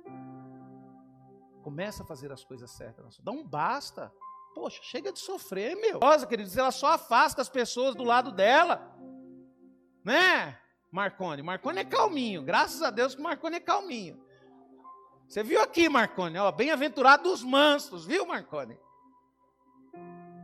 Começa 1.61 2.01
a 2.01 2.05
fazer 2.07 2.31
as 2.31 2.43
coisas 2.43 2.71
certas 2.71 3.05
na 3.05 3.11
sua 3.11 3.23
vida. 3.23 3.31
Dá 3.31 3.31
um 3.31 3.47
basta. 3.47 4.11
Poxa, 4.55 4.79
chega 4.81 5.13
de 5.13 5.19
sofrer, 5.19 5.75
meu. 5.75 5.99
Rosa, 5.99 6.25
queridos, 6.25 6.57
ela 6.57 6.71
só 6.71 6.93
afasta 6.93 7.43
as 7.43 7.49
pessoas 7.49 7.93
do 7.93 8.03
lado 8.03 8.31
dela. 8.31 8.91
Né, 10.03 10.59
Marcone? 10.91 11.43
Marcone 11.43 11.81
é 11.81 11.85
calminho. 11.85 12.41
Graças 12.41 12.81
a 12.81 12.89
Deus 12.89 13.13
que 13.13 13.21
Marcone 13.21 13.57
é 13.57 13.59
calminho. 13.59 14.19
Você 15.27 15.43
viu 15.43 15.61
aqui, 15.61 15.87
Marcone? 15.87 16.39
Ó, 16.39 16.51
bem-aventurado 16.51 17.31
os 17.31 17.43
mansos, 17.43 18.03
viu, 18.03 18.25
Marcone? 18.25 18.79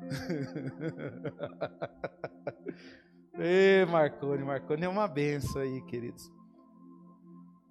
Ê, 3.38 3.86
Marcone, 3.86 4.44
Marcone 4.44 4.86
é 4.86 4.90
uma 4.90 5.08
benção 5.08 5.62
aí, 5.62 5.82
queridos. 5.82 6.32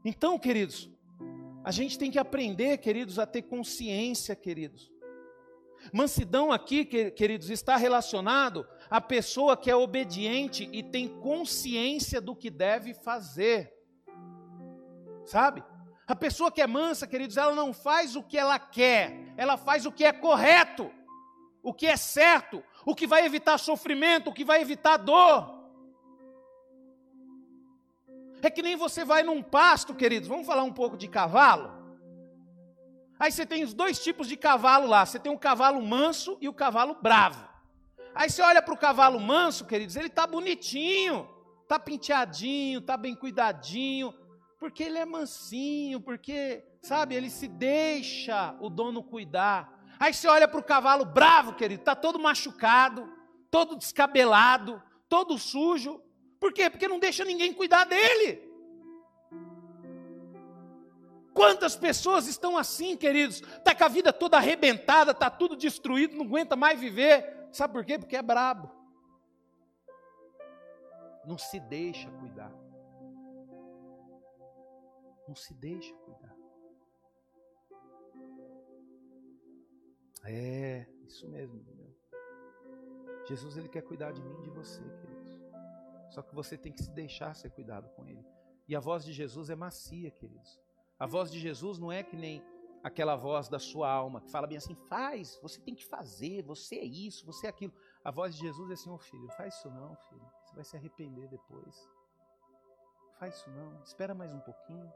Então, 0.04 0.38
queridos, 0.38 0.90
a 1.64 1.70
gente 1.70 1.98
tem 1.98 2.10
que 2.10 2.18
aprender, 2.18 2.76
queridos, 2.78 3.18
a 3.18 3.26
ter 3.26 3.42
consciência, 3.42 4.36
queridos. 4.36 4.92
Mansidão 5.92 6.52
aqui, 6.52 6.84
queridos, 6.84 7.48
está 7.48 7.76
relacionado 7.76 8.66
à 8.90 9.00
pessoa 9.00 9.56
que 9.56 9.70
é 9.70 9.76
obediente 9.76 10.68
e 10.70 10.82
tem 10.82 11.08
consciência 11.20 12.20
do 12.20 12.36
que 12.36 12.50
deve 12.50 12.92
fazer. 12.92 13.72
Sabe? 15.24 15.64
A 16.06 16.14
pessoa 16.14 16.52
que 16.52 16.60
é 16.60 16.66
mansa, 16.66 17.06
queridos, 17.06 17.38
ela 17.38 17.54
não 17.54 17.72
faz 17.72 18.14
o 18.14 18.22
que 18.22 18.36
ela 18.36 18.58
quer, 18.58 19.32
ela 19.38 19.56
faz 19.56 19.86
o 19.86 19.92
que 19.92 20.04
é 20.04 20.12
correto, 20.12 20.90
o 21.62 21.72
que 21.72 21.86
é 21.86 21.96
certo, 21.96 22.62
o 22.84 22.94
que 22.94 23.06
vai 23.06 23.24
evitar 23.24 23.56
sofrimento, 23.56 24.28
o 24.28 24.34
que 24.34 24.44
vai 24.44 24.60
evitar 24.60 24.98
dor. 24.98 25.53
É 28.44 28.50
que 28.50 28.60
nem 28.60 28.76
você 28.76 29.06
vai 29.06 29.22
num 29.22 29.42
pasto, 29.42 29.94
queridos. 29.94 30.28
Vamos 30.28 30.46
falar 30.46 30.64
um 30.64 30.72
pouco 30.72 30.98
de 30.98 31.08
cavalo? 31.08 31.72
Aí 33.18 33.32
você 33.32 33.46
tem 33.46 33.64
os 33.64 33.72
dois 33.72 33.98
tipos 33.98 34.28
de 34.28 34.36
cavalo 34.36 34.86
lá. 34.86 35.06
Você 35.06 35.18
tem 35.18 35.32
o 35.32 35.38
cavalo 35.38 35.80
manso 35.80 36.36
e 36.42 36.46
o 36.46 36.52
cavalo 36.52 36.98
bravo. 37.00 37.48
Aí 38.14 38.28
você 38.28 38.42
olha 38.42 38.60
para 38.60 38.74
o 38.74 38.76
cavalo 38.76 39.18
manso, 39.18 39.64
queridos, 39.64 39.96
ele 39.96 40.08
está 40.08 40.26
bonitinho, 40.26 41.26
está 41.62 41.78
penteadinho, 41.78 42.80
está 42.80 42.98
bem 42.98 43.14
cuidadinho, 43.14 44.12
porque 44.60 44.82
ele 44.82 44.98
é 44.98 45.06
mansinho, 45.06 45.98
porque, 46.02 46.62
sabe, 46.82 47.14
ele 47.14 47.30
se 47.30 47.48
deixa 47.48 48.54
o 48.60 48.68
dono 48.68 49.02
cuidar. 49.02 49.72
Aí 49.98 50.12
você 50.12 50.28
olha 50.28 50.46
para 50.46 50.60
o 50.60 50.62
cavalo 50.62 51.06
bravo, 51.06 51.54
querido, 51.54 51.80
está 51.80 51.96
todo 51.96 52.18
machucado, 52.18 53.10
todo 53.50 53.74
descabelado, 53.74 54.82
todo 55.08 55.38
sujo. 55.38 56.03
Por 56.44 56.52
quê? 56.52 56.68
Porque 56.68 56.86
não 56.86 56.98
deixa 56.98 57.24
ninguém 57.24 57.54
cuidar 57.54 57.84
dele. 57.84 58.46
Quantas 61.32 61.74
pessoas 61.74 62.26
estão 62.26 62.58
assim, 62.58 62.98
queridos? 62.98 63.40
Está 63.40 63.74
com 63.74 63.84
a 63.84 63.88
vida 63.88 64.12
toda 64.12 64.36
arrebentada, 64.36 65.12
está 65.12 65.30
tudo 65.30 65.56
destruído, 65.56 66.14
não 66.14 66.26
aguenta 66.26 66.54
mais 66.54 66.78
viver. 66.78 67.48
Sabe 67.50 67.72
por 67.72 67.82
quê? 67.82 67.98
Porque 67.98 68.14
é 68.14 68.20
brabo. 68.20 68.70
Não 71.24 71.38
se 71.38 71.58
deixa 71.58 72.10
cuidar. 72.10 72.52
Não 75.26 75.34
se 75.34 75.54
deixa 75.54 75.94
cuidar. 75.94 76.36
É, 80.26 80.86
isso 81.06 81.26
mesmo. 81.26 81.64
Jesus 83.26 83.56
ele 83.56 83.70
quer 83.70 83.80
cuidar 83.80 84.12
de 84.12 84.22
mim 84.22 84.36
e 84.40 84.42
de 84.42 84.50
você, 84.50 84.82
querido. 84.82 85.13
Só 86.14 86.22
que 86.22 86.32
você 86.32 86.56
tem 86.56 86.72
que 86.72 86.80
se 86.80 86.90
deixar 86.92 87.34
ser 87.34 87.50
cuidado 87.50 87.88
com 87.90 88.06
ele. 88.06 88.24
E 88.68 88.76
a 88.76 88.78
voz 88.78 89.04
de 89.04 89.12
Jesus 89.12 89.50
é 89.50 89.56
macia, 89.56 90.12
queridos. 90.12 90.60
A 90.96 91.06
voz 91.06 91.28
de 91.28 91.40
Jesus 91.40 91.76
não 91.76 91.90
é 91.90 92.04
que 92.04 92.16
nem 92.16 92.40
aquela 92.84 93.16
voz 93.16 93.48
da 93.48 93.58
sua 93.58 93.90
alma 93.90 94.20
que 94.20 94.30
fala 94.30 94.46
bem 94.46 94.56
assim: 94.56 94.76
faz, 94.88 95.36
você 95.42 95.60
tem 95.60 95.74
que 95.74 95.84
fazer, 95.84 96.42
você 96.44 96.76
é 96.76 96.84
isso, 96.84 97.26
você 97.26 97.48
é 97.48 97.50
aquilo. 97.50 97.74
A 98.04 98.12
voz 98.12 98.36
de 98.36 98.42
Jesus 98.42 98.70
é 98.70 98.74
assim: 98.74 98.90
ô 98.90 98.94
oh, 98.94 98.98
filho, 98.98 99.28
faz 99.30 99.56
isso 99.56 99.68
não, 99.68 99.96
filho. 100.08 100.30
Você 100.44 100.54
vai 100.54 100.64
se 100.64 100.76
arrepender 100.76 101.28
depois. 101.28 101.90
Faz 103.18 103.34
isso 103.34 103.50
não, 103.50 103.82
espera 103.82 104.14
mais 104.14 104.32
um 104.32 104.40
pouquinho. 104.40 104.92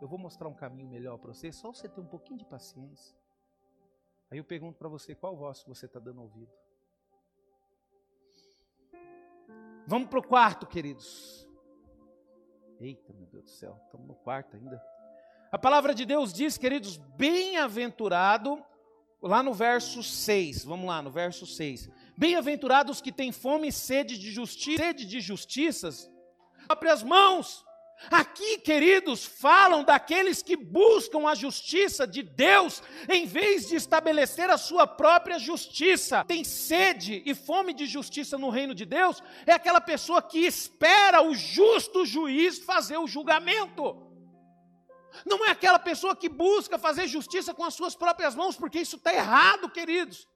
Eu 0.00 0.08
vou 0.08 0.18
mostrar 0.18 0.48
um 0.48 0.54
caminho 0.54 0.88
melhor 0.88 1.18
para 1.18 1.34
você, 1.34 1.52
só 1.52 1.74
você 1.74 1.90
ter 1.90 2.00
um 2.00 2.06
pouquinho 2.06 2.38
de 2.38 2.46
paciência. 2.46 3.14
Aí 4.30 4.38
eu 4.38 4.44
pergunto 4.44 4.78
para 4.78 4.88
você: 4.88 5.14
qual 5.14 5.36
voz 5.36 5.62
você 5.66 5.84
está 5.84 6.00
dando 6.00 6.22
ouvido? 6.22 6.63
Vamos 9.86 10.08
para 10.08 10.18
o 10.18 10.22
quarto, 10.22 10.66
queridos. 10.66 11.46
Eita, 12.80 13.12
meu 13.12 13.26
Deus 13.26 13.44
do 13.44 13.50
céu, 13.50 13.78
estamos 13.84 14.06
no 14.06 14.14
quarto 14.14 14.56
ainda. 14.56 14.82
A 15.52 15.58
palavra 15.58 15.94
de 15.94 16.04
Deus 16.04 16.32
diz, 16.32 16.58
queridos, 16.58 16.96
bem-aventurado, 17.16 18.64
lá 19.22 19.42
no 19.42 19.52
verso 19.52 20.02
6, 20.02 20.64
vamos 20.64 20.86
lá, 20.86 21.00
no 21.00 21.10
verso 21.10 21.46
6. 21.46 21.88
Bem-aventurados 22.16 23.00
que 23.00 23.12
têm 23.12 23.30
fome 23.30 23.68
e 23.68 23.72
sede 23.72 24.18
de 24.18 24.30
justiça, 24.30 24.82
sede 24.82 25.06
de 25.06 25.20
justiças, 25.20 26.10
próprias 26.66 27.02
mãos, 27.02 27.64
Aqui, 28.10 28.58
queridos, 28.58 29.24
falam 29.24 29.82
daqueles 29.82 30.42
que 30.42 30.56
buscam 30.56 31.26
a 31.28 31.34
justiça 31.34 32.06
de 32.06 32.22
Deus 32.22 32.82
em 33.08 33.26
vez 33.26 33.68
de 33.68 33.76
estabelecer 33.76 34.50
a 34.50 34.58
sua 34.58 34.86
própria 34.86 35.38
justiça. 35.38 36.24
Tem 36.24 36.44
sede 36.44 37.22
e 37.24 37.34
fome 37.34 37.72
de 37.72 37.86
justiça 37.86 38.36
no 38.36 38.50
reino 38.50 38.74
de 38.74 38.84
Deus, 38.84 39.22
é 39.46 39.52
aquela 39.52 39.80
pessoa 39.80 40.20
que 40.20 40.40
espera 40.40 41.22
o 41.22 41.34
justo 41.34 42.04
juiz 42.04 42.58
fazer 42.58 42.98
o 42.98 43.06
julgamento. 43.06 44.02
Não 45.24 45.44
é 45.44 45.50
aquela 45.50 45.78
pessoa 45.78 46.16
que 46.16 46.28
busca 46.28 46.78
fazer 46.78 47.06
justiça 47.06 47.54
com 47.54 47.64
as 47.64 47.74
suas 47.74 47.94
próprias 47.94 48.34
mãos, 48.34 48.56
porque 48.56 48.80
isso 48.80 48.96
está 48.96 49.14
errado, 49.14 49.70
queridos. 49.70 50.26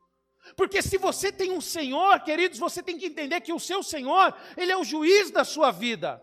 Porque 0.57 0.81
se 0.81 0.97
você 0.97 1.33
tem 1.33 1.51
um 1.51 1.61
Senhor, 1.61 2.21
queridos, 2.21 2.59
você 2.59 2.83
tem 2.83 2.97
que 2.97 3.07
entender 3.07 3.41
que 3.41 3.53
o 3.53 3.59
seu 3.59 3.83
Senhor, 3.83 4.35
Ele 4.57 4.73
é 4.73 4.77
o 4.77 4.85
juiz 4.85 5.31
da 5.31 5.45
sua 5.45 5.71
vida. 5.71 6.23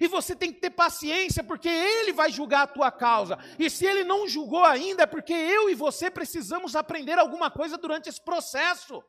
E 0.00 0.06
você 0.08 0.34
tem 0.34 0.52
que 0.52 0.60
ter 0.60 0.70
paciência, 0.70 1.42
porque 1.42 1.68
Ele 1.68 2.12
vai 2.12 2.30
julgar 2.30 2.62
a 2.62 2.66
tua 2.66 2.90
causa. 2.90 3.38
E 3.58 3.68
se 3.70 3.86
Ele 3.86 4.04
não 4.04 4.28
julgou 4.28 4.64
ainda, 4.64 5.04
é 5.04 5.06
porque 5.06 5.32
eu 5.32 5.70
e 5.70 5.74
você 5.74 6.10
precisamos 6.10 6.74
aprender 6.76 7.18
alguma 7.18 7.50
coisa 7.50 7.76
durante 7.76 8.08
esse 8.08 8.20
processo. 8.20 9.02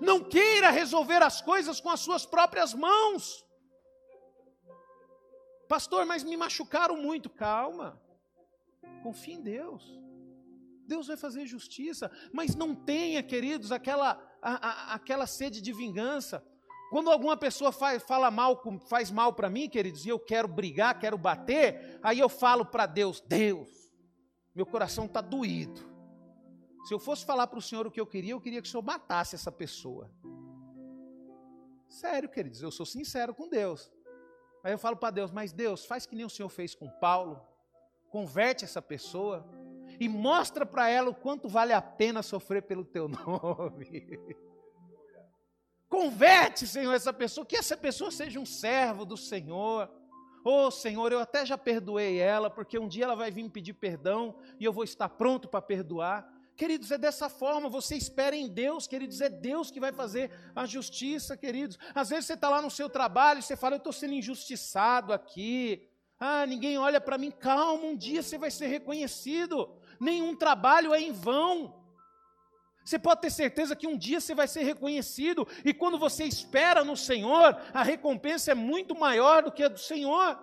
Não 0.00 0.22
queira 0.22 0.70
resolver 0.70 1.22
as 1.22 1.40
coisas 1.40 1.80
com 1.80 1.90
as 1.90 2.00
suas 2.00 2.26
próprias 2.26 2.74
mãos. 2.74 3.44
Pastor, 5.68 6.04
mas 6.04 6.24
me 6.24 6.36
machucaram 6.36 6.96
muito. 6.96 7.30
Calma. 7.30 8.00
Confie 9.02 9.34
em 9.34 9.42
Deus. 9.42 9.82
Deus 10.86 11.06
vai 11.06 11.16
fazer 11.16 11.46
justiça. 11.46 12.10
Mas 12.32 12.54
não 12.54 12.74
tenha, 12.74 13.22
queridos, 13.22 13.72
aquela, 13.72 14.20
a, 14.42 14.68
a, 14.68 14.94
aquela 14.94 15.26
sede 15.26 15.60
de 15.60 15.72
vingança. 15.72 16.44
Quando 16.94 17.10
alguma 17.10 17.36
pessoa 17.36 17.72
faz, 17.72 18.00
fala 18.04 18.30
mal, 18.30 18.62
faz 18.86 19.10
mal 19.10 19.32
para 19.32 19.50
mim, 19.50 19.68
queridos, 19.68 20.06
e 20.06 20.10
eu 20.10 20.16
quero 20.20 20.46
brigar, 20.46 20.96
quero 20.96 21.18
bater, 21.18 21.98
aí 22.00 22.20
eu 22.20 22.28
falo 22.28 22.64
para 22.64 22.86
Deus: 22.86 23.20
Deus, 23.20 23.68
meu 24.54 24.64
coração 24.64 25.06
está 25.06 25.20
doído. 25.20 25.80
Se 26.84 26.94
eu 26.94 27.00
fosse 27.00 27.26
falar 27.26 27.48
para 27.48 27.58
o 27.58 27.62
Senhor 27.62 27.84
o 27.84 27.90
que 27.90 28.00
eu 28.00 28.06
queria, 28.06 28.30
eu 28.30 28.40
queria 28.40 28.62
que 28.62 28.68
o 28.68 28.70
Senhor 28.70 28.84
matasse 28.84 29.34
essa 29.34 29.50
pessoa. 29.50 30.08
Sério, 31.88 32.28
queridos, 32.28 32.62
eu 32.62 32.70
sou 32.70 32.86
sincero 32.86 33.34
com 33.34 33.48
Deus. 33.48 33.92
Aí 34.62 34.72
eu 34.72 34.78
falo 34.78 34.96
para 34.96 35.10
Deus: 35.10 35.32
Mas 35.32 35.52
Deus, 35.52 35.84
faz 35.84 36.06
que 36.06 36.14
nem 36.14 36.24
o 36.24 36.30
Senhor 36.30 36.48
fez 36.48 36.76
com 36.76 36.88
Paulo, 36.88 37.44
converte 38.08 38.64
essa 38.64 38.80
pessoa 38.80 39.44
e 39.98 40.08
mostra 40.08 40.64
para 40.64 40.88
ela 40.88 41.10
o 41.10 41.14
quanto 41.16 41.48
vale 41.48 41.72
a 41.72 41.82
pena 41.82 42.22
sofrer 42.22 42.62
pelo 42.62 42.84
teu 42.84 43.08
nome. 43.10 44.16
Converte, 45.88 46.66
Senhor, 46.66 46.92
essa 46.92 47.12
pessoa, 47.12 47.46
que 47.46 47.56
essa 47.56 47.76
pessoa 47.76 48.10
seja 48.10 48.40
um 48.40 48.46
servo 48.46 49.04
do 49.04 49.16
Senhor. 49.16 49.90
Oh, 50.44 50.70
Senhor, 50.70 51.10
eu 51.12 51.20
até 51.20 51.46
já 51.46 51.56
perdoei 51.56 52.18
ela, 52.18 52.50
porque 52.50 52.78
um 52.78 52.88
dia 52.88 53.04
ela 53.04 53.16
vai 53.16 53.30
vir 53.30 53.42
me 53.44 53.50
pedir 53.50 53.72
perdão 53.72 54.36
e 54.60 54.64
eu 54.64 54.72
vou 54.72 54.84
estar 54.84 55.08
pronto 55.08 55.48
para 55.48 55.62
perdoar. 55.62 56.30
Queridos, 56.56 56.90
é 56.90 56.98
dessa 56.98 57.28
forma, 57.28 57.68
você 57.68 57.96
espera 57.96 58.36
em 58.36 58.48
Deus, 58.48 58.86
queridos, 58.86 59.20
é 59.20 59.28
Deus 59.28 59.70
que 59.70 59.80
vai 59.80 59.92
fazer 59.92 60.30
a 60.54 60.66
justiça, 60.66 61.36
queridos. 61.36 61.78
Às 61.94 62.10
vezes 62.10 62.26
você 62.26 62.34
está 62.34 62.48
lá 62.48 62.62
no 62.62 62.70
seu 62.70 62.88
trabalho 62.88 63.40
e 63.40 63.42
você 63.42 63.56
fala, 63.56 63.74
eu 63.74 63.78
estou 63.78 63.92
sendo 63.92 64.14
injustiçado 64.14 65.12
aqui. 65.12 65.88
Ah, 66.18 66.46
ninguém 66.46 66.78
olha 66.78 67.00
para 67.00 67.18
mim. 67.18 67.30
Calma, 67.30 67.84
um 67.84 67.96
dia 67.96 68.22
você 68.22 68.38
vai 68.38 68.50
ser 68.50 68.68
reconhecido. 68.68 69.68
Nenhum 69.98 70.36
trabalho 70.36 70.94
é 70.94 71.00
em 71.00 71.10
vão. 71.10 71.83
Você 72.84 72.98
pode 72.98 73.22
ter 73.22 73.30
certeza 73.30 73.74
que 73.74 73.86
um 73.86 73.96
dia 73.96 74.20
você 74.20 74.34
vai 74.34 74.46
ser 74.46 74.62
reconhecido, 74.62 75.48
e 75.64 75.72
quando 75.72 75.98
você 75.98 76.24
espera 76.24 76.84
no 76.84 76.96
Senhor, 76.96 77.56
a 77.72 77.82
recompensa 77.82 78.52
é 78.52 78.54
muito 78.54 78.94
maior 78.94 79.42
do 79.42 79.50
que 79.50 79.62
a 79.62 79.68
do 79.68 79.78
Senhor. 79.78 80.38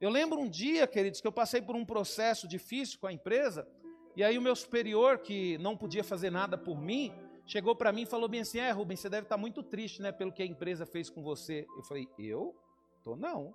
Eu 0.00 0.08
lembro 0.08 0.40
um 0.40 0.48
dia, 0.48 0.86
queridos, 0.86 1.20
que 1.20 1.26
eu 1.26 1.32
passei 1.32 1.60
por 1.60 1.76
um 1.76 1.84
processo 1.84 2.48
difícil 2.48 2.98
com 2.98 3.06
a 3.06 3.12
empresa, 3.12 3.68
e 4.16 4.24
aí 4.24 4.38
o 4.38 4.42
meu 4.42 4.56
superior, 4.56 5.18
que 5.18 5.58
não 5.58 5.76
podia 5.76 6.02
fazer 6.02 6.30
nada 6.30 6.56
por 6.56 6.80
mim, 6.80 7.12
chegou 7.46 7.76
para 7.76 7.92
mim 7.92 8.02
e 8.02 8.06
falou 8.06 8.28
bem 8.28 8.40
assim: 8.40 8.58
É, 8.58 8.70
Rubens, 8.70 9.00
você 9.00 9.10
deve 9.10 9.24
estar 9.24 9.36
muito 9.36 9.62
triste, 9.62 10.00
né, 10.00 10.10
pelo 10.10 10.32
que 10.32 10.42
a 10.42 10.46
empresa 10.46 10.86
fez 10.86 11.10
com 11.10 11.22
você. 11.22 11.66
Eu 11.76 11.82
falei: 11.82 12.08
Eu? 12.18 12.56
Tô 13.02 13.16
não. 13.16 13.54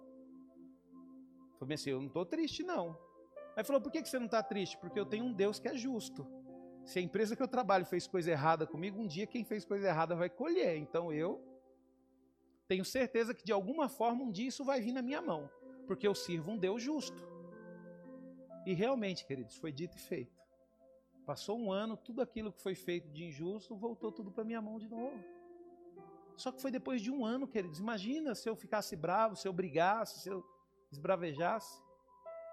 Falei 1.60 1.76
assim: 1.76 1.90
Eu 1.90 2.00
não 2.00 2.08
estou 2.08 2.26
triste, 2.26 2.64
não. 2.64 2.98
Aí 3.56 3.64
falou: 3.64 3.82
Por 3.82 3.92
que 3.92 4.04
você 4.06 4.20
não 4.20 4.28
está 4.28 4.44
triste? 4.44 4.78
Porque 4.78 5.00
eu 5.00 5.06
tenho 5.06 5.26
um 5.26 5.34
Deus 5.34 5.60
que 5.60 5.68
é 5.68 5.76
justo. 5.76 6.26
Se 6.88 7.00
a 7.00 7.02
empresa 7.02 7.36
que 7.36 7.44
eu 7.44 7.50
trabalho 7.50 7.86
fez 7.86 8.08
coisa 8.08 8.32
errada 8.32 8.66
comigo, 8.66 9.02
um 9.02 9.06
dia 9.06 9.28
quem 9.28 9.44
fez 9.44 9.66
coisa 9.66 9.90
errada 9.90 10.16
vai 10.16 10.30
colher. 10.30 10.78
Então 10.78 11.12
eu 11.12 11.44
tenho 12.66 12.86
certeza 12.86 13.34
que 13.34 13.44
de 13.44 13.52
alguma 13.52 13.90
forma 13.90 14.24
um 14.24 14.32
dia 14.32 14.48
isso 14.48 14.64
vai 14.64 14.80
vir 14.80 14.94
na 14.94 15.02
minha 15.02 15.22
mão, 15.22 15.50
porque 15.86 16.08
eu 16.08 16.16
sirvo 16.16 16.52
um 16.52 16.58
Deus 16.58 16.82
justo. 16.82 17.28
E 18.66 18.74
realmente, 18.74 19.26
queridos, 19.26 19.58
foi 19.58 19.70
dito 19.70 19.98
e 19.98 20.00
feito. 20.00 20.42
Passou 21.26 21.60
um 21.60 21.74
ano, 21.74 21.98
tudo 21.98 22.22
aquilo 22.22 22.54
que 22.54 22.62
foi 22.62 22.74
feito 22.74 23.10
de 23.10 23.26
injusto 23.26 23.76
voltou 23.76 24.10
tudo 24.10 24.32
para 24.32 24.46
minha 24.46 24.62
mão 24.62 24.80
de 24.80 24.88
novo. 24.88 25.22
Só 26.38 26.54
que 26.54 26.62
foi 26.62 26.72
depois 26.72 27.02
de 27.02 27.12
um 27.12 27.26
ano, 27.26 27.50
queridos. 27.50 27.80
Imagina 27.80 28.34
se 28.34 28.48
eu 28.48 28.56
ficasse 28.56 28.96
bravo, 28.96 29.36
se 29.36 29.46
eu 29.46 29.52
brigasse, 29.52 30.22
se 30.22 30.30
eu 30.30 30.42
esbravejasse. 30.90 31.82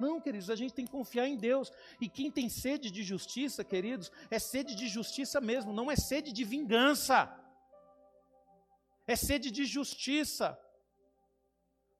Não, 0.01 0.21
queridos, 0.21 0.51
a 0.51 0.57
gente 0.57 0.75
tem 0.75 0.85
que 0.85 0.91
confiar 0.91 1.27
em 1.27 1.37
Deus. 1.37 1.73
E 2.01 2.09
quem 2.09 2.31
tem 2.31 2.49
sede 2.49 2.91
de 2.91 3.03
justiça, 3.03 3.65
queridos, 3.65 4.11
é 4.31 4.39
sede 4.39 4.75
de 4.75 4.89
justiça 4.89 5.41
mesmo, 5.41 5.73
não 5.73 5.91
é 5.91 5.97
sede 5.97 6.33
de 6.33 6.45
vingança. 6.45 7.33
É 9.07 9.17
sede 9.17 9.51
de 9.51 9.65
justiça. 9.65 10.59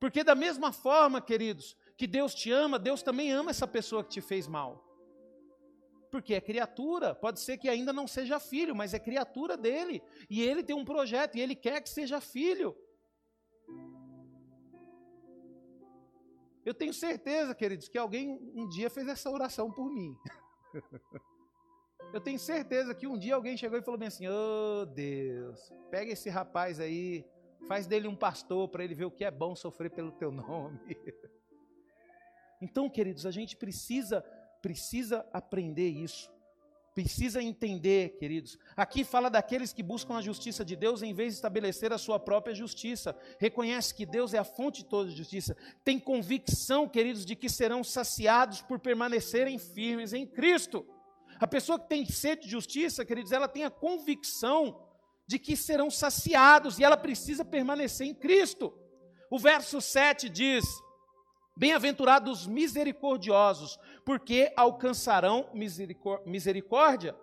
Porque 0.01 0.25
da 0.25 0.35
mesma 0.35 0.73
forma, 0.73 1.21
queridos, 1.21 1.77
que 1.97 2.07
Deus 2.07 2.35
te 2.35 2.51
ama, 2.51 2.79
Deus 2.79 3.03
também 3.03 3.33
ama 3.33 3.51
essa 3.51 3.67
pessoa 3.67 4.03
que 4.03 4.11
te 4.11 4.21
fez 4.21 4.47
mal. 4.47 4.83
Porque 6.11 6.35
é 6.35 6.41
criatura, 6.41 7.15
pode 7.15 7.41
ser 7.41 7.59
que 7.59 7.69
ainda 7.69 7.93
não 7.93 8.07
seja 8.07 8.39
filho, 8.39 8.75
mas 8.75 8.95
é 8.95 8.99
criatura 8.99 9.57
dele. 9.57 10.03
E 10.29 10.43
ele 10.43 10.63
tem 10.63 10.75
um 10.75 10.85
projeto 10.85 11.37
e 11.37 11.41
ele 11.41 11.55
quer 11.55 11.81
que 11.81 11.89
seja 11.89 12.21
filho. 12.21 12.77
Eu 16.65 16.73
tenho 16.75 16.95
certeza, 16.95 17.55
queridos, 17.55 17.89
que 17.89 17.99
alguém 17.99 18.39
um 18.55 18.69
dia 18.69 18.89
fez 18.89 19.07
essa 19.09 19.31
oração 19.31 19.71
por 19.71 19.91
mim. 19.91 20.17
Eu 22.13 22.21
tenho 22.21 22.39
certeza 22.39 22.95
que 22.95 23.07
um 23.07 23.19
dia 23.19 23.35
alguém 23.35 23.57
chegou 23.57 23.79
e 23.79 23.83
falou 23.83 23.99
bem 23.99 24.09
assim: 24.09 24.27
Oh 24.29 24.87
Deus, 24.87 25.73
pega 25.91 26.13
esse 26.13 26.31
rapaz 26.31 26.79
aí, 26.79 27.25
faz 27.67 27.87
dele 27.87 28.07
um 28.07 28.17
pastor 28.17 28.69
para 28.69 28.85
ele 28.85 28.95
ver 28.95 29.05
o 29.05 29.11
que 29.11 29.25
é 29.25 29.31
bom 29.31 29.55
sofrer 29.55 29.91
pelo 29.91 30.13
teu 30.13 30.31
nome. 30.31 30.79
Então, 32.63 32.89
queridos, 32.89 33.27
a 33.27 33.31
gente 33.31 33.57
precisa 33.57 34.25
precisa 34.63 35.29
aprender 35.31 35.89
isso. 35.89 36.34
Precisa 36.95 37.43
entender, 37.43 38.17
queridos. 38.21 38.57
Aqui 38.77 39.03
fala 39.03 39.29
daqueles 39.29 39.73
que 39.73 39.83
buscam 39.83 40.15
a 40.15 40.23
justiça 40.23 40.65
de 40.65 40.77
Deus 40.77 41.03
em 41.03 41.13
vez 41.13 41.33
de 41.33 41.39
estabelecer 41.39 41.93
a 41.93 41.99
sua 41.99 42.21
própria 42.21 42.55
justiça. 42.55 43.17
Reconhece 43.41 43.93
que 43.93 44.07
Deus 44.07 44.33
é 44.33 44.39
a 44.39 44.45
fonte 44.45 44.85
de 44.85 44.89
toda 44.89 45.11
justiça. 45.11 45.57
Tem 45.85 45.99
convicção, 45.99 46.89
queridos, 46.89 47.27
de 47.27 47.35
que 47.35 47.49
serão 47.49 47.83
saciados 47.83 48.63
por 48.63 48.79
permanecerem 48.79 49.59
firmes 49.59 50.13
em 50.13 50.25
Cristo. 50.25 50.87
A 51.41 51.49
pessoa 51.49 51.81
que 51.81 51.89
tem 51.89 52.07
sede 52.07 52.43
de 52.43 52.51
justiça, 52.51 53.05
queridos, 53.05 53.33
ela 53.33 53.49
tem 53.49 53.65
a 53.65 53.71
convicção 53.71 54.81
de 55.27 55.37
que 55.37 55.57
serão 55.57 55.91
saciados 55.91 56.79
e 56.79 56.85
ela 56.85 56.97
precisa 56.97 57.45
permanecer 57.45 58.07
em 58.07 58.15
Cristo. 58.15 58.73
O 59.29 59.39
verso 59.39 59.81
7 59.81 60.29
diz: 60.29 60.65
Bem-aventurados 61.57 62.47
misericordiosos, 62.47 63.79
porque 64.05 64.53
alcançarão 64.57 65.49
misericórdia. 66.25 67.15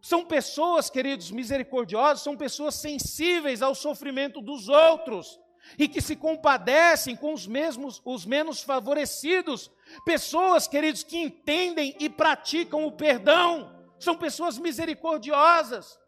São 0.00 0.24
pessoas, 0.24 0.90
queridos, 0.90 1.30
misericordiosas, 1.30 2.22
são 2.22 2.36
pessoas 2.36 2.74
sensíveis 2.74 3.62
ao 3.62 3.74
sofrimento 3.74 4.40
dos 4.40 4.68
outros 4.68 5.40
e 5.78 5.88
que 5.88 6.00
se 6.00 6.16
compadecem 6.16 7.16
com 7.16 7.32
os 7.32 7.46
mesmos, 7.46 8.02
os 8.04 8.26
menos 8.26 8.62
favorecidos. 8.62 9.70
Pessoas, 10.04 10.66
queridos, 10.66 11.02
que 11.02 11.16
entendem 11.18 11.96
e 11.98 12.10
praticam 12.10 12.84
o 12.84 12.92
perdão. 12.92 13.72
São 13.98 14.16
pessoas 14.16 14.58
misericordiosas. 14.58 15.98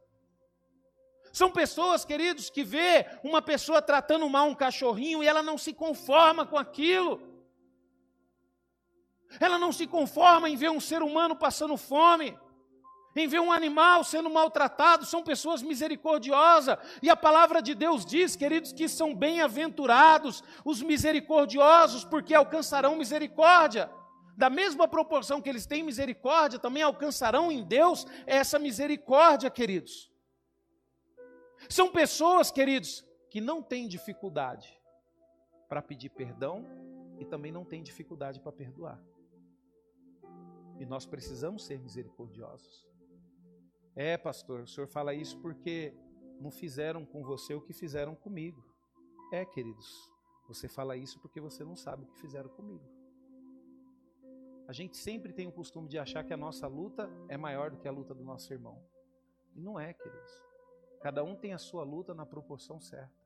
São 1.32 1.50
pessoas, 1.50 2.04
queridos, 2.04 2.50
que 2.50 2.62
vê 2.62 3.06
uma 3.22 3.40
pessoa 3.40 3.80
tratando 3.80 4.28
mal 4.28 4.48
um 4.48 4.54
cachorrinho 4.54 5.22
e 5.22 5.26
ela 5.26 5.42
não 5.42 5.56
se 5.56 5.72
conforma 5.72 6.44
com 6.46 6.58
aquilo. 6.58 7.33
Ela 9.40 9.58
não 9.58 9.72
se 9.72 9.86
conforma 9.86 10.48
em 10.48 10.56
ver 10.56 10.70
um 10.70 10.80
ser 10.80 11.02
humano 11.02 11.36
passando 11.36 11.76
fome, 11.76 12.38
em 13.16 13.28
ver 13.28 13.40
um 13.40 13.52
animal 13.52 14.02
sendo 14.02 14.28
maltratado, 14.28 15.04
são 15.04 15.22
pessoas 15.22 15.62
misericordiosas, 15.62 16.76
e 17.00 17.08
a 17.08 17.16
palavra 17.16 17.62
de 17.62 17.74
Deus 17.74 18.04
diz, 18.04 18.34
queridos, 18.34 18.72
que 18.72 18.88
são 18.88 19.14
bem-aventurados 19.14 20.42
os 20.64 20.82
misericordiosos, 20.82 22.04
porque 22.04 22.34
alcançarão 22.34 22.96
misericórdia. 22.96 23.90
Da 24.36 24.50
mesma 24.50 24.88
proporção 24.88 25.40
que 25.40 25.48
eles 25.48 25.64
têm 25.64 25.84
misericórdia, 25.84 26.58
também 26.58 26.82
alcançarão 26.82 27.52
em 27.52 27.62
Deus 27.62 28.04
essa 28.26 28.58
misericórdia, 28.58 29.48
queridos. 29.48 30.10
São 31.68 31.88
pessoas, 31.88 32.50
queridos, 32.50 33.04
que 33.30 33.40
não 33.40 33.62
têm 33.62 33.86
dificuldade 33.86 34.76
para 35.68 35.80
pedir 35.80 36.08
perdão 36.10 36.66
e 37.18 37.24
também 37.24 37.52
não 37.52 37.64
tem 37.64 37.80
dificuldade 37.80 38.40
para 38.40 38.52
perdoar. 38.52 39.00
E 40.78 40.86
nós 40.86 41.06
precisamos 41.06 41.64
ser 41.64 41.78
misericordiosos. 41.78 42.86
É, 43.94 44.16
pastor, 44.16 44.60
o 44.62 44.66
senhor 44.66 44.88
fala 44.88 45.14
isso 45.14 45.38
porque 45.40 45.94
não 46.40 46.50
fizeram 46.50 47.04
com 47.04 47.22
você 47.22 47.54
o 47.54 47.60
que 47.60 47.72
fizeram 47.72 48.14
comigo. 48.14 48.62
É, 49.32 49.44
queridos, 49.44 50.12
você 50.48 50.68
fala 50.68 50.96
isso 50.96 51.20
porque 51.20 51.40
você 51.40 51.64
não 51.64 51.76
sabe 51.76 52.04
o 52.04 52.06
que 52.06 52.20
fizeram 52.20 52.50
comigo. 52.50 52.84
A 54.66 54.72
gente 54.72 54.96
sempre 54.96 55.32
tem 55.32 55.46
o 55.46 55.52
costume 55.52 55.88
de 55.88 55.98
achar 55.98 56.24
que 56.24 56.32
a 56.32 56.36
nossa 56.36 56.66
luta 56.66 57.08
é 57.28 57.36
maior 57.36 57.70
do 57.70 57.78
que 57.78 57.86
a 57.86 57.92
luta 57.92 58.14
do 58.14 58.24
nosso 58.24 58.52
irmão. 58.52 58.82
E 59.54 59.60
não 59.60 59.78
é, 59.78 59.92
queridos. 59.92 60.42
Cada 61.00 61.22
um 61.22 61.36
tem 61.36 61.52
a 61.52 61.58
sua 61.58 61.84
luta 61.84 62.14
na 62.14 62.26
proporção 62.26 62.80
certa. 62.80 63.24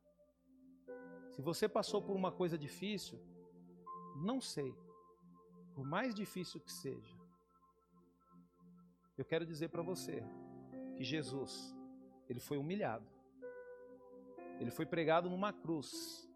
Se 1.30 1.40
você 1.40 1.68
passou 1.68 2.03
por 2.03 2.16
uma 2.16 2.32
coisa 2.32 2.59
difícil, 2.59 3.20
não 4.16 4.40
sei, 4.40 4.74
por 5.74 5.86
mais 5.86 6.14
difícil 6.14 6.61
que 6.61 6.72
seja, 6.72 7.18
eu 9.19 9.25
quero 9.25 9.45
dizer 9.45 9.69
para 9.69 9.83
você 9.83 10.23
que 10.97 11.03
Jesus, 11.03 11.77
ele 12.29 12.39
foi 12.39 12.57
humilhado. 12.57 13.05
Ele 14.61 14.71
foi 14.71 14.87
pregado 14.87 15.29
numa 15.29 15.53
cruz, 15.53 16.29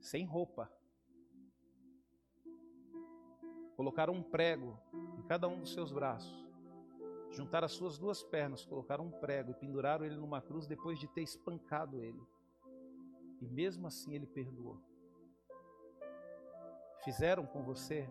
sem 0.00 0.24
roupa. 0.24 0.70
Colocaram 3.76 4.14
um 4.14 4.22
prego 4.22 4.78
em 5.18 5.22
cada 5.22 5.48
um 5.48 5.58
dos 5.58 5.72
seus 5.72 5.90
braços. 5.90 6.48
Juntaram 7.32 7.66
as 7.66 7.72
suas 7.72 7.98
duas 7.98 8.22
pernas, 8.22 8.64
colocaram 8.64 9.06
um 9.06 9.10
prego 9.10 9.50
e 9.50 9.54
penduraram 9.54 10.04
ele 10.04 10.16
numa 10.16 10.40
cruz 10.40 10.66
depois 10.66 10.98
de 10.98 11.08
ter 11.08 11.22
espancado 11.22 12.00
ele. 12.00 12.20
E 13.40 13.48
mesmo 13.48 13.86
assim 13.86 14.14
ele 14.14 14.26
perdoou. 14.26 14.80
Fizeram 17.04 17.46
com 17.46 17.62
você 17.62 18.08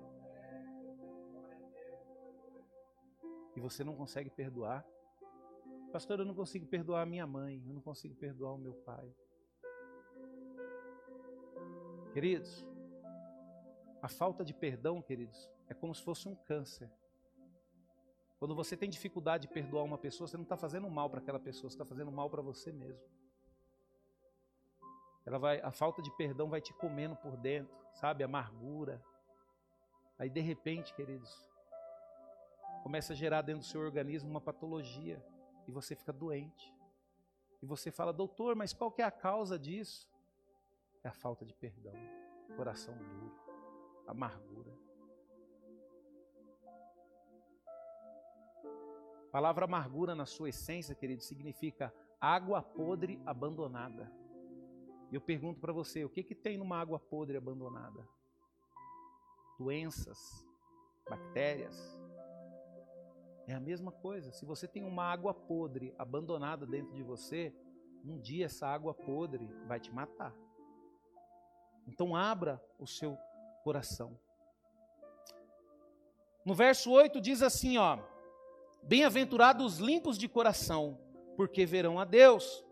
e 3.55 3.59
você 3.59 3.83
não 3.83 3.95
consegue 3.95 4.29
perdoar. 4.29 4.85
Pastor, 5.91 6.19
eu 6.19 6.25
não 6.25 6.35
consigo 6.35 6.67
perdoar 6.67 7.01
a 7.01 7.05
minha 7.05 7.25
mãe, 7.25 7.63
eu 7.65 7.73
não 7.73 7.81
consigo 7.81 8.15
perdoar 8.15 8.53
o 8.53 8.57
meu 8.57 8.73
pai. 8.73 9.11
Queridos, 12.13 12.65
a 14.01 14.07
falta 14.07 14.45
de 14.45 14.53
perdão, 14.53 15.01
queridos, 15.01 15.49
é 15.67 15.73
como 15.73 15.93
se 15.93 16.01
fosse 16.01 16.27
um 16.27 16.35
câncer. 16.35 16.91
Quando 18.39 18.55
você 18.55 18.77
tem 18.77 18.89
dificuldade 18.89 19.47
de 19.47 19.53
perdoar 19.53 19.83
uma 19.83 19.97
pessoa, 19.97 20.27
você 20.27 20.37
não 20.37 20.43
está 20.43 20.55
fazendo 20.55 20.89
mal 20.89 21.09
para 21.09 21.19
aquela 21.19 21.39
pessoa, 21.39 21.69
você 21.69 21.75
está 21.75 21.85
fazendo 21.85 22.11
mal 22.11 22.29
para 22.29 22.41
você 22.41 22.71
mesmo. 22.71 23.03
Ela 25.25 25.37
vai, 25.37 25.59
a 25.61 25.71
falta 25.71 26.01
de 26.01 26.09
perdão 26.15 26.49
vai 26.49 26.61
te 26.61 26.73
comendo 26.73 27.15
por 27.17 27.35
dentro, 27.35 27.75
sabe? 27.93 28.23
Amargura. 28.23 29.03
Aí 30.17 30.29
de 30.29 30.39
repente, 30.39 30.93
queridos, 30.93 31.48
começa 32.83 33.13
a 33.13 33.15
gerar 33.15 33.41
dentro 33.41 33.61
do 33.61 33.65
seu 33.65 33.81
organismo 33.81 34.29
uma 34.29 34.41
patologia 34.41 35.23
e 35.67 35.71
você 35.71 35.95
fica 35.95 36.11
doente. 36.11 36.73
E 37.61 37.65
você 37.65 37.91
fala, 37.91 38.13
doutor, 38.13 38.55
mas 38.55 38.73
qual 38.73 38.91
que 38.91 39.01
é 39.01 39.05
a 39.05 39.11
causa 39.11 39.59
disso? 39.59 40.09
É 41.03 41.07
a 41.07 41.13
falta 41.13 41.45
de 41.45 41.53
perdão, 41.53 41.93
coração 42.55 42.97
duro, 42.97 43.35
amargura. 44.07 44.77
A 49.27 49.31
palavra 49.31 49.65
amargura, 49.65 50.15
na 50.15 50.25
sua 50.25 50.49
essência, 50.49 50.95
querido, 50.95 51.21
significa 51.21 51.93
água 52.19 52.61
podre 52.61 53.21
abandonada. 53.25 54.11
E 55.11 55.15
eu 55.15 55.21
pergunto 55.21 55.59
para 55.59 55.73
você, 55.73 56.03
o 56.03 56.09
que, 56.09 56.23
que 56.23 56.35
tem 56.35 56.57
numa 56.57 56.77
água 56.79 56.99
podre 56.99 57.37
abandonada? 57.37 58.07
Doenças, 59.57 60.47
bactérias. 61.09 61.98
É 63.49 63.55
a 63.55 63.59
mesma 63.59 63.91
coisa. 63.91 64.31
Se 64.31 64.45
você 64.45 64.67
tem 64.67 64.83
uma 64.83 65.03
água 65.03 65.33
podre 65.33 65.91
abandonada 65.97 66.67
dentro 66.67 66.93
de 66.93 67.01
você, 67.01 67.51
um 68.05 68.19
dia 68.19 68.45
essa 68.45 68.67
água 68.67 68.93
podre 68.93 69.49
vai 69.65 69.79
te 69.79 69.91
matar. 69.91 70.31
Então 71.87 72.15
abra 72.15 72.63
o 72.77 72.85
seu 72.85 73.17
coração. 73.63 74.15
No 76.45 76.53
verso 76.53 76.91
8 76.91 77.19
diz 77.19 77.41
assim, 77.41 77.79
ó: 77.79 77.97
Bem-aventurados 78.83 79.65
os 79.65 79.79
limpos 79.79 80.15
de 80.15 80.29
coração, 80.29 80.99
porque 81.35 81.65
verão 81.65 81.99
a 81.99 82.05
Deus. 82.05 82.63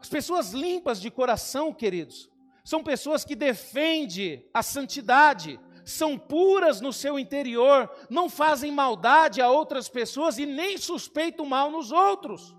As 0.00 0.08
pessoas 0.08 0.52
limpas 0.52 0.98
de 0.98 1.10
coração, 1.10 1.74
queridos, 1.74 2.30
são 2.64 2.82
pessoas 2.82 3.22
que 3.22 3.36
defendem 3.36 4.48
a 4.54 4.62
santidade, 4.62 5.60
são 5.84 6.18
puras 6.18 6.80
no 6.80 6.92
seu 6.92 7.18
interior, 7.18 7.90
não 8.08 8.28
fazem 8.28 8.72
maldade 8.72 9.40
a 9.40 9.50
outras 9.50 9.88
pessoas 9.88 10.38
e 10.38 10.46
nem 10.46 10.76
suspeitam 10.78 11.46
mal 11.46 11.70
nos 11.70 11.90
outros. 11.92 12.56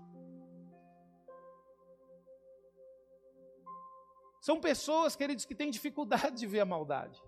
São 4.40 4.60
pessoas, 4.60 5.14
queridos, 5.14 5.44
que 5.44 5.54
têm 5.54 5.70
dificuldade 5.70 6.36
de 6.36 6.46
ver 6.46 6.60
a 6.60 6.64
maldade. 6.64 7.22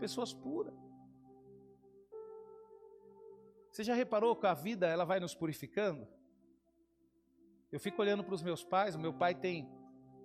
Pessoas 0.00 0.32
puras. 0.32 0.74
Você 3.70 3.84
já 3.84 3.94
reparou 3.94 4.34
que 4.34 4.46
a 4.46 4.54
vida 4.54 4.86
ela 4.86 5.04
vai 5.04 5.20
nos 5.20 5.34
purificando? 5.34 6.08
Eu 7.70 7.80
fico 7.80 8.00
olhando 8.00 8.24
para 8.24 8.34
os 8.34 8.42
meus 8.42 8.64
pais, 8.64 8.94
o 8.94 9.00
meu 9.00 9.12
pai 9.12 9.34
tem 9.34 9.68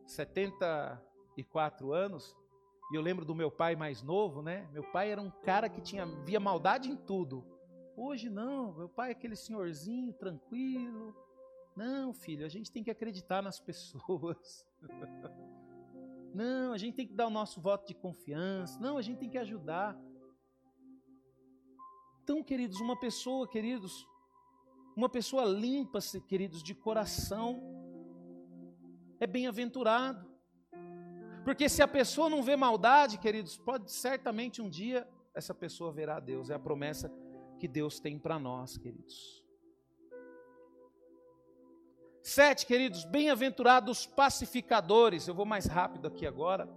74 0.06 1.92
anos, 1.92 2.38
e 2.92 2.96
eu 2.96 3.02
lembro 3.02 3.24
do 3.24 3.36
meu 3.36 3.52
pai 3.52 3.76
mais 3.76 4.02
novo, 4.02 4.42
né? 4.42 4.68
Meu 4.72 4.84
pai 4.84 5.12
era 5.12 5.22
um 5.22 5.30
cara 5.30 5.70
que 5.70 5.80
tinha 5.80 6.06
via 6.06 6.40
maldade 6.40 6.90
em 6.90 6.96
tudo. 6.96 7.46
Hoje 7.96 8.30
não, 8.30 8.74
meu 8.74 8.90
pai 8.90 9.10
é 9.10 9.12
aquele 9.12 9.36
senhorzinho 9.36 10.12
tranquilo. 10.14 11.16
Não, 11.76 12.14
filho, 12.14 12.46
a 12.46 12.50
gente 12.50 12.72
tem 12.72 12.84
que 12.84 12.90
acreditar 12.90 13.42
nas 13.42 13.60
pessoas. 13.62 14.66
Não, 16.34 16.74
a 16.74 16.78
gente 16.78 16.96
tem 16.96 17.08
que 17.08 17.14
dar 17.14 17.28
o 17.28 17.32
nosso 17.32 17.62
voto 17.62 17.88
de 17.88 17.94
confiança. 17.94 18.80
Não, 18.80 18.98
a 18.98 19.02
gente 19.02 19.20
tem 19.20 19.30
que 19.30 19.38
ajudar. 19.38 20.00
Então, 22.24 22.44
queridos, 22.44 22.80
uma 22.80 23.00
pessoa, 23.00 23.48
queridos, 23.48 24.08
uma 24.96 25.10
pessoa 25.10 25.46
limpa, 25.46 26.00
queridos, 26.28 26.62
de 26.62 26.76
coração, 26.76 27.62
é 29.20 29.26
bem-aventurado. 29.26 30.29
Porque 31.50 31.68
se 31.68 31.82
a 31.82 31.88
pessoa 31.88 32.30
não 32.30 32.44
vê 32.44 32.56
maldade, 32.56 33.18
queridos, 33.18 33.58
pode 33.58 33.92
certamente 33.92 34.62
um 34.62 34.70
dia 34.70 35.08
essa 35.34 35.52
pessoa 35.52 35.92
verá 35.92 36.20
Deus. 36.20 36.52
É 36.52 36.54
a 36.54 36.60
promessa 36.60 37.12
que 37.60 37.68
Deus 37.68 38.00
tem 38.00 38.20
para 38.20 38.38
nós, 38.38 38.78
queridos. 38.78 39.44
Sete, 42.22 42.68
queridos, 42.68 43.04
bem-aventurados 43.04 44.06
pacificadores. 44.06 45.28
Eu 45.28 45.34
vou 45.34 45.44
mais 45.44 45.66
rápido 45.66 46.08
aqui 46.08 46.28
agora. 46.28 46.70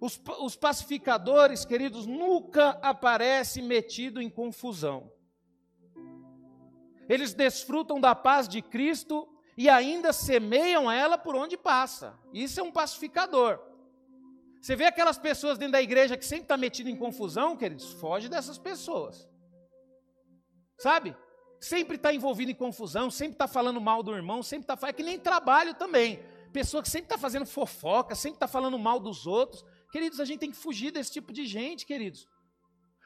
Os, 0.00 0.22
os 0.38 0.54
pacificadores, 0.54 1.64
queridos, 1.64 2.06
nunca 2.06 2.78
aparecem 2.82 3.64
metido 3.64 4.22
em 4.22 4.30
confusão. 4.30 5.10
Eles 7.08 7.34
desfrutam 7.34 8.00
da 8.00 8.14
paz 8.14 8.48
de 8.48 8.62
Cristo 8.62 9.28
e 9.56 9.68
ainda 9.68 10.12
semeiam 10.12 10.90
ela 10.90 11.16
por 11.16 11.34
onde 11.34 11.56
passa. 11.56 12.18
Isso 12.32 12.60
é 12.60 12.62
um 12.62 12.72
pacificador. 12.72 13.60
Você 14.60 14.74
vê 14.74 14.86
aquelas 14.86 15.18
pessoas 15.18 15.58
dentro 15.58 15.72
da 15.72 15.82
igreja 15.82 16.16
que 16.16 16.24
sempre 16.24 16.44
estão 16.44 16.56
tá 16.56 16.60
metidas 16.60 16.92
em 16.92 16.96
confusão, 16.96 17.56
queridos, 17.56 17.92
foge 17.92 18.28
dessas 18.28 18.58
pessoas. 18.58 19.28
Sabe? 20.78 21.14
Sempre 21.60 21.96
está 21.96 22.12
envolvido 22.12 22.50
em 22.50 22.54
confusão, 22.54 23.10
sempre 23.10 23.34
está 23.34 23.46
falando 23.46 23.80
mal 23.80 24.02
do 24.02 24.14
irmão, 24.14 24.42
sempre 24.42 24.72
está 24.72 24.88
é 24.88 24.92
que 24.92 25.02
nem 25.02 25.18
trabalho 25.18 25.74
também. 25.74 26.22
Pessoa 26.52 26.82
que 26.82 26.88
sempre 26.88 27.06
está 27.06 27.18
fazendo 27.18 27.46
fofoca, 27.46 28.14
sempre 28.14 28.36
está 28.36 28.48
falando 28.48 28.78
mal 28.78 28.98
dos 28.98 29.26
outros. 29.26 29.64
Queridos, 29.90 30.18
a 30.18 30.24
gente 30.24 30.40
tem 30.40 30.50
que 30.50 30.56
fugir 30.56 30.90
desse 30.90 31.12
tipo 31.12 31.32
de 31.32 31.46
gente, 31.46 31.84
queridos. 31.84 32.26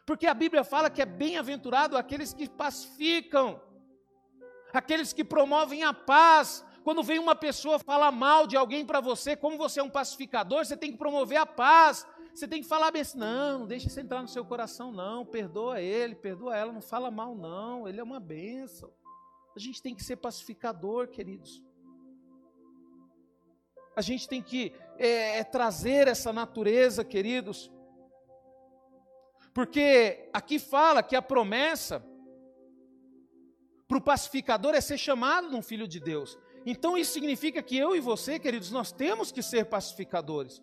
Porque 0.07 0.27
a 0.27 0.35
Bíblia 0.35 0.65
fala 0.65 0.89
que 0.89 1.03
é 1.03 1.07
bem-aventurado 1.07 1.97
aqueles 1.97 2.33
que 2.33 2.49
pacificam, 2.49 3.61
aqueles 4.73 5.13
que 5.13 5.25
promovem 5.25 5.83
a 5.83 5.93
paz. 5.93 6.65
Quando 6.85 7.03
vem 7.03 7.19
uma 7.19 7.35
pessoa 7.35 7.79
falar 7.79 8.11
mal 8.11 8.47
de 8.47 8.57
alguém 8.57 8.85
para 8.85 9.01
você, 9.01 9.37
como 9.37 9.59
você 9.59 9.81
é 9.81 9.83
um 9.83 9.91
pacificador, 9.91 10.65
você 10.65 10.77
tem 10.77 10.93
que 10.93 10.99
promover 10.99 11.39
a 11.39 11.47
paz. 11.47 12.07
Você 12.35 12.47
tem 12.47 12.63
que 12.63 12.69
falar 12.69 12.91
bem 12.91 13.03
assim, 13.03 13.19
não, 13.19 13.61
não 13.61 13.67
deixa 13.67 13.89
isso 13.89 13.99
entrar 13.99 14.23
no 14.23 14.29
seu 14.29 14.45
coração, 14.45 14.93
não. 14.93 15.27
Perdoa 15.27 15.81
ele, 15.81 16.15
perdoa 16.15 16.57
ela, 16.57 16.73
não 16.73 16.81
fala 16.81 17.11
mal, 17.11 17.35
não. 17.35 17.89
Ele 17.89 18.01
é 18.01 18.03
uma 18.03 18.21
bênção. 18.21 18.93
A 19.57 19.59
gente 19.59 19.83
tem 19.83 19.95
que 19.95 20.05
ser 20.05 20.17
pacificador, 20.17 21.09
queridos. 21.09 21.63
A 23.97 24.01
gente 24.01 24.29
tem 24.29 24.41
que 24.41 24.73
é, 24.97 25.41
é 25.41 25.45
trazer 25.45 26.07
essa 26.07 26.33
natureza, 26.33 27.05
queridos. 27.05 27.69
Porque 29.53 30.31
aqui 30.33 30.61
fala 30.61 31.03
que 31.03 31.17
a 31.17 31.23
promessa 31.23 32.08
para 33.89 33.97
o 33.97 34.03
pacificador 34.03 34.75
é 34.75 34.81
ser 34.83 34.99
chamado 34.99 35.57
um 35.57 35.63
filho 35.63 35.89
de 35.89 35.99
Deus. 35.99 36.39
Então 36.67 36.97
isso 36.99 37.13
significa 37.13 37.63
que 37.63 37.77
eu 37.77 37.97
e 37.97 38.01
você, 38.01 38.39
queridos, 38.39 38.71
nós 38.71 38.93
temos 38.93 39.33
que 39.33 39.43
ser 39.43 39.65
pacificadores. 39.65 40.63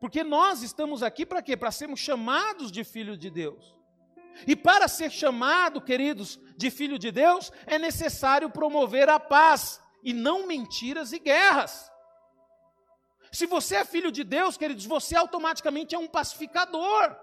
Porque 0.00 0.24
nós 0.24 0.62
estamos 0.62 1.02
aqui 1.02 1.26
para 1.26 1.42
quê? 1.42 1.56
Para 1.56 1.70
sermos 1.70 2.00
chamados 2.00 2.72
de 2.72 2.82
filho 2.84 3.16
de 3.16 3.28
Deus. 3.30 3.76
E 4.46 4.56
para 4.56 4.88
ser 4.88 5.10
chamado, 5.10 5.80
queridos, 5.80 6.38
de 6.56 6.70
filho 6.70 6.98
de 6.98 7.10
Deus, 7.10 7.52
é 7.66 7.78
necessário 7.78 8.50
promover 8.50 9.08
a 9.08 9.20
paz 9.20 9.80
e 10.02 10.12
não 10.12 10.46
mentiras 10.46 11.12
e 11.12 11.18
guerras. 11.18 11.90
Se 13.32 13.46
você 13.46 13.76
é 13.76 13.84
filho 13.84 14.10
de 14.10 14.24
Deus, 14.24 14.56
queridos, 14.56 14.86
você 14.86 15.16
automaticamente 15.16 15.94
é 15.94 15.98
um 15.98 16.06
pacificador. 16.06 17.16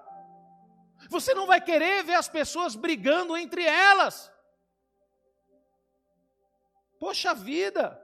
Você 1.10 1.34
não 1.34 1.46
vai 1.46 1.62
querer 1.62 2.04
ver 2.04 2.16
as 2.16 2.28
pessoas 2.28 2.76
brigando 2.76 3.36
entre 3.38 3.64
elas. 3.64 4.33
Poxa 7.04 7.34
vida! 7.34 8.02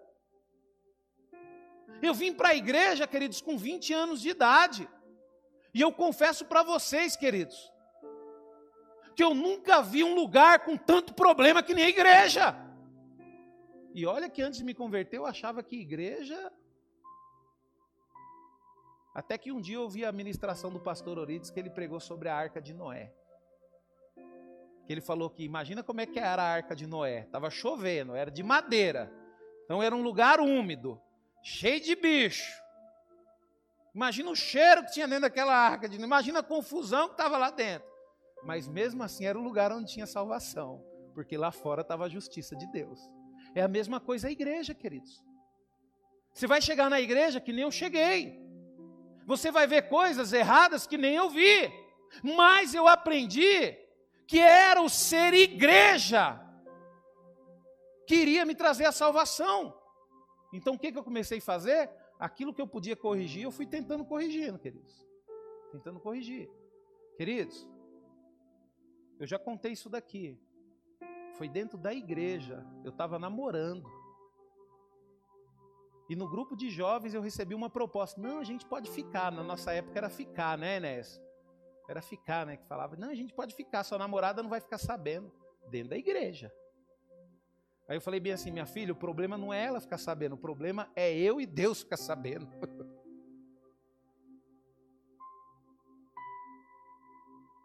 Eu 2.02 2.14
vim 2.14 2.34
para 2.34 2.50
a 2.50 2.56
igreja, 2.56 3.08
queridos, 3.08 3.40
com 3.40 3.58
20 3.58 3.94
anos 3.94 4.20
de 4.20 4.28
idade. 4.28 4.90
E 5.74 5.80
eu 5.80 5.90
confesso 5.90 6.44
para 6.44 6.64
vocês, 6.64 7.16
queridos, 7.16 7.72
que 9.16 9.24
eu 9.24 9.34
nunca 9.34 9.82
vi 9.82 10.04
um 10.04 10.14
lugar 10.14 10.66
com 10.66 10.76
tanto 10.76 11.14
problema 11.14 11.64
que 11.64 11.74
nem 11.74 11.86
a 11.86 11.90
igreja. 11.90 12.54
E 13.94 14.06
olha 14.06 14.30
que 14.30 14.42
antes 14.42 14.60
de 14.60 14.66
me 14.66 14.74
converter 14.74 15.16
eu 15.16 15.26
achava 15.26 15.64
que 15.64 15.80
igreja. 15.80 16.52
Até 19.16 19.38
que 19.38 19.50
um 19.50 19.62
dia 19.62 19.78
eu 19.78 19.84
ouvi 19.84 20.04
a 20.04 20.12
ministração 20.12 20.74
do 20.74 20.80
pastor 20.90 21.18
Orides 21.18 21.50
que 21.50 21.58
ele 21.58 21.70
pregou 21.70 22.02
sobre 22.02 22.28
a 22.28 22.36
arca 22.36 22.62
de 22.62 22.74
Noé. 22.74 23.14
Que 24.90 24.94
ele 24.94 25.02
falou 25.02 25.30
que 25.30 25.44
imagina 25.44 25.84
como 25.84 26.02
é 26.02 26.08
que 26.08 26.18
era 26.18 26.42
a 26.42 26.48
arca 26.48 26.76
de 26.76 26.88
Noé. 26.88 27.20
Estava 27.20 27.52
chovendo, 27.52 28.16
era 28.16 28.32
de 28.32 28.42
madeira. 28.42 29.14
Então 29.64 29.84
era 29.84 29.96
um 29.96 30.02
lugar 30.02 30.40
úmido, 30.40 31.00
cheio 31.44 31.80
de 31.80 31.96
bicho. 31.96 32.52
Imagina 33.94 34.32
o 34.32 34.36
cheiro 34.36 34.84
que 34.84 34.94
tinha 34.94 35.08
dentro 35.08 35.22
daquela 35.22 35.54
arca 35.54 35.88
de. 35.88 36.02
Imagina 36.02 36.40
a 36.40 36.44
confusão 36.44 37.06
que 37.06 37.14
estava 37.14 37.38
lá 37.38 37.52
dentro. 37.52 37.88
Mas 38.44 38.68
mesmo 38.68 39.04
assim 39.04 39.28
era 39.28 39.38
o 39.38 39.44
lugar 39.44 39.72
onde 39.72 39.94
tinha 39.94 40.08
salvação, 40.08 40.84
porque 41.14 41.38
lá 41.38 41.52
fora 41.52 41.82
estava 41.82 42.06
a 42.06 42.10
justiça 42.10 42.56
de 42.56 42.66
Deus. 42.72 43.00
É 43.54 43.62
a 43.62 43.68
mesma 43.68 44.00
coisa 44.00 44.28
a 44.28 44.32
igreja, 44.32 44.74
queridos. 44.74 45.24
Você 46.34 46.48
vai 46.48 46.64
chegar 46.64 46.90
na 46.90 47.00
igreja 47.00 47.40
que 47.40 47.54
nem 47.54 47.62
eu 47.62 47.72
cheguei. 47.72 48.44
Você 49.28 49.52
vai 49.52 49.68
ver 49.68 49.84
coisas 49.84 50.34
erradas 50.34 50.88
que 50.88 50.98
nem 50.98 51.14
eu 51.14 51.30
vi. 51.30 51.72
Mas 52.24 52.74
eu 52.74 52.88
aprendi 52.88 53.78
que 54.30 54.40
era 54.40 54.80
o 54.80 54.88
ser 54.88 55.34
igreja 55.34 56.40
que 58.06 58.14
iria 58.14 58.46
me 58.46 58.54
trazer 58.54 58.86
a 58.86 58.92
salvação. 58.92 59.76
Então 60.54 60.76
o 60.76 60.80
que, 60.80 60.92
que 60.92 61.00
eu 61.00 61.04
comecei 61.04 61.40
a 61.40 61.42
fazer? 61.42 61.90
Aquilo 62.20 62.54
que 62.54 62.62
eu 62.62 62.68
podia 62.68 62.96
corrigir, 62.96 63.42
eu 63.42 63.52
fui 63.52 63.66
tentando 63.66 64.06
corrigir, 64.06 64.56
queridos. 64.60 65.04
Tentando 65.72 66.00
corrigir. 66.00 66.48
Queridos, 67.18 67.68
eu 69.20 69.26
já 69.26 69.40
contei 69.40 69.72
isso 69.72 69.90
daqui. 69.90 70.40
Foi 71.34 71.50
dentro 71.50 71.76
da 71.76 71.92
igreja. 71.92 72.64
Eu 72.84 72.92
estava 72.92 73.18
namorando. 73.18 73.90
E 76.08 76.16
no 76.16 76.30
grupo 76.30 76.56
de 76.56 76.70
jovens 76.70 77.16
eu 77.16 77.22
recebi 77.22 77.56
uma 77.56 77.70
proposta. 77.70 78.22
Não, 78.22 78.38
a 78.38 78.44
gente 78.44 78.64
pode 78.64 78.92
ficar. 78.92 79.32
Na 79.32 79.42
nossa 79.42 79.74
época 79.74 79.98
era 79.98 80.10
ficar, 80.10 80.56
né, 80.56 80.78
Enéas? 80.78 81.20
Era 81.90 82.04
ficar, 82.04 82.46
né? 82.46 82.56
Que 82.56 82.68
falava, 82.68 82.96
não, 82.96 83.10
a 83.10 83.16
gente 83.16 83.34
pode 83.34 83.56
ficar, 83.56 83.84
sua 83.84 83.98
namorada 83.98 84.44
não 84.44 84.50
vai 84.50 84.62
ficar 84.62 84.78
sabendo. 84.78 85.32
Dentro 85.72 85.90
da 85.90 85.98
igreja. 85.98 86.54
Aí 87.88 87.98
eu 87.98 88.02
falei 88.02 88.20
bem 88.20 88.32
assim, 88.32 88.52
minha 88.52 88.68
filha, 88.68 88.94
o 88.94 88.96
problema 88.96 89.40
não 89.40 89.52
é 89.52 89.66
ela 89.66 89.82
ficar 89.82 89.98
sabendo, 89.98 90.34
o 90.34 90.38
problema 90.38 90.88
é 90.96 91.12
eu 91.12 91.42
e 91.42 91.48
Deus 91.48 91.82
ficar 91.82 91.98
sabendo. 91.98 92.48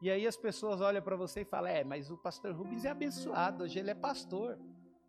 E 0.03 0.11
aí 0.11 0.27
as 0.27 0.37
pessoas 0.37 0.83
olham 0.83 1.01
para 1.01 1.17
você 1.17 1.41
e 1.41 1.45
falam: 1.47 1.71
É, 1.71 1.83
mas 1.83 2.11
o 2.11 2.19
pastor 2.19 2.55
Rubens 2.55 2.85
é 2.85 2.91
abençoado, 2.91 3.65
hoje 3.65 3.79
ele 3.79 3.91
é 3.91 3.95
pastor. 3.95 4.59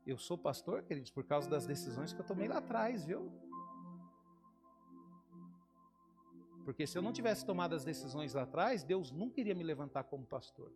Eu 0.07 0.18
sou 0.18 0.38
pastor, 0.38 0.84
queridos, 0.84 1.11
por 1.11 1.26
causa 1.26 1.49
das 1.49 1.68
decisões 1.68 2.13
que 2.13 2.22
eu 2.22 2.26
tomei 2.26 2.47
lá 2.47 2.59
atrás, 2.59 3.03
viu? 3.03 3.30
Porque 6.66 6.88
se 6.88 6.97
eu 6.97 7.01
não 7.01 7.13
tivesse 7.13 7.45
tomado 7.45 7.76
as 7.76 7.86
decisões 7.86 8.34
lá 8.34 8.41
atrás, 8.41 8.84
Deus 8.84 9.11
nunca 9.11 9.39
iria 9.39 9.53
me 9.53 9.63
levantar 9.63 10.03
como 10.05 10.26
pastor. 10.26 10.74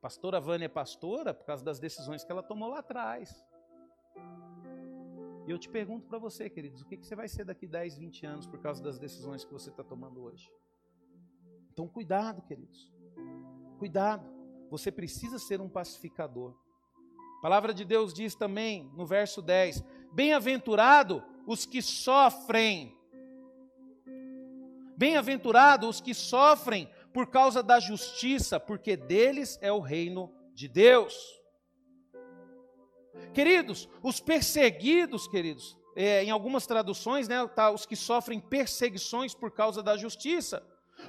Pastora 0.00 0.40
Vânia 0.40 0.64
é 0.64 0.68
pastora 0.68 1.34
por 1.34 1.44
causa 1.44 1.62
das 1.62 1.78
decisões 1.78 2.24
que 2.24 2.32
ela 2.32 2.42
tomou 2.42 2.70
lá 2.70 2.78
atrás. 2.78 3.44
E 5.46 5.50
eu 5.50 5.58
te 5.58 5.68
pergunto 5.68 6.06
para 6.06 6.18
você, 6.18 6.48
queridos, 6.48 6.80
o 6.80 6.86
que, 6.86 6.96
que 6.96 7.06
você 7.06 7.14
vai 7.14 7.28
ser 7.28 7.44
daqui 7.44 7.66
10, 7.66 7.98
20 7.98 8.26
anos 8.26 8.46
por 8.46 8.58
causa 8.60 8.82
das 8.82 8.98
decisões 8.98 9.44
que 9.44 9.52
você 9.52 9.68
está 9.68 9.84
tomando 9.84 10.22
hoje? 10.22 10.50
Então, 11.70 11.86
cuidado, 11.86 12.40
queridos. 12.42 12.90
Cuidado, 13.78 14.26
você 14.70 14.90
precisa 14.90 15.38
ser 15.38 15.60
um 15.60 15.68
pacificador. 15.68 16.54
A 17.38 17.42
palavra 17.42 17.74
de 17.74 17.84
Deus 17.84 18.14
diz 18.14 18.34
também 18.34 18.90
no 18.94 19.04
verso 19.04 19.42
10: 19.42 19.84
Bem-aventurado 20.12 21.22
os 21.46 21.66
que 21.66 21.82
sofrem. 21.82 22.96
Bem-aventurado 24.96 25.88
os 25.88 26.00
que 26.00 26.14
sofrem 26.14 26.88
por 27.12 27.28
causa 27.28 27.62
da 27.62 27.78
justiça, 27.78 28.58
porque 28.58 28.96
deles 28.96 29.58
é 29.60 29.72
o 29.72 29.80
reino 29.80 30.32
de 30.52 30.68
Deus. 30.68 31.14
Queridos, 33.32 33.88
os 34.02 34.20
perseguidos, 34.20 35.28
queridos, 35.28 35.76
é, 35.96 36.24
em 36.24 36.30
algumas 36.30 36.66
traduções, 36.66 37.28
né, 37.28 37.46
tá, 37.48 37.70
os 37.70 37.86
que 37.86 37.94
sofrem 37.94 38.40
perseguições 38.40 39.34
por 39.34 39.50
causa 39.50 39.82
da 39.82 39.96
justiça. 39.96 40.62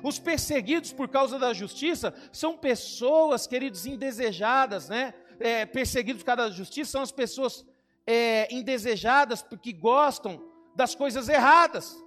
Os 0.03 0.19
perseguidos 0.19 0.91
por 0.91 1.07
causa 1.07 1.39
da 1.39 1.53
justiça 1.53 2.13
são 2.31 2.57
pessoas, 2.57 3.47
queridos, 3.47 3.85
indesejadas, 3.85 4.89
né? 4.89 5.13
É, 5.39 5.65
perseguidos 5.65 6.23
por 6.23 6.27
causa 6.27 6.49
da 6.49 6.55
justiça 6.55 6.91
são 6.91 7.01
as 7.01 7.11
pessoas 7.11 7.65
é, 8.07 8.53
indesejadas 8.53 9.41
porque 9.41 9.73
gostam 9.73 10.43
das 10.75 10.95
coisas 10.95 11.29
erradas. 11.29 11.97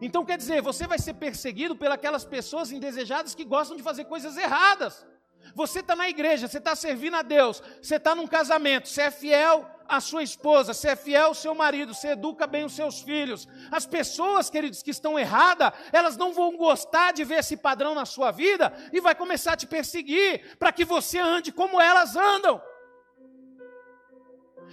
Então 0.00 0.24
quer 0.24 0.36
dizer, 0.36 0.62
você 0.62 0.86
vai 0.86 0.98
ser 0.98 1.14
perseguido 1.14 1.76
pelas 1.76 2.24
pessoas 2.24 2.72
indesejadas 2.72 3.34
que 3.34 3.44
gostam 3.44 3.76
de 3.76 3.82
fazer 3.82 4.04
coisas 4.04 4.36
erradas. 4.36 5.06
Você 5.54 5.80
está 5.80 5.96
na 5.96 6.08
igreja, 6.08 6.46
você 6.46 6.58
está 6.58 6.76
servindo 6.76 7.16
a 7.16 7.22
Deus, 7.22 7.62
você 7.82 7.96
está 7.96 8.14
num 8.14 8.26
casamento, 8.26 8.88
você 8.88 9.02
é 9.02 9.10
fiel 9.10 9.68
à 9.88 10.00
sua 10.00 10.22
esposa, 10.22 10.72
você 10.72 10.90
é 10.90 10.96
fiel 10.96 11.28
ao 11.28 11.34
seu 11.34 11.54
marido, 11.54 11.94
você 11.94 12.08
educa 12.08 12.46
bem 12.46 12.64
os 12.64 12.74
seus 12.74 13.00
filhos. 13.00 13.48
As 13.70 13.86
pessoas, 13.86 14.48
queridos, 14.48 14.82
que 14.82 14.90
estão 14.90 15.18
erradas, 15.18 15.72
elas 15.92 16.16
não 16.16 16.32
vão 16.32 16.56
gostar 16.56 17.12
de 17.12 17.24
ver 17.24 17.40
esse 17.40 17.56
padrão 17.56 17.94
na 17.94 18.04
sua 18.04 18.30
vida 18.30 18.72
e 18.92 19.00
vai 19.00 19.14
começar 19.14 19.54
a 19.54 19.56
te 19.56 19.66
perseguir 19.66 20.56
para 20.58 20.72
que 20.72 20.84
você 20.84 21.18
ande 21.18 21.50
como 21.50 21.80
elas 21.80 22.14
andam. 22.14 22.60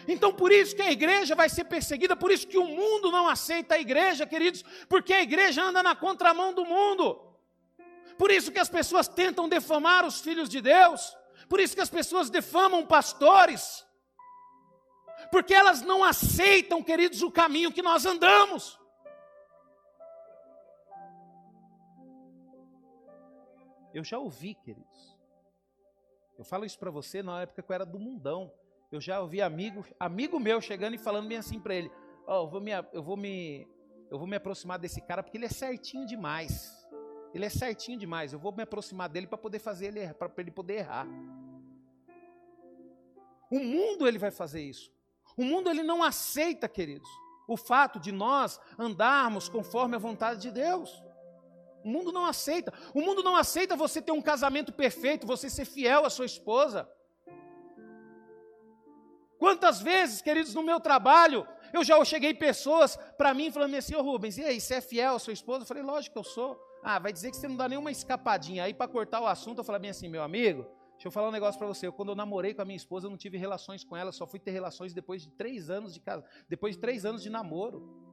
Então, 0.06 0.34
por 0.34 0.52
isso 0.52 0.76
que 0.76 0.82
a 0.82 0.92
igreja 0.92 1.34
vai 1.36 1.50
ser 1.50 1.64
perseguida, 1.66 2.16
por 2.16 2.32
isso 2.32 2.48
que 2.48 2.58
o 2.58 2.66
mundo 2.66 3.12
não 3.12 3.28
aceita 3.28 3.76
a 3.76 3.80
igreja, 3.80 4.28
queridos, 4.28 4.64
porque 4.90 5.14
a 5.14 5.22
igreja 5.22 5.64
anda 5.64 5.82
na 5.82 5.96
contramão 5.96 6.54
do 6.54 6.66
mundo. 6.66 7.22
Por 8.18 8.32
isso 8.32 8.52
que 8.52 8.60
as 8.60 8.70
pessoas 8.70 9.08
tentam 9.08 9.48
defamar 9.48 10.06
os 10.06 10.20
filhos 10.20 10.50
de 10.50 10.60
Deus. 10.60 11.16
Por 11.48 11.60
isso 11.60 11.76
que 11.76 11.82
as 11.82 11.90
pessoas 11.90 12.30
defamam 12.30 12.86
pastores. 12.86 13.86
Porque 15.32 15.54
elas 15.54 15.82
não 15.82 16.04
aceitam, 16.04 16.84
queridos, 16.84 17.22
o 17.22 17.32
caminho 17.32 17.72
que 17.72 17.82
nós 17.82 18.06
andamos. 18.06 18.80
Eu 23.94 24.04
já 24.04 24.18
ouvi, 24.18 24.56
queridos. 24.56 25.18
Eu 26.38 26.44
falo 26.44 26.66
isso 26.66 26.78
para 26.78 26.92
você 26.92 27.24
na 27.24 27.42
época 27.42 27.64
que 27.64 27.72
eu 27.72 27.74
era 27.74 27.86
do 27.86 28.00
mundão. 28.00 28.54
Eu 28.90 29.02
já 29.02 29.20
ouvi 29.20 29.42
amigo, 29.42 29.86
amigo 30.00 30.40
meu 30.40 30.62
chegando 30.62 30.96
e 30.96 30.98
falando 30.98 31.28
bem 31.28 31.38
assim 31.38 31.60
para 31.60 31.76
ele: 31.76 31.92
"Ó, 32.26 32.40
oh, 32.40 32.46
eu 32.46 32.50
vou 32.50 32.62
me 32.62 32.72
eu 32.94 33.04
vou 33.04 33.18
me 33.18 33.68
eu 34.10 34.18
vou 34.18 34.28
me 34.28 34.38
aproximar 34.38 34.80
desse 34.80 35.02
cara 35.02 35.22
porque 35.22 35.38
ele 35.38 35.46
é 35.46 35.50
certinho 35.50 36.06
demais. 36.06 36.74
Ele 37.34 37.46
é 37.46 37.50
certinho 37.50 38.00
demais. 38.00 38.32
Eu 38.32 38.40
vou 38.40 38.54
me 38.54 38.64
aproximar 38.64 39.10
dele 39.10 39.28
para 39.28 39.38
poder 39.38 39.60
fazer 39.60 39.88
ele 39.88 40.14
para 40.14 40.32
ele 40.38 40.52
poder 40.52 40.76
errar. 40.76 41.06
O 43.52 43.60
mundo 43.60 44.08
ele 44.08 44.18
vai 44.18 44.32
fazer 44.32 44.62
isso. 44.62 44.90
O 45.38 45.44
mundo 45.44 45.70
ele 45.70 45.84
não 45.84 46.02
aceita, 46.02 46.68
queridos, 46.68 47.10
o 47.48 47.58
fato 47.58 48.00
de 48.00 48.12
nós 48.12 48.60
andarmos 48.80 49.50
conforme 49.50 49.96
a 49.96 50.00
vontade 50.00 50.42
de 50.42 50.52
Deus. 50.52 51.04
O 51.84 51.90
mundo 51.90 52.12
não 52.12 52.26
aceita. 52.26 52.74
O 52.94 53.02
mundo 53.02 53.22
não 53.22 53.36
aceita 53.36 53.76
você 53.76 54.02
ter 54.02 54.12
um 54.12 54.22
casamento 54.22 54.72
perfeito, 54.72 55.28
você 55.28 55.50
ser 55.50 55.66
fiel 55.66 56.06
à 56.06 56.10
sua 56.10 56.26
esposa. 56.26 56.90
Quantas 59.38 59.82
vezes, 59.82 60.22
queridos, 60.22 60.54
no 60.54 60.64
meu 60.64 60.80
trabalho, 60.80 61.48
eu 61.74 61.84
já 61.84 62.04
cheguei 62.04 62.34
pessoas 62.34 62.98
para 63.18 63.34
mim 63.34 63.52
falando 63.52 63.76
assim, 63.76 63.96
ô 63.96 64.02
Rubens, 64.02 64.38
e 64.38 64.44
aí, 64.44 64.60
você 64.60 64.76
é 64.76 64.82
fiel 64.82 65.16
à 65.16 65.20
sua 65.20 65.34
esposa? 65.34 65.64
Eu 65.64 65.68
falei, 65.68 65.84
lógico 65.84 66.14
que 66.14 66.20
eu 66.20 66.24
sou. 66.24 66.60
Ah, 66.84 67.00
vai 67.00 67.12
dizer 67.12 67.32
que 67.32 67.38
você 67.38 67.48
não 67.48 67.56
dá 67.56 67.68
nenhuma 67.68 67.92
escapadinha. 67.92 68.64
Aí, 68.64 68.74
para 68.74 68.88
cortar 68.88 69.22
o 69.22 69.28
assunto, 69.28 69.60
eu 69.60 69.64
falei 69.64 69.82
bem 69.82 69.92
assim, 69.92 70.08
meu 70.08 70.24
amigo, 70.24 70.64
deixa 70.94 71.08
eu 71.08 71.12
falar 71.12 71.28
um 71.28 71.32
negócio 71.32 71.58
para 71.58 71.68
você. 71.68 71.88
Eu, 71.88 71.94
quando 71.94 72.10
eu 72.10 72.16
namorei 72.16 72.54
com 72.54 72.62
a 72.62 72.66
minha 72.66 72.78
esposa, 72.78 73.08
eu 73.08 73.12
não 73.12 73.18
tive 73.18 73.38
relações 73.38 73.84
com 73.84 73.96
ela, 73.96 74.12
só 74.12 74.26
fui 74.26 74.40
ter 74.40 74.52
relações 74.52 74.94
depois 74.94 75.22
de 75.22 75.30
três 75.30 75.70
anos 75.70 75.94
de 75.94 76.00
casa, 76.00 76.24
depois 76.50 76.76
de 76.76 76.82
três 76.82 77.06
anos 77.06 77.22
de 77.22 77.30
namoro. 77.30 78.08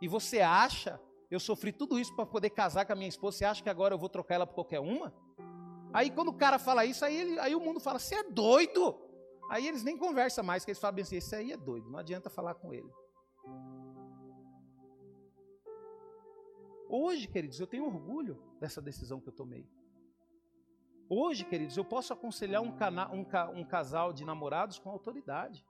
E 0.00 0.06
você 0.06 0.40
acha 0.40 1.00
Eu 1.30 1.38
sofri 1.38 1.72
tudo 1.72 1.98
isso 1.98 2.14
para 2.16 2.24
poder 2.24 2.48
casar 2.48 2.86
com 2.86 2.92
a 2.94 2.96
minha 2.96 3.08
esposa. 3.08 3.36
Você 3.36 3.44
acha 3.44 3.62
que 3.62 3.68
agora 3.68 3.92
eu 3.92 3.98
vou 3.98 4.08
trocar 4.08 4.36
ela 4.36 4.46
por 4.46 4.54
qualquer 4.54 4.80
uma? 4.80 5.12
Aí 5.92 6.10
quando 6.10 6.28
o 6.28 6.34
cara 6.34 6.58
fala 6.58 6.86
isso, 6.86 7.04
aí, 7.04 7.16
ele, 7.16 7.38
aí 7.38 7.54
o 7.54 7.60
mundo 7.60 7.80
fala: 7.80 7.98
Você 7.98 8.14
é 8.14 8.22
doido? 8.22 8.98
Aí 9.48 9.66
eles 9.66 9.82
nem 9.82 9.96
conversam 9.96 10.44
mais, 10.44 10.64
que 10.64 10.70
eles 10.70 10.80
falam 10.80 11.00
assim: 11.00 11.16
Esse 11.16 11.34
aí 11.34 11.52
é 11.52 11.56
doido, 11.56 11.90
não 11.90 11.98
adianta 11.98 12.28
falar 12.28 12.54
com 12.54 12.72
ele. 12.72 12.90
Hoje, 16.88 17.28
queridos, 17.28 17.60
eu 17.60 17.66
tenho 17.66 17.84
orgulho 17.84 18.42
dessa 18.58 18.80
decisão 18.80 19.20
que 19.20 19.28
eu 19.28 19.32
tomei. 19.32 19.68
Hoje, 21.08 21.44
queridos, 21.44 21.76
eu 21.76 21.84
posso 21.84 22.12
aconselhar 22.12 22.62
um, 22.62 22.72
cana, 22.72 23.10
um, 23.10 23.26
um 23.60 23.64
casal 23.64 24.12
de 24.12 24.24
namorados 24.24 24.78
com 24.78 24.90
autoridade. 24.90 25.64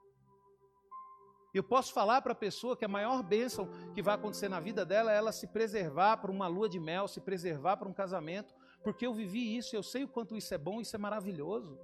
Eu 1.54 1.62
posso 1.62 1.92
falar 1.92 2.20
para 2.22 2.32
a 2.32 2.36
pessoa 2.36 2.76
que 2.76 2.84
a 2.84 2.88
maior 2.88 3.22
bênção 3.22 3.68
que 3.94 4.02
vai 4.02 4.14
acontecer 4.14 4.48
na 4.48 4.60
vida 4.60 4.84
dela 4.84 5.12
é 5.12 5.16
ela 5.16 5.32
se 5.32 5.46
preservar 5.46 6.18
para 6.18 6.30
uma 6.30 6.46
lua 6.46 6.68
de 6.68 6.78
mel, 6.78 7.08
se 7.08 7.20
preservar 7.20 7.76
para 7.76 7.88
um 7.88 7.92
casamento, 7.92 8.54
porque 8.82 9.06
eu 9.06 9.14
vivi 9.14 9.56
isso, 9.56 9.74
eu 9.74 9.82
sei 9.82 10.04
o 10.04 10.08
quanto 10.08 10.36
isso 10.36 10.52
é 10.54 10.58
bom, 10.58 10.80
isso 10.80 10.94
é 10.94 10.98
maravilhoso. 10.98 11.78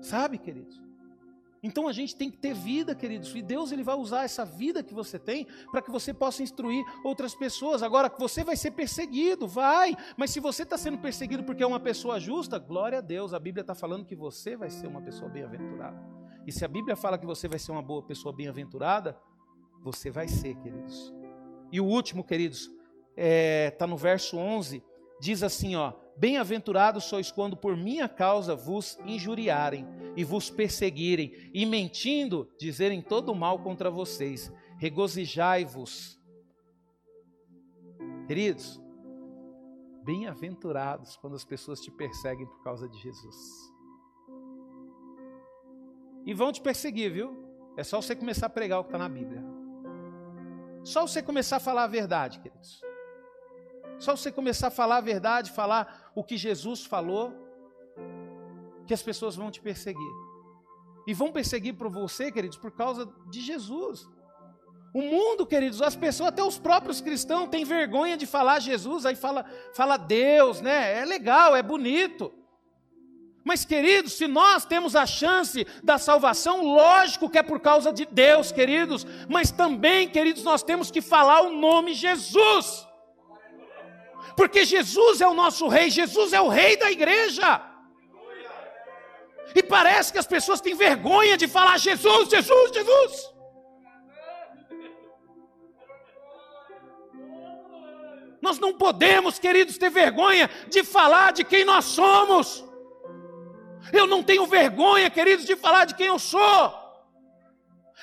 Sabe, 0.00 0.38
queridos? 0.38 0.80
Então 1.62 1.88
a 1.88 1.92
gente 1.92 2.14
tem 2.14 2.30
que 2.30 2.36
ter 2.36 2.54
vida, 2.54 2.94
queridos, 2.94 3.34
e 3.34 3.42
Deus 3.42 3.72
ele 3.72 3.82
vai 3.82 3.96
usar 3.96 4.24
essa 4.24 4.44
vida 4.44 4.82
que 4.82 4.94
você 4.94 5.18
tem 5.18 5.46
para 5.72 5.82
que 5.82 5.90
você 5.90 6.14
possa 6.14 6.42
instruir 6.42 6.84
outras 7.02 7.34
pessoas. 7.34 7.82
Agora, 7.82 8.12
você 8.16 8.44
vai 8.44 8.56
ser 8.56 8.70
perseguido, 8.70 9.48
vai, 9.48 9.96
mas 10.16 10.30
se 10.30 10.38
você 10.38 10.62
está 10.62 10.78
sendo 10.78 10.98
perseguido 10.98 11.42
porque 11.42 11.62
é 11.62 11.66
uma 11.66 11.80
pessoa 11.80 12.20
justa, 12.20 12.58
glória 12.58 12.98
a 12.98 13.00
Deus, 13.00 13.34
a 13.34 13.40
Bíblia 13.40 13.62
está 13.62 13.74
falando 13.74 14.04
que 14.04 14.14
você 14.14 14.56
vai 14.56 14.70
ser 14.70 14.86
uma 14.86 15.02
pessoa 15.02 15.28
bem-aventurada. 15.28 16.00
E 16.46 16.52
se 16.52 16.64
a 16.64 16.68
Bíblia 16.68 16.96
fala 16.96 17.18
que 17.18 17.26
você 17.26 17.48
vai 17.48 17.58
ser 17.58 17.72
uma 17.72 17.82
boa 17.82 18.02
pessoa 18.02 18.34
bem-aventurada, 18.34 19.18
você 19.82 20.10
vai 20.10 20.28
ser, 20.28 20.54
queridos. 20.56 21.12
E 21.70 21.80
o 21.80 21.84
último, 21.84 22.24
queridos, 22.24 22.60
está 22.60 22.72
é, 23.16 23.70
tá 23.70 23.86
no 23.86 23.96
verso 23.96 24.36
11, 24.38 24.82
diz 25.20 25.42
assim: 25.42 25.76
ó, 25.76 25.92
Bem-aventurados 26.18 27.04
sois 27.04 27.30
quando 27.30 27.56
por 27.56 27.76
minha 27.76 28.08
causa 28.08 28.56
vos 28.56 28.98
injuriarem 29.06 29.86
e 30.16 30.24
vos 30.24 30.50
perseguirem, 30.50 31.50
e 31.54 31.64
mentindo 31.64 32.50
dizerem 32.58 33.00
todo 33.00 33.32
mal 33.36 33.60
contra 33.60 33.88
vocês. 33.88 34.52
Regozijai-vos. 34.78 36.20
Queridos, 38.26 38.80
bem-aventurados 40.02 41.16
quando 41.16 41.36
as 41.36 41.44
pessoas 41.44 41.80
te 41.80 41.90
perseguem 41.92 42.46
por 42.46 42.64
causa 42.64 42.88
de 42.88 42.98
Jesus. 42.98 43.36
E 46.26 46.34
vão 46.34 46.50
te 46.50 46.60
perseguir, 46.60 47.12
viu? 47.12 47.48
É 47.76 47.84
só 47.84 48.02
você 48.02 48.16
começar 48.16 48.46
a 48.46 48.50
pregar 48.50 48.80
o 48.80 48.82
que 48.82 48.88
está 48.88 48.98
na 48.98 49.08
Bíblia. 49.08 49.42
Só 50.82 51.06
você 51.06 51.22
começar 51.22 51.58
a 51.58 51.60
falar 51.60 51.84
a 51.84 51.86
verdade, 51.86 52.40
queridos. 52.40 52.80
Só 53.98 54.16
você 54.16 54.30
começar 54.30 54.68
a 54.68 54.70
falar 54.70 54.98
a 54.98 55.00
verdade, 55.00 55.50
falar 55.50 56.07
o 56.18 56.24
que 56.24 56.36
Jesus 56.36 56.84
falou, 56.84 57.32
que 58.86 58.92
as 58.92 59.02
pessoas 59.02 59.36
vão 59.36 59.52
te 59.52 59.60
perseguir. 59.60 60.12
E 61.06 61.14
vão 61.14 61.30
perseguir 61.30 61.74
por 61.74 61.88
você, 61.88 62.32
queridos, 62.32 62.58
por 62.58 62.72
causa 62.72 63.08
de 63.30 63.40
Jesus. 63.40 64.08
O 64.92 65.00
mundo, 65.00 65.46
queridos, 65.46 65.80
as 65.80 65.94
pessoas, 65.94 66.30
até 66.30 66.42
os 66.42 66.58
próprios 66.58 67.00
cristãos, 67.00 67.48
têm 67.50 67.64
vergonha 67.64 68.16
de 68.16 68.26
falar 68.26 68.58
Jesus, 68.58 69.06
aí 69.06 69.14
fala, 69.14 69.44
fala 69.72 69.96
Deus, 69.96 70.60
né? 70.60 70.98
É 70.98 71.04
legal, 71.04 71.54
é 71.54 71.62
bonito. 71.62 72.32
Mas, 73.44 73.64
queridos, 73.64 74.14
se 74.14 74.26
nós 74.26 74.66
temos 74.66 74.96
a 74.96 75.06
chance 75.06 75.64
da 75.84 75.98
salvação, 75.98 76.64
lógico 76.64 77.30
que 77.30 77.38
é 77.38 77.44
por 77.44 77.60
causa 77.60 77.92
de 77.92 78.04
Deus, 78.04 78.50
queridos, 78.50 79.06
mas 79.28 79.52
também, 79.52 80.08
queridos, 80.08 80.42
nós 80.42 80.64
temos 80.64 80.90
que 80.90 81.00
falar 81.00 81.42
o 81.42 81.52
nome 81.52 81.94
Jesus 81.94 82.87
porque 84.38 84.64
Jesus 84.64 85.20
é 85.20 85.26
o 85.26 85.34
nosso 85.34 85.66
rei, 85.66 85.90
Jesus 85.90 86.32
é 86.32 86.40
o 86.40 86.46
rei 86.46 86.76
da 86.76 86.88
igreja. 86.92 87.60
E 89.52 89.60
parece 89.64 90.12
que 90.12 90.18
as 90.22 90.28
pessoas 90.28 90.60
têm 90.60 90.76
vergonha 90.76 91.36
de 91.36 91.48
falar 91.48 91.76
Jesus, 91.76 92.28
Jesus, 92.28 92.70
Jesus. 92.72 93.12
Nós 98.40 98.60
não 98.60 98.72
podemos, 98.72 99.40
queridos, 99.40 99.76
ter 99.76 99.90
vergonha 99.90 100.48
de 100.68 100.84
falar 100.84 101.32
de 101.32 101.42
quem 101.42 101.64
nós 101.64 101.86
somos. 101.86 102.64
Eu 103.92 104.06
não 104.06 104.22
tenho 104.22 104.46
vergonha, 104.46 105.10
queridos, 105.10 105.46
de 105.46 105.56
falar 105.56 105.84
de 105.84 105.96
quem 105.96 106.06
eu 106.06 106.18
sou. 106.20 106.62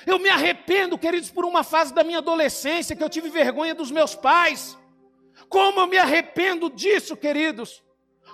Eu 0.04 0.18
me 0.18 0.28
arrependo, 0.28 0.98
queridos, 0.98 1.30
por 1.30 1.46
uma 1.46 1.64
fase 1.64 1.94
da 1.94 2.04
minha 2.04 2.18
adolescência 2.18 2.94
que 2.94 3.02
eu 3.02 3.08
tive 3.08 3.30
vergonha 3.30 3.74
dos 3.74 3.90
meus 3.90 4.14
pais. 4.14 4.76
Como 5.48 5.80
eu 5.80 5.86
me 5.86 5.98
arrependo 5.98 6.70
disso, 6.70 7.16
queridos. 7.16 7.84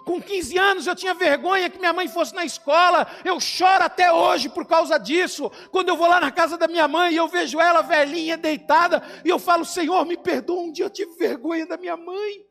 Com 0.05 0.21
15 0.21 0.59
anos 0.59 0.87
eu 0.87 0.97
tinha 0.97 1.15
vergonha 1.15 1.71
que 1.71 1.79
minha 1.79 1.93
mãe 1.93 2.09
fosse 2.09 2.35
na 2.35 2.45
escola. 2.45 3.07
Eu 3.25 3.39
choro 3.39 3.85
até 3.85 4.13
hoje 4.13 4.49
por 4.49 4.67
causa 4.67 4.99
disso. 4.99 5.51
Quando 5.71 5.91
eu 5.91 5.97
vou 5.97 6.09
lá 6.09 6.21
na 6.21 6.31
casa 6.31 6.57
da 6.57 6.67
minha 6.67 6.89
mãe 6.89 7.13
e 7.13 7.17
eu 7.17 7.29
vejo 7.29 7.61
ela 7.61 7.83
velhinha, 7.83 8.37
deitada, 8.37 9.03
e 9.25 9.29
eu 9.29 9.39
falo: 9.39 9.65
Senhor, 9.65 10.05
me 10.05 10.17
perdoa, 10.17 10.63
um 10.63 10.73
dia 10.73 10.87
eu 10.87 10.91
tive 10.91 11.15
vergonha 11.17 11.67
da 11.67 11.77
minha 11.77 11.97
mãe. 11.97 12.45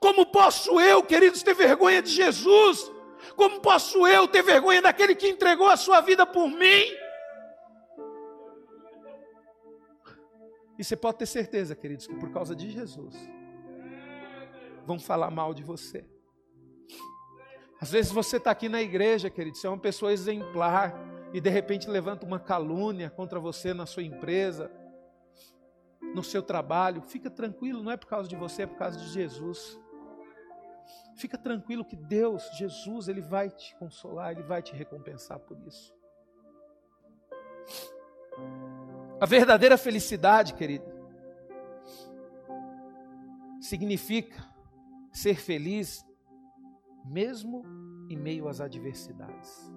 Como 0.00 0.26
posso 0.26 0.80
eu, 0.80 1.02
queridos, 1.02 1.42
ter 1.42 1.54
vergonha 1.54 2.02
de 2.02 2.10
Jesus? 2.10 2.90
Como 3.36 3.60
posso 3.60 4.06
eu 4.06 4.28
ter 4.28 4.42
vergonha 4.42 4.82
daquele 4.82 5.14
que 5.14 5.28
entregou 5.28 5.68
a 5.68 5.76
sua 5.76 6.00
vida 6.00 6.26
por 6.26 6.48
mim? 6.48 7.03
E 10.78 10.84
você 10.84 10.96
pode 10.96 11.18
ter 11.18 11.26
certeza, 11.26 11.74
queridos, 11.74 12.06
que 12.06 12.14
por 12.16 12.30
causa 12.30 12.54
de 12.54 12.70
Jesus, 12.70 13.14
vão 14.84 14.98
falar 14.98 15.30
mal 15.30 15.54
de 15.54 15.62
você. 15.62 16.08
Às 17.80 17.90
vezes 17.90 18.12
você 18.12 18.38
está 18.38 18.50
aqui 18.50 18.68
na 18.68 18.80
igreja, 18.80 19.28
querido, 19.28 19.56
você 19.56 19.66
é 19.66 19.70
uma 19.70 19.78
pessoa 19.78 20.12
exemplar 20.12 20.94
e 21.32 21.40
de 21.40 21.50
repente 21.50 21.88
levanta 21.88 22.24
uma 22.24 22.38
calúnia 22.38 23.10
contra 23.10 23.38
você 23.38 23.74
na 23.74 23.86
sua 23.86 24.02
empresa, 24.02 24.70
no 26.14 26.22
seu 26.22 26.42
trabalho. 26.42 27.02
Fica 27.02 27.30
tranquilo, 27.30 27.82
não 27.82 27.92
é 27.92 27.96
por 27.96 28.06
causa 28.06 28.28
de 28.28 28.36
você, 28.36 28.62
é 28.62 28.66
por 28.66 28.78
causa 28.78 28.98
de 28.98 29.08
Jesus. 29.08 29.78
Fica 31.16 31.36
tranquilo 31.36 31.84
que 31.84 31.96
Deus, 31.96 32.42
Jesus, 32.56 33.08
Ele 33.08 33.20
vai 33.20 33.50
te 33.50 33.76
consolar, 33.76 34.32
Ele 34.32 34.42
vai 34.42 34.62
te 34.62 34.74
recompensar 34.74 35.38
por 35.38 35.58
isso. 35.66 35.94
A 39.24 39.26
verdadeira 39.26 39.78
felicidade, 39.78 40.52
querido, 40.52 40.84
significa 43.58 44.46
ser 45.10 45.36
feliz 45.36 46.04
mesmo 47.06 47.64
em 48.10 48.18
meio 48.18 48.46
às 48.46 48.60
adversidades. 48.60 49.72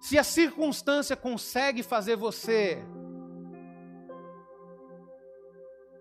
Se 0.00 0.18
a 0.18 0.24
circunstância 0.24 1.14
consegue 1.14 1.82
fazer 1.82 2.16
você 2.16 2.82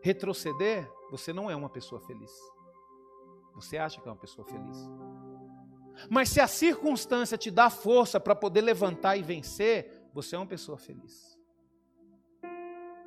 retroceder, 0.01 0.89
você 1.09 1.33
não 1.33 1.51
é 1.51 1.55
uma 1.55 1.69
pessoa 1.69 1.99
feliz. 1.99 2.31
Você 3.55 3.77
acha 3.77 3.99
que 3.99 4.07
é 4.07 4.11
uma 4.11 4.17
pessoa 4.17 4.47
feliz. 4.47 4.89
Mas 6.09 6.29
se 6.29 6.39
a 6.39 6.47
circunstância 6.47 7.37
te 7.37 7.51
dá 7.51 7.69
força 7.69 8.21
para 8.21 8.33
poder 8.33 8.61
levantar 8.61 9.17
e 9.17 9.21
vencer, 9.21 10.00
você 10.13 10.35
é 10.35 10.39
uma 10.39 10.47
pessoa 10.47 10.77
feliz. 10.77 11.39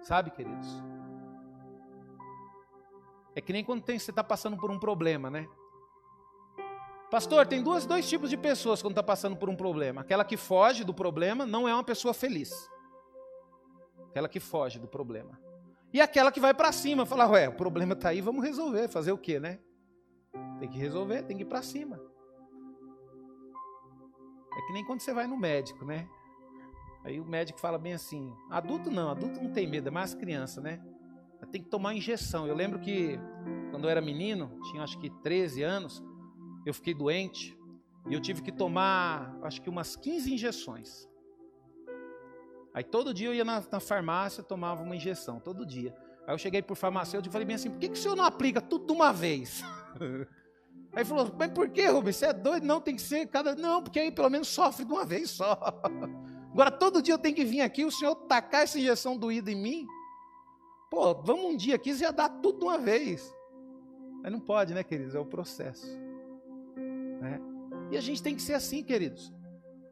Sabe, 0.03 0.31
queridos? 0.31 0.69
É 3.35 3.41
que 3.41 3.53
nem 3.53 3.65
quando 3.65 3.83
tem, 3.83 3.99
você 3.99 4.11
está 4.11 4.23
passando 4.23 4.57
por 4.57 4.71
um 4.71 4.79
problema, 4.79 5.31
né? 5.31 5.49
Pastor, 7.11 7.47
tem 7.47 7.63
duas, 7.63 7.87
dois 7.87 8.09
tipos 8.09 8.29
de 8.29 8.37
pessoas 8.37 8.83
quando 8.83 8.93
está 8.93 9.03
passando 9.03 9.37
por 9.37 9.49
um 9.49 9.57
problema. 9.57 10.01
Aquela 10.01 10.25
que 10.25 10.37
foge 10.37 10.85
do 10.85 10.93
problema 10.93 11.47
não 11.47 11.69
é 11.69 11.75
uma 11.75 11.85
pessoa 11.85 12.13
feliz. 12.13 12.51
Aquela 14.11 14.29
que 14.29 14.41
foge 14.41 14.79
do 14.79 14.89
problema. 14.89 15.39
E 15.93 16.01
aquela 16.01 16.33
que 16.33 16.41
vai 16.41 16.53
para 16.53 16.73
cima, 16.73 17.07
fala, 17.07 17.29
ué, 17.29 17.49
o 17.49 17.55
problema 17.55 17.93
está 17.93 18.09
aí, 18.09 18.21
vamos 18.21 18.45
resolver. 18.45 18.89
Fazer 18.89 19.13
o 19.13 19.19
quê, 19.19 19.39
né? 19.39 19.61
Tem 20.59 20.69
que 20.69 20.79
resolver, 20.79 21.23
tem 21.23 21.37
que 21.37 21.45
ir 21.45 21.47
para 21.47 21.63
cima. 21.63 22.01
É 24.57 24.67
que 24.67 24.73
nem 24.73 24.85
quando 24.85 25.01
você 25.01 25.13
vai 25.13 25.27
no 25.27 25.37
médico, 25.37 25.85
né? 25.85 26.09
Aí 27.05 27.21
o 27.21 27.25
médico 27.25 27.61
fala 27.61 27.79
bem 27.79 27.93
assim: 27.93 28.33
adulto 28.51 28.91
não, 28.91 29.11
adulto 29.11 29.41
não 29.41 29.53
tem 29.53 29.67
medo, 29.67 29.89
é 29.89 29.91
mais 29.91 30.15
criança, 30.15 30.61
né? 30.61 30.81
Tem 31.53 31.63
que 31.63 31.69
tomar 31.69 31.95
injeção. 31.95 32.47
Eu 32.47 32.55
lembro 32.55 32.81
que 32.81 33.19
quando 33.71 33.85
eu 33.85 33.91
era 33.91 34.01
menino, 34.01 34.59
tinha 34.71 34.83
acho 34.83 34.99
que 34.99 35.11
13 35.11 35.63
anos, 35.63 36.03
eu 36.65 36.73
fiquei 36.73 36.95
doente 36.95 37.57
e 38.09 38.15
eu 38.15 38.21
tive 38.21 38.41
que 38.43 38.51
tomar 38.51 39.37
acho 39.43 39.61
que 39.61 39.69
umas 39.69 39.95
15 39.95 40.33
injeções. 40.33 41.07
Aí 42.73 42.83
todo 42.83 43.13
dia 43.13 43.29
eu 43.29 43.35
ia 43.35 43.45
na, 43.45 43.63
na 43.71 43.79
farmácia, 43.79 44.43
tomava 44.43 44.83
uma 44.83 44.97
injeção, 44.97 45.39
todo 45.39 45.67
dia. 45.67 45.95
Aí 46.27 46.33
eu 46.35 46.39
cheguei 46.39 46.63
por 46.63 46.77
farmacêutico 46.77 47.31
e 47.31 47.33
falei 47.33 47.47
bem 47.47 47.57
assim: 47.57 47.71
por 47.71 47.79
que, 47.79 47.89
que 47.89 47.99
o 47.99 48.03
senhor 48.03 48.17
não 48.17 48.25
aplica 48.25 48.61
tudo 48.61 48.87
de 48.87 48.93
uma 48.93 49.13
vez? 49.13 49.63
Aí 50.97 51.05
falou, 51.05 51.33
mas 51.37 51.51
por 51.51 51.69
que, 51.69 51.87
Rubens? 51.89 52.17
Você 52.17 52.27
é 52.27 52.33
doido? 52.33 52.65
Não, 52.65 52.81
tem 52.81 52.95
que 52.95 53.03
ser 53.03 53.27
cada. 53.27 53.57
Não, 53.57 53.83
porque 53.83 53.99
aí 53.99 54.13
pelo 54.13 54.31
menos 54.31 54.47
sofre 54.47 54.85
de 54.85 54.93
uma 54.93 55.05
vez 55.05 55.29
só. 55.31 55.59
Agora, 56.55 56.71
todo 56.71 57.03
dia 57.03 57.15
eu 57.15 57.19
tenho 57.19 57.35
que 57.35 57.45
vir 57.45 57.63
aqui, 57.63 57.85
o 57.85 57.91
senhor 57.91 58.15
tacar 58.15 58.63
essa 58.63 58.79
injeção 58.79 59.17
doída 59.17 59.51
em 59.51 59.57
mim? 59.57 59.89
Pô, 60.89 61.13
vamos 61.13 61.47
um 61.47 61.57
dia 61.57 61.75
aqui 61.75 61.93
já 61.95 62.13
dá 62.13 62.29
tudo 62.29 62.61
de 62.61 62.65
uma 62.65 62.79
vez. 62.79 63.35
Mas 64.23 64.31
não 64.31 64.39
pode, 64.39 64.73
né, 64.73 64.85
queridos? 64.85 65.17
É 65.17 65.19
o 65.19 65.27
processo. 65.27 65.85
Né? 67.21 67.41
E 67.91 67.97
a 67.97 68.01
gente 68.01 68.23
tem 68.23 68.37
que 68.37 68.41
ser 68.41 68.55
assim, 68.55 68.85
queridos. 68.85 69.33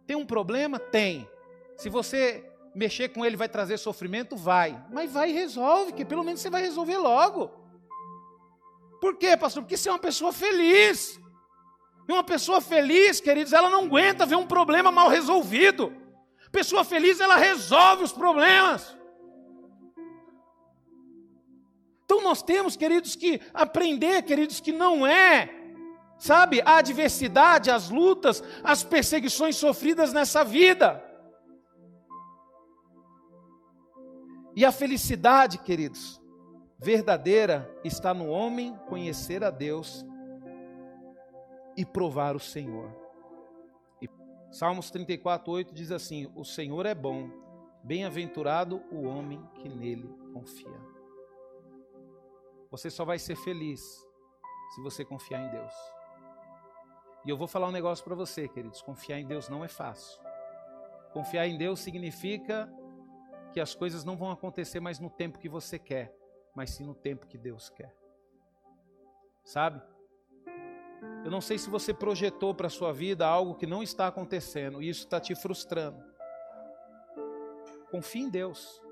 Tem 0.06 0.14
um 0.14 0.24
problema? 0.24 0.78
Tem. 0.78 1.28
Se 1.76 1.88
você 1.88 2.48
mexer 2.76 3.08
com 3.08 3.26
ele 3.26 3.36
vai 3.36 3.48
trazer 3.48 3.76
sofrimento? 3.76 4.36
Vai. 4.36 4.86
Mas 4.92 5.10
vai 5.10 5.30
e 5.30 5.32
resolve, 5.32 5.92
que 5.92 6.04
pelo 6.04 6.22
menos 6.22 6.40
você 6.40 6.48
vai 6.48 6.62
resolver 6.62 6.96
logo. 6.96 7.50
Por 9.00 9.16
quê, 9.16 9.36
pastor? 9.36 9.64
Porque 9.64 9.76
você 9.76 9.88
é 9.88 9.92
uma 9.92 9.98
pessoa 9.98 10.32
feliz. 10.32 11.20
E 12.08 12.12
uma 12.12 12.22
pessoa 12.22 12.60
feliz, 12.60 13.20
queridos, 13.20 13.52
ela 13.52 13.68
não 13.68 13.86
aguenta 13.86 14.24
ver 14.24 14.36
um 14.36 14.46
problema 14.46 14.92
mal 14.92 15.08
resolvido. 15.08 16.00
Pessoa 16.52 16.84
feliz, 16.84 17.18
ela 17.18 17.36
resolve 17.36 18.04
os 18.04 18.12
problemas. 18.12 18.96
Então 22.04 22.20
nós 22.20 22.42
temos, 22.42 22.76
queridos, 22.76 23.16
que 23.16 23.40
aprender, 23.54 24.22
queridos, 24.22 24.60
que 24.60 24.70
não 24.70 25.06
é, 25.06 25.48
sabe, 26.18 26.60
a 26.60 26.76
adversidade, 26.76 27.70
as 27.70 27.88
lutas, 27.88 28.44
as 28.62 28.84
perseguições 28.84 29.56
sofridas 29.56 30.12
nessa 30.12 30.44
vida. 30.44 31.02
E 34.54 34.62
a 34.62 34.70
felicidade, 34.70 35.56
queridos, 35.56 36.20
verdadeira 36.78 37.74
está 37.82 38.12
no 38.12 38.28
homem 38.28 38.76
conhecer 38.88 39.42
a 39.42 39.48
Deus 39.48 40.04
e 41.74 41.86
provar 41.86 42.36
o 42.36 42.40
Senhor. 42.40 43.01
Salmos 44.52 44.90
34, 44.90 45.50
8 45.50 45.74
diz 45.74 45.90
assim: 45.90 46.30
O 46.36 46.44
Senhor 46.44 46.84
é 46.84 46.94
bom, 46.94 47.30
bem-aventurado 47.82 48.82
o 48.92 49.02
homem 49.04 49.42
que 49.54 49.66
nele 49.66 50.14
confia. 50.34 50.78
Você 52.70 52.90
só 52.90 53.02
vai 53.02 53.18
ser 53.18 53.34
feliz 53.34 53.80
se 54.74 54.82
você 54.82 55.06
confiar 55.06 55.40
em 55.40 55.50
Deus. 55.50 55.74
E 57.24 57.30
eu 57.30 57.36
vou 57.36 57.48
falar 57.48 57.68
um 57.68 57.72
negócio 57.72 58.04
para 58.04 58.14
você, 58.14 58.46
queridos: 58.46 58.82
confiar 58.82 59.18
em 59.18 59.26
Deus 59.26 59.48
não 59.48 59.64
é 59.64 59.68
fácil. 59.68 60.20
Confiar 61.14 61.46
em 61.46 61.56
Deus 61.56 61.80
significa 61.80 62.70
que 63.54 63.60
as 63.60 63.74
coisas 63.74 64.04
não 64.04 64.18
vão 64.18 64.30
acontecer 64.30 64.80
mais 64.80 64.98
no 64.98 65.08
tempo 65.08 65.38
que 65.38 65.48
você 65.48 65.78
quer, 65.78 66.14
mas 66.54 66.70
sim 66.70 66.84
no 66.84 66.94
tempo 66.94 67.26
que 67.26 67.38
Deus 67.38 67.70
quer. 67.70 67.96
Sabe? 69.44 69.82
Eu 71.24 71.30
não 71.30 71.40
sei 71.40 71.58
se 71.58 71.70
você 71.70 71.94
projetou 71.94 72.54
para 72.54 72.66
a 72.66 72.70
sua 72.70 72.92
vida 72.92 73.26
algo 73.26 73.54
que 73.54 73.66
não 73.66 73.82
está 73.82 74.06
acontecendo 74.06 74.82
e 74.82 74.88
isso 74.88 75.04
está 75.04 75.20
te 75.20 75.34
frustrando. 75.34 76.02
Confie 77.90 78.22
em 78.22 78.28
Deus. 78.28 78.82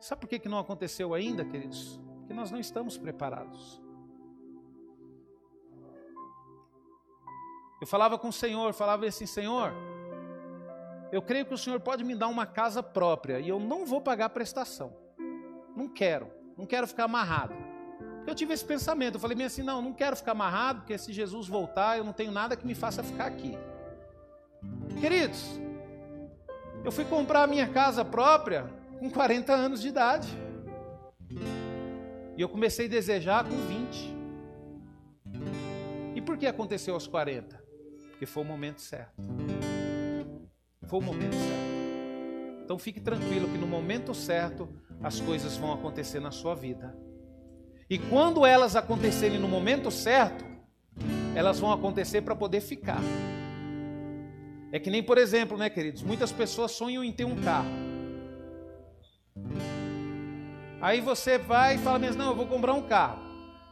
Sabe 0.00 0.20
por 0.20 0.28
que, 0.28 0.38
que 0.38 0.48
não 0.48 0.58
aconteceu 0.58 1.12
ainda, 1.12 1.44
queridos? 1.44 2.00
Porque 2.20 2.32
nós 2.32 2.50
não 2.50 2.58
estamos 2.58 2.96
preparados. 2.96 3.82
Eu 7.80 7.86
falava 7.86 8.18
com 8.18 8.28
o 8.28 8.32
Senhor, 8.32 8.72
falava 8.72 9.06
assim: 9.06 9.26
Senhor, 9.26 9.72
eu 11.12 11.20
creio 11.20 11.44
que 11.46 11.54
o 11.54 11.58
Senhor 11.58 11.80
pode 11.80 12.04
me 12.04 12.14
dar 12.14 12.28
uma 12.28 12.46
casa 12.46 12.82
própria 12.82 13.40
e 13.40 13.48
eu 13.48 13.58
não 13.58 13.84
vou 13.84 14.00
pagar 14.00 14.30
prestação. 14.30 14.96
Não 15.74 15.88
quero, 15.88 16.30
não 16.56 16.66
quero 16.66 16.86
ficar 16.86 17.04
amarrado. 17.04 17.69
Eu 18.26 18.34
tive 18.34 18.52
esse 18.52 18.64
pensamento, 18.64 19.14
eu 19.14 19.20
falei 19.20 19.36
bem 19.36 19.46
assim, 19.46 19.62
não, 19.62 19.80
não 19.80 19.92
quero 19.92 20.14
ficar 20.14 20.32
amarrado, 20.32 20.80
porque 20.80 20.96
se 20.96 21.12
Jesus 21.12 21.48
voltar, 21.48 21.98
eu 21.98 22.04
não 22.04 22.12
tenho 22.12 22.30
nada 22.30 22.56
que 22.56 22.66
me 22.66 22.74
faça 22.74 23.02
ficar 23.02 23.26
aqui. 23.26 23.56
Queridos, 25.00 25.58
eu 26.84 26.92
fui 26.92 27.04
comprar 27.04 27.42
a 27.42 27.46
minha 27.46 27.68
casa 27.68 28.04
própria 28.04 28.70
com 28.98 29.10
40 29.10 29.52
anos 29.52 29.80
de 29.80 29.88
idade. 29.88 30.28
E 32.36 32.40
eu 32.40 32.48
comecei 32.48 32.86
a 32.86 32.88
desejar 32.88 33.44
com 33.44 33.56
20. 33.56 34.16
E 36.14 36.20
por 36.20 36.36
que 36.36 36.46
aconteceu 36.46 36.94
aos 36.94 37.06
40? 37.06 37.62
Porque 38.10 38.26
foi 38.26 38.42
o 38.42 38.46
momento 38.46 38.80
certo. 38.80 39.22
Foi 40.86 40.98
o 40.98 41.02
momento 41.02 41.34
certo. 41.34 41.70
Então 42.64 42.78
fique 42.78 43.00
tranquilo 43.00 43.48
que 43.48 43.58
no 43.58 43.66
momento 43.66 44.14
certo 44.14 44.68
as 45.02 45.20
coisas 45.20 45.56
vão 45.56 45.72
acontecer 45.72 46.20
na 46.20 46.30
sua 46.30 46.54
vida. 46.54 46.96
E 47.90 47.98
quando 47.98 48.46
elas 48.46 48.76
acontecerem 48.76 49.36
no 49.36 49.48
momento 49.48 49.90
certo, 49.90 50.44
elas 51.34 51.58
vão 51.58 51.72
acontecer 51.72 52.20
para 52.20 52.36
poder 52.36 52.60
ficar. 52.60 53.00
É 54.70 54.78
que 54.78 54.88
nem, 54.88 55.02
por 55.02 55.18
exemplo, 55.18 55.58
né, 55.58 55.68
queridos? 55.68 56.00
Muitas 56.00 56.30
pessoas 56.30 56.70
sonham 56.70 57.02
em 57.02 57.10
ter 57.10 57.24
um 57.24 57.34
carro. 57.42 57.68
Aí 60.80 61.00
você 61.00 61.36
vai 61.36 61.74
e 61.74 61.78
fala 61.78 61.98
mesmo, 61.98 62.22
não, 62.22 62.30
eu 62.30 62.36
vou 62.36 62.46
comprar 62.46 62.74
um 62.74 62.82
carro. 62.82 63.18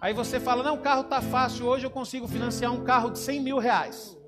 Aí 0.01 0.13
você 0.13 0.41
fala, 0.41 0.65
não, 0.65 0.75
o 0.75 0.81
carro 0.81 1.03
está 1.03 1.23
fácil, 1.23 1.67
hoje 1.67 1.87
eu 1.87 1.91
consigo 1.91 2.27
financiar 2.27 2.73
um 2.73 2.83
carro 2.83 3.11
de 3.11 3.21
100 3.21 3.41
mil 3.41 3.59
reais. 3.59 4.19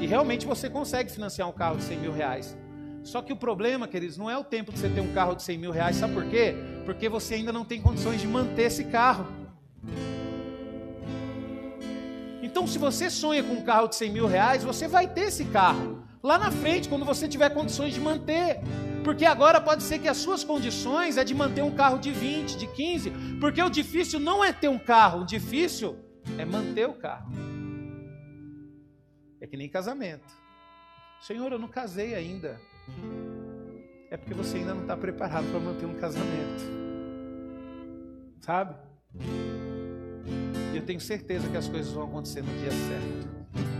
E 0.00 0.06
realmente 0.06 0.46
você 0.46 0.68
consegue 0.68 1.10
financiar 1.10 1.48
um 1.48 1.52
carro 1.52 1.78
de 1.78 1.84
100 1.84 1.98
mil 1.98 2.12
reais. 2.12 2.54
Só 3.02 3.22
que 3.22 3.32
o 3.32 3.36
problema, 3.36 3.88
queridos, 3.88 4.18
não 4.18 4.28
é 4.28 4.36
o 4.36 4.44
tempo 4.44 4.70
de 4.70 4.78
você 4.78 4.90
ter 4.90 5.00
um 5.00 5.14
carro 5.14 5.34
de 5.34 5.42
100 5.42 5.58
mil 5.58 5.70
reais, 5.70 5.96
sabe 5.96 6.12
por 6.12 6.26
quê? 6.26 6.54
Porque 6.90 7.08
você 7.08 7.34
ainda 7.34 7.52
não 7.52 7.64
tem 7.64 7.80
condições 7.80 8.20
de 8.20 8.26
manter 8.26 8.62
esse 8.62 8.82
carro. 8.82 9.24
Então, 12.42 12.66
se 12.66 12.78
você 12.78 13.08
sonha 13.08 13.44
com 13.44 13.52
um 13.52 13.62
carro 13.62 13.86
de 13.86 13.94
100 13.94 14.10
mil 14.10 14.26
reais, 14.26 14.64
você 14.64 14.88
vai 14.88 15.06
ter 15.06 15.26
esse 15.26 15.44
carro 15.44 16.02
lá 16.20 16.36
na 16.36 16.50
frente, 16.50 16.88
quando 16.88 17.04
você 17.04 17.28
tiver 17.28 17.50
condições 17.50 17.94
de 17.94 18.00
manter. 18.00 18.58
Porque 19.04 19.24
agora 19.24 19.60
pode 19.60 19.84
ser 19.84 20.00
que 20.00 20.08
as 20.08 20.16
suas 20.16 20.42
condições 20.42 21.16
é 21.16 21.22
de 21.22 21.32
manter 21.32 21.62
um 21.62 21.70
carro 21.70 21.96
de 21.96 22.10
20, 22.10 22.58
de 22.58 22.66
15, 22.66 23.12
porque 23.40 23.62
o 23.62 23.70
difícil 23.70 24.18
não 24.18 24.42
é 24.42 24.52
ter 24.52 24.68
um 24.68 24.78
carro, 24.78 25.20
o 25.20 25.24
difícil 25.24 25.96
é 26.36 26.44
manter 26.44 26.88
o 26.88 26.94
carro. 26.94 27.30
É 29.40 29.46
que 29.46 29.56
nem 29.56 29.68
casamento. 29.68 30.34
Senhor, 31.20 31.52
eu 31.52 31.58
não 31.58 31.68
casei 31.68 32.16
ainda 32.16 32.60
é 34.10 34.16
porque 34.16 34.34
você 34.34 34.58
ainda 34.58 34.74
não 34.74 34.82
está 34.82 34.96
preparado 34.96 35.48
para 35.50 35.60
manter 35.60 35.86
um 35.86 35.94
casamento. 35.94 36.64
Sabe? 38.40 38.74
E 40.72 40.76
eu 40.76 40.82
tenho 40.84 41.00
certeza 41.00 41.48
que 41.48 41.56
as 41.56 41.68
coisas 41.68 41.92
vão 41.92 42.04
acontecer 42.04 42.42
no 42.42 42.52
dia 42.58 42.72
certo. 42.72 43.70